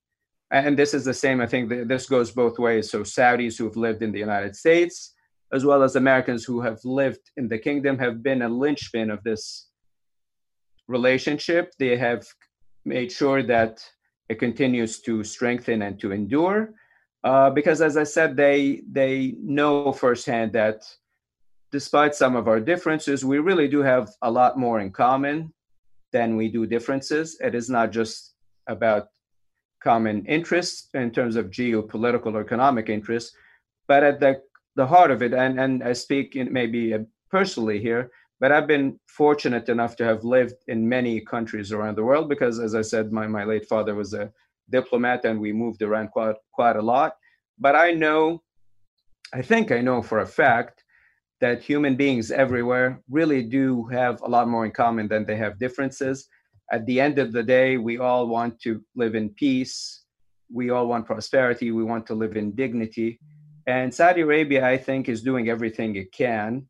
and 0.51 0.79
this 0.79 0.95
is 0.95 1.05
the 1.05 1.15
same, 1.15 1.41
I 1.41 1.47
think 1.47 1.89
this 1.89 2.07
goes 2.07 2.31
both 2.31 2.59
ways. 2.59 2.89
So, 2.89 3.01
Saudis 3.01 3.59
who've 3.59 3.77
lived 3.77 4.03
in 4.03 4.13
the 4.13 4.19
United 4.19 4.55
States, 4.55 5.15
as 5.53 5.65
well 5.65 5.83
as 5.83 5.97
Americans 5.97 6.45
who 6.45 6.61
have 6.61 6.79
lived 6.85 7.31
in 7.37 7.49
the 7.49 7.59
kingdom, 7.59 7.99
have 7.99 8.23
been 8.23 8.43
a 8.43 8.49
linchpin 8.49 9.11
of 9.11 9.23
this 9.23 9.69
relationship. 10.89 11.73
They 11.79 11.97
have 11.97 12.27
made 12.85 13.11
sure 13.11 13.43
that 13.45 13.85
it 14.29 14.39
continues 14.39 15.01
to 15.01 15.23
strengthen 15.23 15.83
and 15.83 15.99
to 16.01 16.13
endure. 16.13 16.75
Uh, 17.23 17.51
because 17.51 17.81
as 17.81 17.97
I 17.97 18.05
said, 18.05 18.37
they 18.37 18.83
they 18.91 19.35
know 19.41 19.93
firsthand 19.93 20.53
that 20.53 20.85
despite 21.73 22.15
some 22.15 22.37
of 22.37 22.47
our 22.47 22.61
differences, 22.61 23.25
we 23.25 23.39
really 23.39 23.69
do 23.69 23.81
have 23.83 24.11
a 24.23 24.31
lot 24.31 24.59
more 24.59 24.81
in 24.81 24.91
common 24.93 25.53
than 26.13 26.37
we 26.37 26.49
do 26.49 26.67
differences. 26.67 27.37
It 27.41 27.55
is 27.55 27.69
not 27.69 27.91
just 27.91 28.35
about 28.69 29.09
common 29.83 30.25
interests 30.27 30.89
in 30.95 31.11
terms 31.11 31.37
of 31.37 31.51
geopolitical 31.51 32.35
or 32.35 32.41
economic 32.41 32.89
interests, 32.89 33.37
but 33.89 34.03
at 34.03 34.21
the, 34.21 34.41
the 34.77 34.87
heart 34.87 35.11
of 35.11 35.23
it, 35.23 35.33
and, 35.33 35.61
and 35.61 35.83
I 35.83 35.93
speak 35.93 36.37
in 36.37 36.53
maybe 36.53 36.95
uh, 36.95 37.01
personally 37.31 37.81
here, 37.81 38.11
but 38.41 38.53
I've 38.53 38.67
been 38.67 38.99
fortunate 39.07 39.69
enough 39.69 39.97
to 39.97 40.05
have 40.05 40.25
lived 40.25 40.57
in 40.69 40.89
many 40.89 41.21
countries 41.21 41.73
around 41.73 41.97
the 41.97 42.05
world 42.05 42.29
because, 42.29 42.59
as 42.59 42.75
I 42.75 42.83
said, 42.83 43.13
my, 43.13 43.27
my 43.27 43.45
late 43.45 43.67
father 43.67 43.95
was 43.95 44.13
a 44.15 44.31
diplomat 44.71 45.25
and 45.25 45.41
we 45.41 45.53
moved 45.53 45.83
around 45.83 46.09
quite, 46.09 46.37
quite 46.53 46.77
a 46.77 46.83
lot. 46.83 47.17
But 47.59 47.77
I 47.77 47.93
know, 47.93 48.43
I 49.33 49.43
think 49.43 49.71
I 49.71 49.81
know 49.81 50.03
for 50.03 50.21
a 50.21 50.27
fact 50.27 50.85
that 51.41 51.63
human 51.63 51.97
beings 51.97 52.31
everywhere 52.31 53.03
really 53.09 53.43
do 53.43 53.85
have 53.87 54.21
a 54.23 54.29
lot 54.29 54.49
more 54.49 54.65
in 54.65 54.73
common 54.73 55.09
than 55.09 55.25
they 55.25 55.37
have 55.37 55.59
differences. 55.59 56.29
At 56.73 56.87
the 56.87 57.01
end 57.01 57.19
of 57.19 57.33
the 57.33 57.43
day, 57.43 57.77
we 57.77 57.99
all 57.99 58.27
want 58.27 58.61
to 58.63 58.83
live 58.97 59.15
in 59.15 59.29
peace. 59.31 60.05
We 60.53 60.71
all 60.71 60.87
want 60.87 61.07
prosperity. 61.07 61.71
We 61.71 61.85
want 61.85 62.07
to 62.07 62.15
live 62.15 62.37
in 62.37 62.53
dignity. 62.53 63.21
And 63.67 63.93
Saudi 63.95 64.21
Arabia, 64.21 64.67
I 64.67 64.77
think, 64.77 65.09
is 65.09 65.23
doing 65.23 65.49
everything 65.49 65.97
it 65.97 66.13
can 66.13 66.67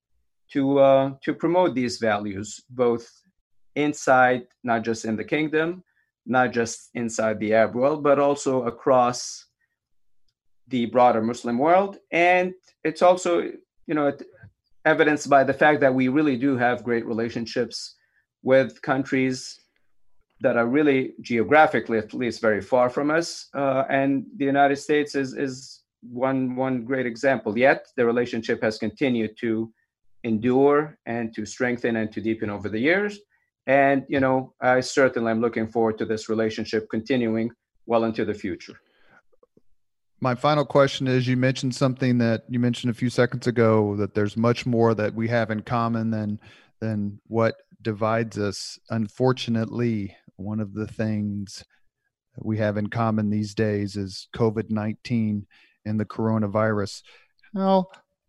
to 0.52 0.78
uh, 0.78 1.10
to 1.22 1.34
promote 1.34 1.74
these 1.74 1.98
values 1.98 2.62
both 2.70 3.10
inside 3.74 4.46
not 4.62 4.84
just 4.84 5.04
in 5.04 5.16
the 5.16 5.24
kingdom 5.24 5.82
not 6.26 6.52
just 6.52 6.90
inside 6.94 7.38
the 7.40 7.52
arab 7.52 7.74
world 7.74 8.02
but 8.02 8.18
also 8.18 8.62
across 8.64 9.46
the 10.68 10.86
broader 10.86 11.20
muslim 11.20 11.58
world. 11.58 11.98
And 12.10 12.54
it's 12.82 13.02
also 13.02 13.40
you 13.86 13.94
know 13.94 14.12
evidenced 14.84 15.28
by 15.28 15.44
the 15.44 15.54
fact 15.54 15.80
that 15.80 15.94
we 15.94 16.08
really 16.08 16.36
do 16.36 16.56
have 16.56 16.84
great 16.84 17.06
relationships 17.06 17.96
with 18.42 18.80
countries 18.82 19.58
that 20.40 20.56
are 20.56 20.66
really 20.66 21.14
geographically 21.20 21.98
at 21.98 22.12
least 22.12 22.40
very 22.40 22.60
far 22.60 22.90
from 22.90 23.10
us. 23.10 23.48
Uh, 23.54 23.84
and 23.88 24.24
the 24.36 24.44
united 24.44 24.76
states 24.76 25.14
is 25.14 25.34
is 25.34 25.83
one 26.10 26.56
one 26.56 26.84
great 26.84 27.06
example 27.06 27.56
yet 27.56 27.86
the 27.96 28.04
relationship 28.04 28.62
has 28.62 28.78
continued 28.78 29.36
to 29.38 29.72
endure 30.24 30.98
and 31.06 31.34
to 31.34 31.44
strengthen 31.44 31.96
and 31.96 32.10
to 32.12 32.20
deepen 32.20 32.50
over 32.50 32.68
the 32.68 32.78
years. 32.78 33.20
And, 33.66 34.04
you 34.08 34.20
know, 34.20 34.54
I 34.60 34.80
certainly 34.80 35.30
am 35.30 35.40
looking 35.40 35.68
forward 35.68 35.98
to 35.98 36.04
this 36.04 36.28
relationship 36.28 36.88
continuing 36.90 37.50
well 37.86 38.04
into 38.04 38.24
the 38.24 38.34
future. 38.34 38.80
My 40.20 40.34
final 40.34 40.64
question 40.64 41.06
is 41.06 41.28
you 41.28 41.36
mentioned 41.36 41.74
something 41.74 42.18
that 42.18 42.44
you 42.48 42.58
mentioned 42.58 42.90
a 42.90 42.94
few 42.94 43.10
seconds 43.10 43.46
ago 43.46 43.96
that 43.96 44.14
there's 44.14 44.36
much 44.36 44.64
more 44.64 44.94
that 44.94 45.14
we 45.14 45.28
have 45.28 45.50
in 45.50 45.60
common 45.60 46.10
than 46.10 46.40
than 46.80 47.20
what 47.26 47.56
divides 47.82 48.38
us. 48.38 48.78
Unfortunately, 48.90 50.16
one 50.36 50.60
of 50.60 50.72
the 50.74 50.86
things 50.86 51.64
we 52.42 52.58
have 52.58 52.76
in 52.76 52.88
common 52.88 53.30
these 53.30 53.54
days 53.54 53.96
is 53.96 54.28
COVID-19 54.34 55.44
and 55.84 55.98
the 55.98 56.04
coronavirus. 56.04 57.02
How 57.54 57.86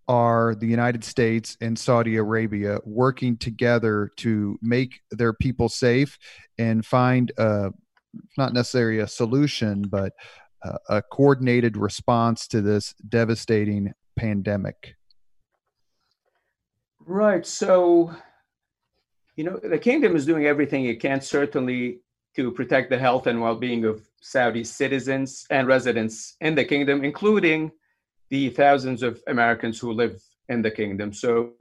are 0.07 0.55
the 0.55 0.67
United 0.67 1.03
States 1.03 1.57
and 1.61 1.77
Saudi 1.77 2.17
Arabia 2.17 2.79
working 2.85 3.37
together 3.37 4.11
to 4.17 4.57
make 4.61 5.01
their 5.11 5.33
people 5.33 5.69
safe 5.69 6.17
and 6.57 6.85
find 6.85 7.31
a, 7.37 7.71
not 8.37 8.53
necessarily 8.53 8.99
a 8.99 9.07
solution, 9.07 9.83
but 9.83 10.13
a, 10.63 10.77
a 10.89 11.01
coordinated 11.01 11.75
response 11.75 12.47
to 12.47 12.61
this 12.61 12.93
devastating 13.09 13.93
pandemic? 14.15 14.95
Right. 16.99 17.45
So, 17.45 18.15
you 19.35 19.43
know, 19.43 19.59
the 19.61 19.77
kingdom 19.79 20.15
is 20.15 20.25
doing 20.25 20.45
everything 20.45 20.85
it 20.85 20.99
can, 20.99 21.21
certainly 21.21 21.99
to 22.35 22.51
protect 22.51 22.89
the 22.89 22.97
health 22.97 23.27
and 23.27 23.41
well 23.41 23.55
being 23.55 23.85
of 23.85 24.07
Saudi 24.25 24.63
citizens 24.63 25.45
and 25.51 25.67
residents 25.67 26.35
in 26.41 26.55
the 26.55 26.65
kingdom, 26.65 27.03
including 27.03 27.71
the 28.31 28.49
thousands 28.49 29.03
of 29.03 29.21
Americans 29.27 29.77
who 29.79 29.91
live 29.91 30.19
in 30.49 30.63
the 30.63 30.71
kingdom. 30.71 31.13
So 31.13 31.53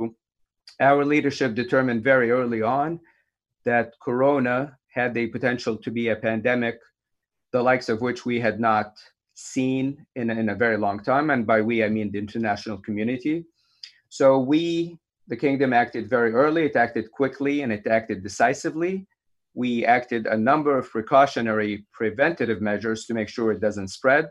our 0.81 1.05
leadership 1.05 1.55
determined 1.55 2.03
very 2.03 2.31
early 2.31 2.63
on 2.63 3.01
that 3.67 3.93
Corona 4.01 4.79
had 4.89 5.13
the 5.13 5.27
potential 5.27 5.77
to 5.77 5.91
be 5.91 6.09
a 6.09 6.17
pandemic, 6.17 6.79
the 7.53 7.63
likes 7.63 7.91
of 7.91 8.01
which 8.01 8.25
we 8.25 8.41
had 8.41 8.59
not 8.59 8.97
seen 9.35 10.07
in, 10.17 10.31
in 10.31 10.49
a 10.49 10.55
very 10.55 10.79
long 10.79 11.03
time. 11.03 11.29
And 11.29 11.47
by 11.47 11.61
we, 11.61 11.85
I 11.85 11.91
mean 11.91 12.11
the 12.11 12.19
international 12.19 12.79
community. 12.79 13.45
So 14.09 14.39
we, 14.39 14.97
the 15.29 15.37
kingdom, 15.37 15.75
acted 15.75 16.09
very 16.09 16.33
early, 16.33 16.65
it 16.65 16.77
acted 16.77 17.13
quickly, 17.13 17.61
and 17.61 17.71
it 17.71 17.87
acted 17.87 18.23
decisively. 18.23 19.07
We 19.55 19.85
acted 19.85 20.27
a 20.27 20.37
number 20.37 20.77
of 20.77 20.91
precautionary 20.91 21.87
preventative 21.93 22.61
measures 22.61 23.07
to 23.07 23.15
make 23.15 23.29
sure 23.29 23.53
it 23.53 23.61
doesn't 23.61 23.89
spread. 23.89 24.29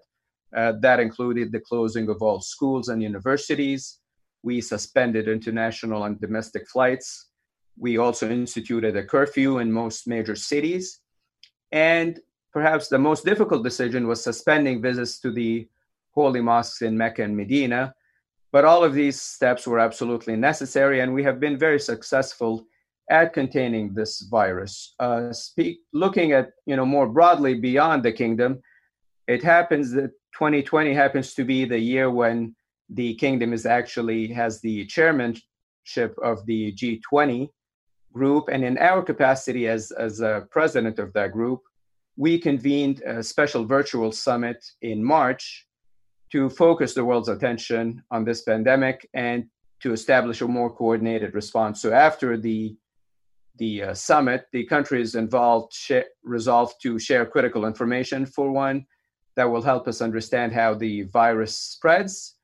Uh, 0.56 0.74
that 0.82 1.00
included 1.00 1.52
the 1.52 1.62
closing 1.62 2.10
of 2.10 2.22
all 2.22 2.42
schools 2.42 2.90
and 2.90 3.02
universities. 3.02 4.00
We 4.44 4.62
suspended 4.62 5.28
international 5.28 6.04
and 6.04 6.20
domestic 6.20 6.68
flights. 6.70 7.30
We 7.78 7.98
also 7.98 8.30
instituted 8.30 8.96
a 8.96 9.04
curfew 9.04 9.60
in 9.60 9.72
most 9.72 10.08
major 10.08 10.36
cities. 10.36 11.00
And 11.72 12.20
perhaps 12.52 12.88
the 12.88 13.00
most 13.00 13.26
difficult 13.26 13.64
decision 13.64 14.08
was 14.08 14.24
suspending 14.24 14.82
visits 14.82 15.20
to 15.22 15.32
the 15.32 15.68
holy 16.12 16.42
mosques 16.42 16.84
in 16.84 16.98
Mecca 16.98 17.24
and 17.24 17.36
Medina. 17.36 17.96
But 18.52 18.66
all 18.66 18.84
of 18.84 18.94
these 18.94 19.20
steps 19.20 19.66
were 19.66 19.80
absolutely 19.80 20.36
necessary, 20.36 21.00
and 21.00 21.12
we 21.12 21.24
have 21.24 21.40
been 21.40 21.58
very 21.58 21.80
successful 21.80 22.68
at 23.10 23.34
containing 23.34 23.94
this 23.94 24.22
virus. 24.22 24.96
Uh, 25.00 25.32
speak, 25.34 25.80
looking 25.94 26.32
at 26.32 26.52
you 26.66 26.76
know 26.76 26.86
more 26.86 27.08
broadly 27.08 27.56
beyond 27.56 28.04
the 28.04 28.12
kingdom, 28.12 28.62
it 29.28 29.44
happens 29.44 29.92
that 29.92 30.12
2020 30.34 30.94
happens 30.94 31.34
to 31.34 31.44
be 31.44 31.66
the 31.66 31.80
year 31.80 32.10
when 32.10 32.56
the 32.90 33.16
kingdom 33.16 33.54
is 33.54 33.66
actually 33.66 34.28
has 34.28 34.62
the 34.62 34.86
chairmanship 34.86 36.16
of 36.22 36.46
the 36.46 36.74
G20 36.74 37.50
group, 38.14 38.50
and 38.52 38.64
in 38.64 38.78
our 38.78 39.02
capacity 39.02 39.68
as 39.68 39.92
as 39.92 40.22
a 40.22 40.48
president 40.52 41.00
of 41.00 41.14
that 41.14 41.32
group, 41.32 41.62
we 42.16 42.40
convened 42.40 43.02
a 43.02 43.24
special 43.24 43.66
virtual 43.66 44.12
summit 44.12 44.64
in 44.82 45.04
March 45.04 45.68
to 46.32 46.50
focus 46.50 46.94
the 46.94 47.06
world's 47.06 47.30
attention 47.30 48.02
on 48.12 48.24
this 48.24 48.42
pandemic 48.42 49.08
and 49.14 49.46
to 49.82 49.94
establish 49.94 50.42
a 50.42 50.48
more 50.48 50.74
coordinated 50.74 51.36
response. 51.36 51.82
So 51.82 51.92
after 51.92 52.38
the 52.38 52.76
the 53.58 53.84
uh, 53.84 53.94
summit, 53.94 54.46
the 54.52 54.66
countries 54.66 55.16
involved 55.16 55.74
sh- 55.74 56.10
resolved 56.24 56.76
to 56.82 56.98
share 56.98 57.26
critical 57.26 57.66
information 57.66 58.26
for 58.26 58.52
one 58.52 58.86
that 59.36 59.50
will 59.50 59.62
help 59.62 59.88
us 59.88 60.02
understand 60.02 60.54
how 60.54 60.74
the 60.74 61.04
virus 61.04 61.58
spreads, 61.58 62.36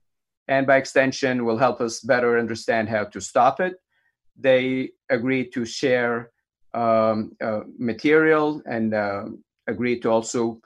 and 0.48 0.66
by 0.66 0.78
extension, 0.78 1.46
will 1.46 1.58
help 1.58 1.82
us 1.82 2.00
better 2.02 2.38
understand 2.38 2.90
how 2.90 3.04
to 3.04 3.22
stop 3.22 3.60
it. 3.60 3.76
They 4.40 4.92
agreed 5.10 5.52
to 5.54 5.66
share 5.66 6.32
um, 6.74 7.34
uh, 7.42 7.62
material 7.78 8.62
and 8.66 8.94
uh, 8.94 9.26
agreed 9.68 10.02
to 10.02 10.10
also 10.10 10.62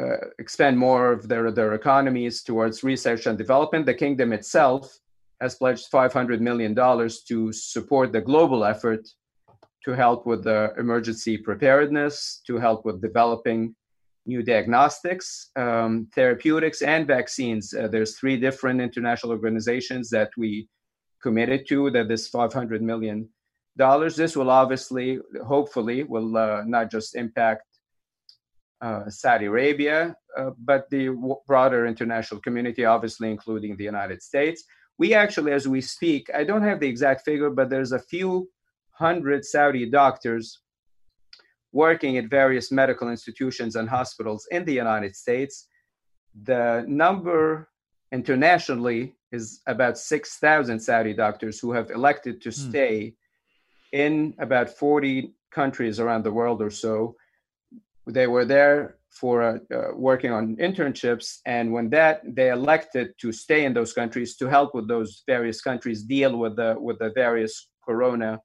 uh, 0.00 0.16
expend 0.38 0.78
more 0.78 1.12
of 1.12 1.28
their, 1.28 1.50
their 1.50 1.74
economies 1.74 2.42
towards 2.42 2.82
research 2.82 3.26
and 3.26 3.36
development. 3.36 3.86
The 3.86 3.94
kingdom 3.94 4.32
itself 4.32 4.98
has 5.40 5.56
pledged 5.56 5.90
$500 5.90 6.40
million 6.40 6.74
to 6.74 7.52
support 7.52 8.12
the 8.12 8.20
global 8.20 8.64
effort 8.64 9.08
to 9.84 9.92
help 9.92 10.26
with 10.26 10.44
the 10.44 10.72
emergency 10.78 11.36
preparedness, 11.36 12.40
to 12.46 12.58
help 12.58 12.84
with 12.84 13.00
developing 13.02 13.74
new 14.26 14.42
diagnostics, 14.42 15.50
um, 15.56 16.08
therapeutics, 16.14 16.82
and 16.82 17.06
vaccines. 17.06 17.74
Uh, 17.74 17.88
there's 17.88 18.16
three 18.16 18.36
different 18.36 18.80
international 18.80 19.32
organizations 19.32 20.08
that 20.10 20.30
we 20.36 20.68
committed 21.22 21.66
to 21.68 21.90
that 21.90 22.08
this 22.08 22.28
500 22.28 22.82
million 22.82 23.28
dollars. 23.76 24.16
This 24.16 24.36
will 24.36 24.50
obviously, 24.50 25.18
hopefully, 25.44 26.04
will 26.04 26.36
uh, 26.36 26.62
not 26.64 26.90
just 26.90 27.16
impact 27.16 27.64
uh, 28.80 29.08
Saudi 29.08 29.46
Arabia, 29.46 30.14
uh, 30.36 30.50
but 30.58 30.90
the 30.90 31.06
w- 31.06 31.36
broader 31.46 31.86
international 31.86 32.40
community, 32.40 32.84
obviously 32.84 33.30
including 33.30 33.76
the 33.76 33.84
United 33.84 34.22
States. 34.22 34.64
We 34.98 35.14
actually, 35.14 35.52
as 35.52 35.66
we 35.66 35.80
speak, 35.80 36.28
I 36.34 36.44
don't 36.44 36.62
have 36.62 36.80
the 36.80 36.88
exact 36.88 37.24
figure, 37.24 37.50
but 37.50 37.70
there's 37.70 37.92
a 37.92 37.98
few 37.98 38.48
hundred 38.92 39.44
Saudi 39.44 39.86
doctors 39.90 40.60
working 41.72 42.18
at 42.18 42.26
various 42.26 42.70
medical 42.70 43.08
institutions 43.10 43.76
and 43.76 43.88
hospitals 43.88 44.46
in 44.50 44.64
the 44.64 44.72
United 44.74 45.16
States. 45.16 45.68
The 46.44 46.84
number 46.86 47.68
internationally 48.12 49.14
is 49.32 49.60
about 49.66 49.96
6,000 49.96 50.78
Saudi 50.78 51.14
doctors 51.14 51.58
who 51.58 51.72
have 51.72 51.90
elected 51.90 52.42
to 52.42 52.50
hmm. 52.50 52.70
stay 52.70 53.00
mm. 53.00 53.98
in 53.98 54.34
about 54.38 54.68
40 54.70 55.34
countries 55.50 55.98
around 55.98 56.24
the 56.24 56.32
world 56.32 56.60
or 56.60 56.70
so. 56.70 57.16
They 58.06 58.26
were 58.26 58.44
there 58.44 58.96
for 59.10 59.42
uh, 59.42 59.58
uh, 59.74 59.94
working 59.94 60.32
on 60.32 60.56
internships, 60.56 61.38
and 61.46 61.72
when 61.72 61.90
that 61.90 62.22
they 62.26 62.50
elected 62.50 63.12
to 63.18 63.30
stay 63.30 63.64
in 63.64 63.74
those 63.74 63.92
countries 63.92 64.36
to 64.36 64.48
help 64.48 64.74
with 64.74 64.88
those 64.88 65.22
various 65.26 65.60
countries 65.60 66.02
deal 66.02 66.36
with 66.38 66.56
the 66.56 66.74
with 66.78 66.98
the 66.98 67.12
various 67.14 67.68
corona 67.84 68.40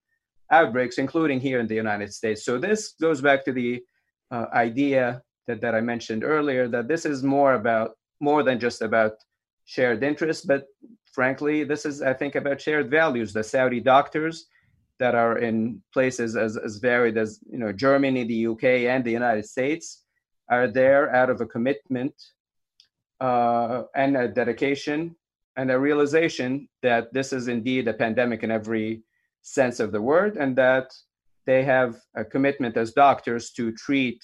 outbreaks, 0.52 0.98
including 0.98 1.40
here 1.40 1.60
in 1.60 1.68
the 1.68 1.76
United 1.76 2.14
States. 2.14 2.46
So 2.46 2.58
this 2.58 2.94
goes 3.02 3.22
back 3.22 3.44
to 3.46 3.52
the 3.52 3.84
uh, 4.32 4.46
idea 4.54 5.22
that, 5.48 5.62
that 5.62 5.76
I 5.76 5.82
mentioned 5.82 6.24
earlier 6.24 6.68
that 6.68 6.88
this 6.88 7.06
is 7.06 7.24
more 7.24 7.54
about 7.54 7.92
more 8.20 8.44
than 8.44 8.60
just 8.60 8.82
about 8.82 9.14
shared 9.66 10.04
interests, 10.04 10.46
but 10.46 10.66
frankly, 11.12 11.64
this 11.64 11.86
is 11.86 12.02
I 12.02 12.14
think 12.14 12.36
about 12.36 12.62
shared 12.62 12.90
values. 12.90 13.34
The 13.34 13.44
Saudi 13.44 13.80
doctors 13.80 14.48
that 15.00 15.14
are 15.14 15.38
in 15.38 15.82
places 15.94 16.36
as, 16.36 16.58
as 16.58 16.78
varied 16.78 17.18
as 17.18 17.40
you 17.50 17.60
know 17.60 17.72
Germany, 17.72 18.24
the 18.24 18.48
UK, 18.48 18.64
and 18.94 19.04
the 19.04 19.12
United 19.12 19.46
States 19.46 20.04
are 20.50 20.68
there 20.68 21.14
out 21.14 21.30
of 21.30 21.42
a 21.42 21.46
commitment 21.46 22.14
uh, 23.20 23.84
and 23.96 24.16
a 24.16 24.28
dedication 24.28 25.16
and 25.58 25.72
a 25.72 25.80
realization 25.80 26.70
that 26.84 27.12
this 27.14 27.34
is 27.34 27.48
indeed 27.48 27.88
a 27.88 27.94
pandemic 27.94 28.44
in 28.44 28.52
every 28.52 29.02
sense 29.42 29.80
of 29.80 29.92
the 29.92 30.02
word 30.02 30.38
and 30.38 30.56
that 30.56 30.92
they 31.46 31.64
have 31.64 31.96
a 32.16 32.26
commitment 32.26 32.76
as 32.78 32.92
doctors 32.92 33.52
to 33.52 33.72
treat 33.72 34.22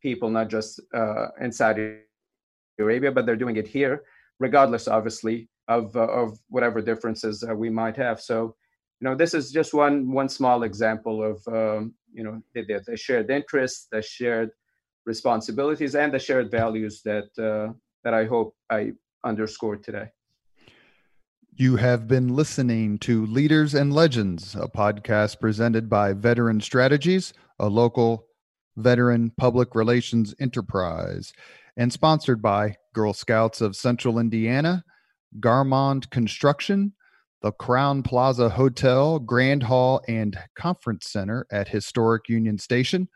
people 0.00 0.30
not 0.30 0.48
just 0.48 0.80
uh, 0.94 1.26
in 1.40 1.52
Saudi 1.52 1.96
Arabia, 2.78 3.12
but 3.12 3.26
they're 3.26 3.36
doing 3.36 3.56
it 3.56 3.66
here, 3.66 4.02
regardless, 4.38 4.88
obviously, 4.88 5.48
of 5.68 5.94
uh, 5.96 6.06
of 6.22 6.38
whatever 6.48 6.80
differences 6.80 7.44
uh, 7.48 7.54
we 7.54 7.70
might 7.70 7.96
have. 7.96 8.20
So, 8.20 8.54
you 9.00 9.04
know, 9.08 9.14
this 9.14 9.34
is 9.34 9.50
just 9.50 9.74
one 9.74 10.10
one 10.10 10.28
small 10.28 10.62
example 10.62 11.22
of 11.22 11.36
um, 11.48 11.94
you 12.12 12.24
know 12.24 12.40
the, 12.54 12.80
the, 12.86 12.96
shared 12.96 13.30
interests, 13.30 13.88
the 13.92 14.02
shared 14.02 14.50
responsibilities, 15.06 15.94
and 15.94 16.12
the 16.12 16.18
shared 16.18 16.50
values 16.50 17.02
that 17.04 17.28
uh, 17.38 17.72
that 18.04 18.14
I 18.14 18.24
hope 18.24 18.54
I 18.70 18.92
underscored 19.24 19.82
today. 19.82 20.08
You 21.60 21.76
have 21.76 22.08
been 22.08 22.34
listening 22.34 22.98
to 23.00 23.26
Leaders 23.26 23.74
and 23.74 23.92
Legends, 23.92 24.54
a 24.54 24.66
podcast 24.66 25.40
presented 25.40 25.90
by 25.90 26.14
Veteran 26.14 26.62
Strategies, 26.62 27.34
a 27.58 27.68
local 27.68 28.24
veteran 28.78 29.30
public 29.36 29.74
relations 29.74 30.34
enterprise, 30.40 31.34
and 31.76 31.92
sponsored 31.92 32.40
by 32.40 32.76
Girl 32.94 33.12
Scouts 33.12 33.60
of 33.60 33.76
Central 33.76 34.18
Indiana, 34.18 34.82
Garmong 35.38 36.08
Construction, 36.08 36.94
the 37.42 37.52
Crowne 37.52 38.02
Plaza 38.02 38.48
Hotel, 38.48 39.18
Grand 39.18 39.62
Hall, 39.64 40.00
and 40.08 40.38
Conference 40.56 41.10
Center 41.10 41.46
at 41.52 41.68
Historic 41.68 42.26
Union 42.30 42.56
Station, 42.56 43.06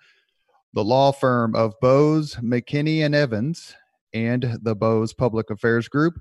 the 0.75 0.85
law 0.85 1.13
firm 1.13 1.57
of 1.57 1.73
Bose, 1.81 2.35
McKinney, 2.35 2.99
and 2.99 3.15
Evans, 3.15 3.75
and 4.13 4.59
the 4.61 4.77
Bose 4.77 5.15
Public 5.15 5.49
Affairs 5.49 5.89
Group 5.89 6.21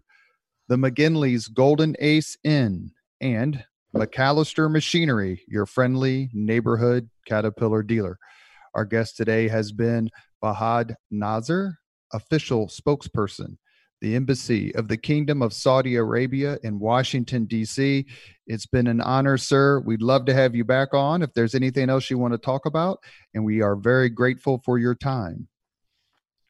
the 0.69 0.77
McGinley's 0.77 1.47
Golden 1.47 1.95
Ace 1.99 2.37
Inn, 2.43 2.91
and 3.19 3.63
McAllister 3.95 4.71
Machinery, 4.71 5.43
your 5.47 5.65
friendly 5.65 6.29
neighborhood 6.33 7.09
Caterpillar 7.27 7.83
dealer. 7.83 8.17
Our 8.73 8.85
guest 8.85 9.17
today 9.17 9.47
has 9.49 9.71
been 9.71 10.09
Fahad 10.43 10.95
Nazer, 11.13 11.73
official 12.13 12.67
spokesperson, 12.67 13.57
the 14.01 14.15
Embassy 14.15 14.73
of 14.75 14.87
the 14.87 14.97
Kingdom 14.97 15.41
of 15.41 15.53
Saudi 15.53 15.95
Arabia 15.95 16.57
in 16.63 16.79
Washington, 16.79 17.45
D.C. 17.45 18.05
It's 18.47 18.65
been 18.65 18.87
an 18.87 19.01
honor, 19.01 19.37
sir. 19.37 19.79
We'd 19.81 20.01
love 20.01 20.25
to 20.25 20.33
have 20.33 20.55
you 20.55 20.63
back 20.63 20.93
on 20.93 21.21
if 21.21 21.33
there's 21.33 21.55
anything 21.55 21.89
else 21.89 22.09
you 22.09 22.17
want 22.17 22.33
to 22.33 22.37
talk 22.37 22.65
about, 22.65 22.99
and 23.33 23.43
we 23.43 23.61
are 23.61 23.75
very 23.75 24.09
grateful 24.09 24.61
for 24.63 24.79
your 24.79 24.95
time. 24.95 25.47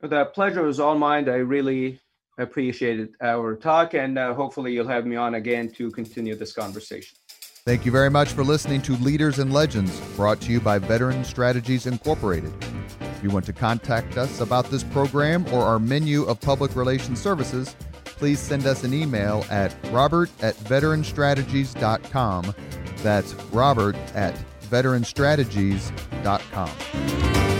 The 0.01 0.25
pleasure 0.25 0.67
is 0.67 0.79
all 0.79 0.97
mine. 0.97 1.29
I 1.29 1.35
really 1.35 1.99
appreciated 2.37 3.15
our 3.21 3.55
talk, 3.55 3.93
and 3.93 4.17
uh, 4.17 4.33
hopefully 4.33 4.73
you'll 4.73 4.87
have 4.87 5.05
me 5.05 5.15
on 5.15 5.35
again 5.35 5.69
to 5.71 5.91
continue 5.91 6.35
this 6.35 6.53
conversation. 6.53 7.17
Thank 7.65 7.85
you 7.85 7.93
very 7.93 8.09
much 8.09 8.33
for 8.33 8.43
listening 8.43 8.81
to 8.81 8.97
Leaders 8.97 9.39
and 9.39 9.53
Legends, 9.53 9.97
brought 10.17 10.41
to 10.41 10.51
you 10.51 10.59
by 10.59 10.79
Veteran 10.79 11.23
Strategies 11.23 11.85
Incorporated. 11.85 12.51
If 12.99 13.23
you 13.23 13.29
want 13.29 13.45
to 13.45 13.53
contact 13.53 14.17
us 14.17 14.41
about 14.41 14.65
this 14.65 14.83
program 14.83 15.45
or 15.53 15.63
our 15.63 15.79
menu 15.79 16.23
of 16.23 16.41
public 16.41 16.75
relations 16.75 17.21
services, 17.21 17.73
please 18.03 18.39
send 18.39 18.65
us 18.65 18.83
an 18.83 18.93
email 18.93 19.45
at 19.49 19.73
robert 19.91 20.29
at 20.41 20.55
veteranstrategies.com. 20.55 22.53
That's 22.97 23.33
robert 23.53 23.95
at 24.13 24.37
veteranstrategies.com. 24.63 27.52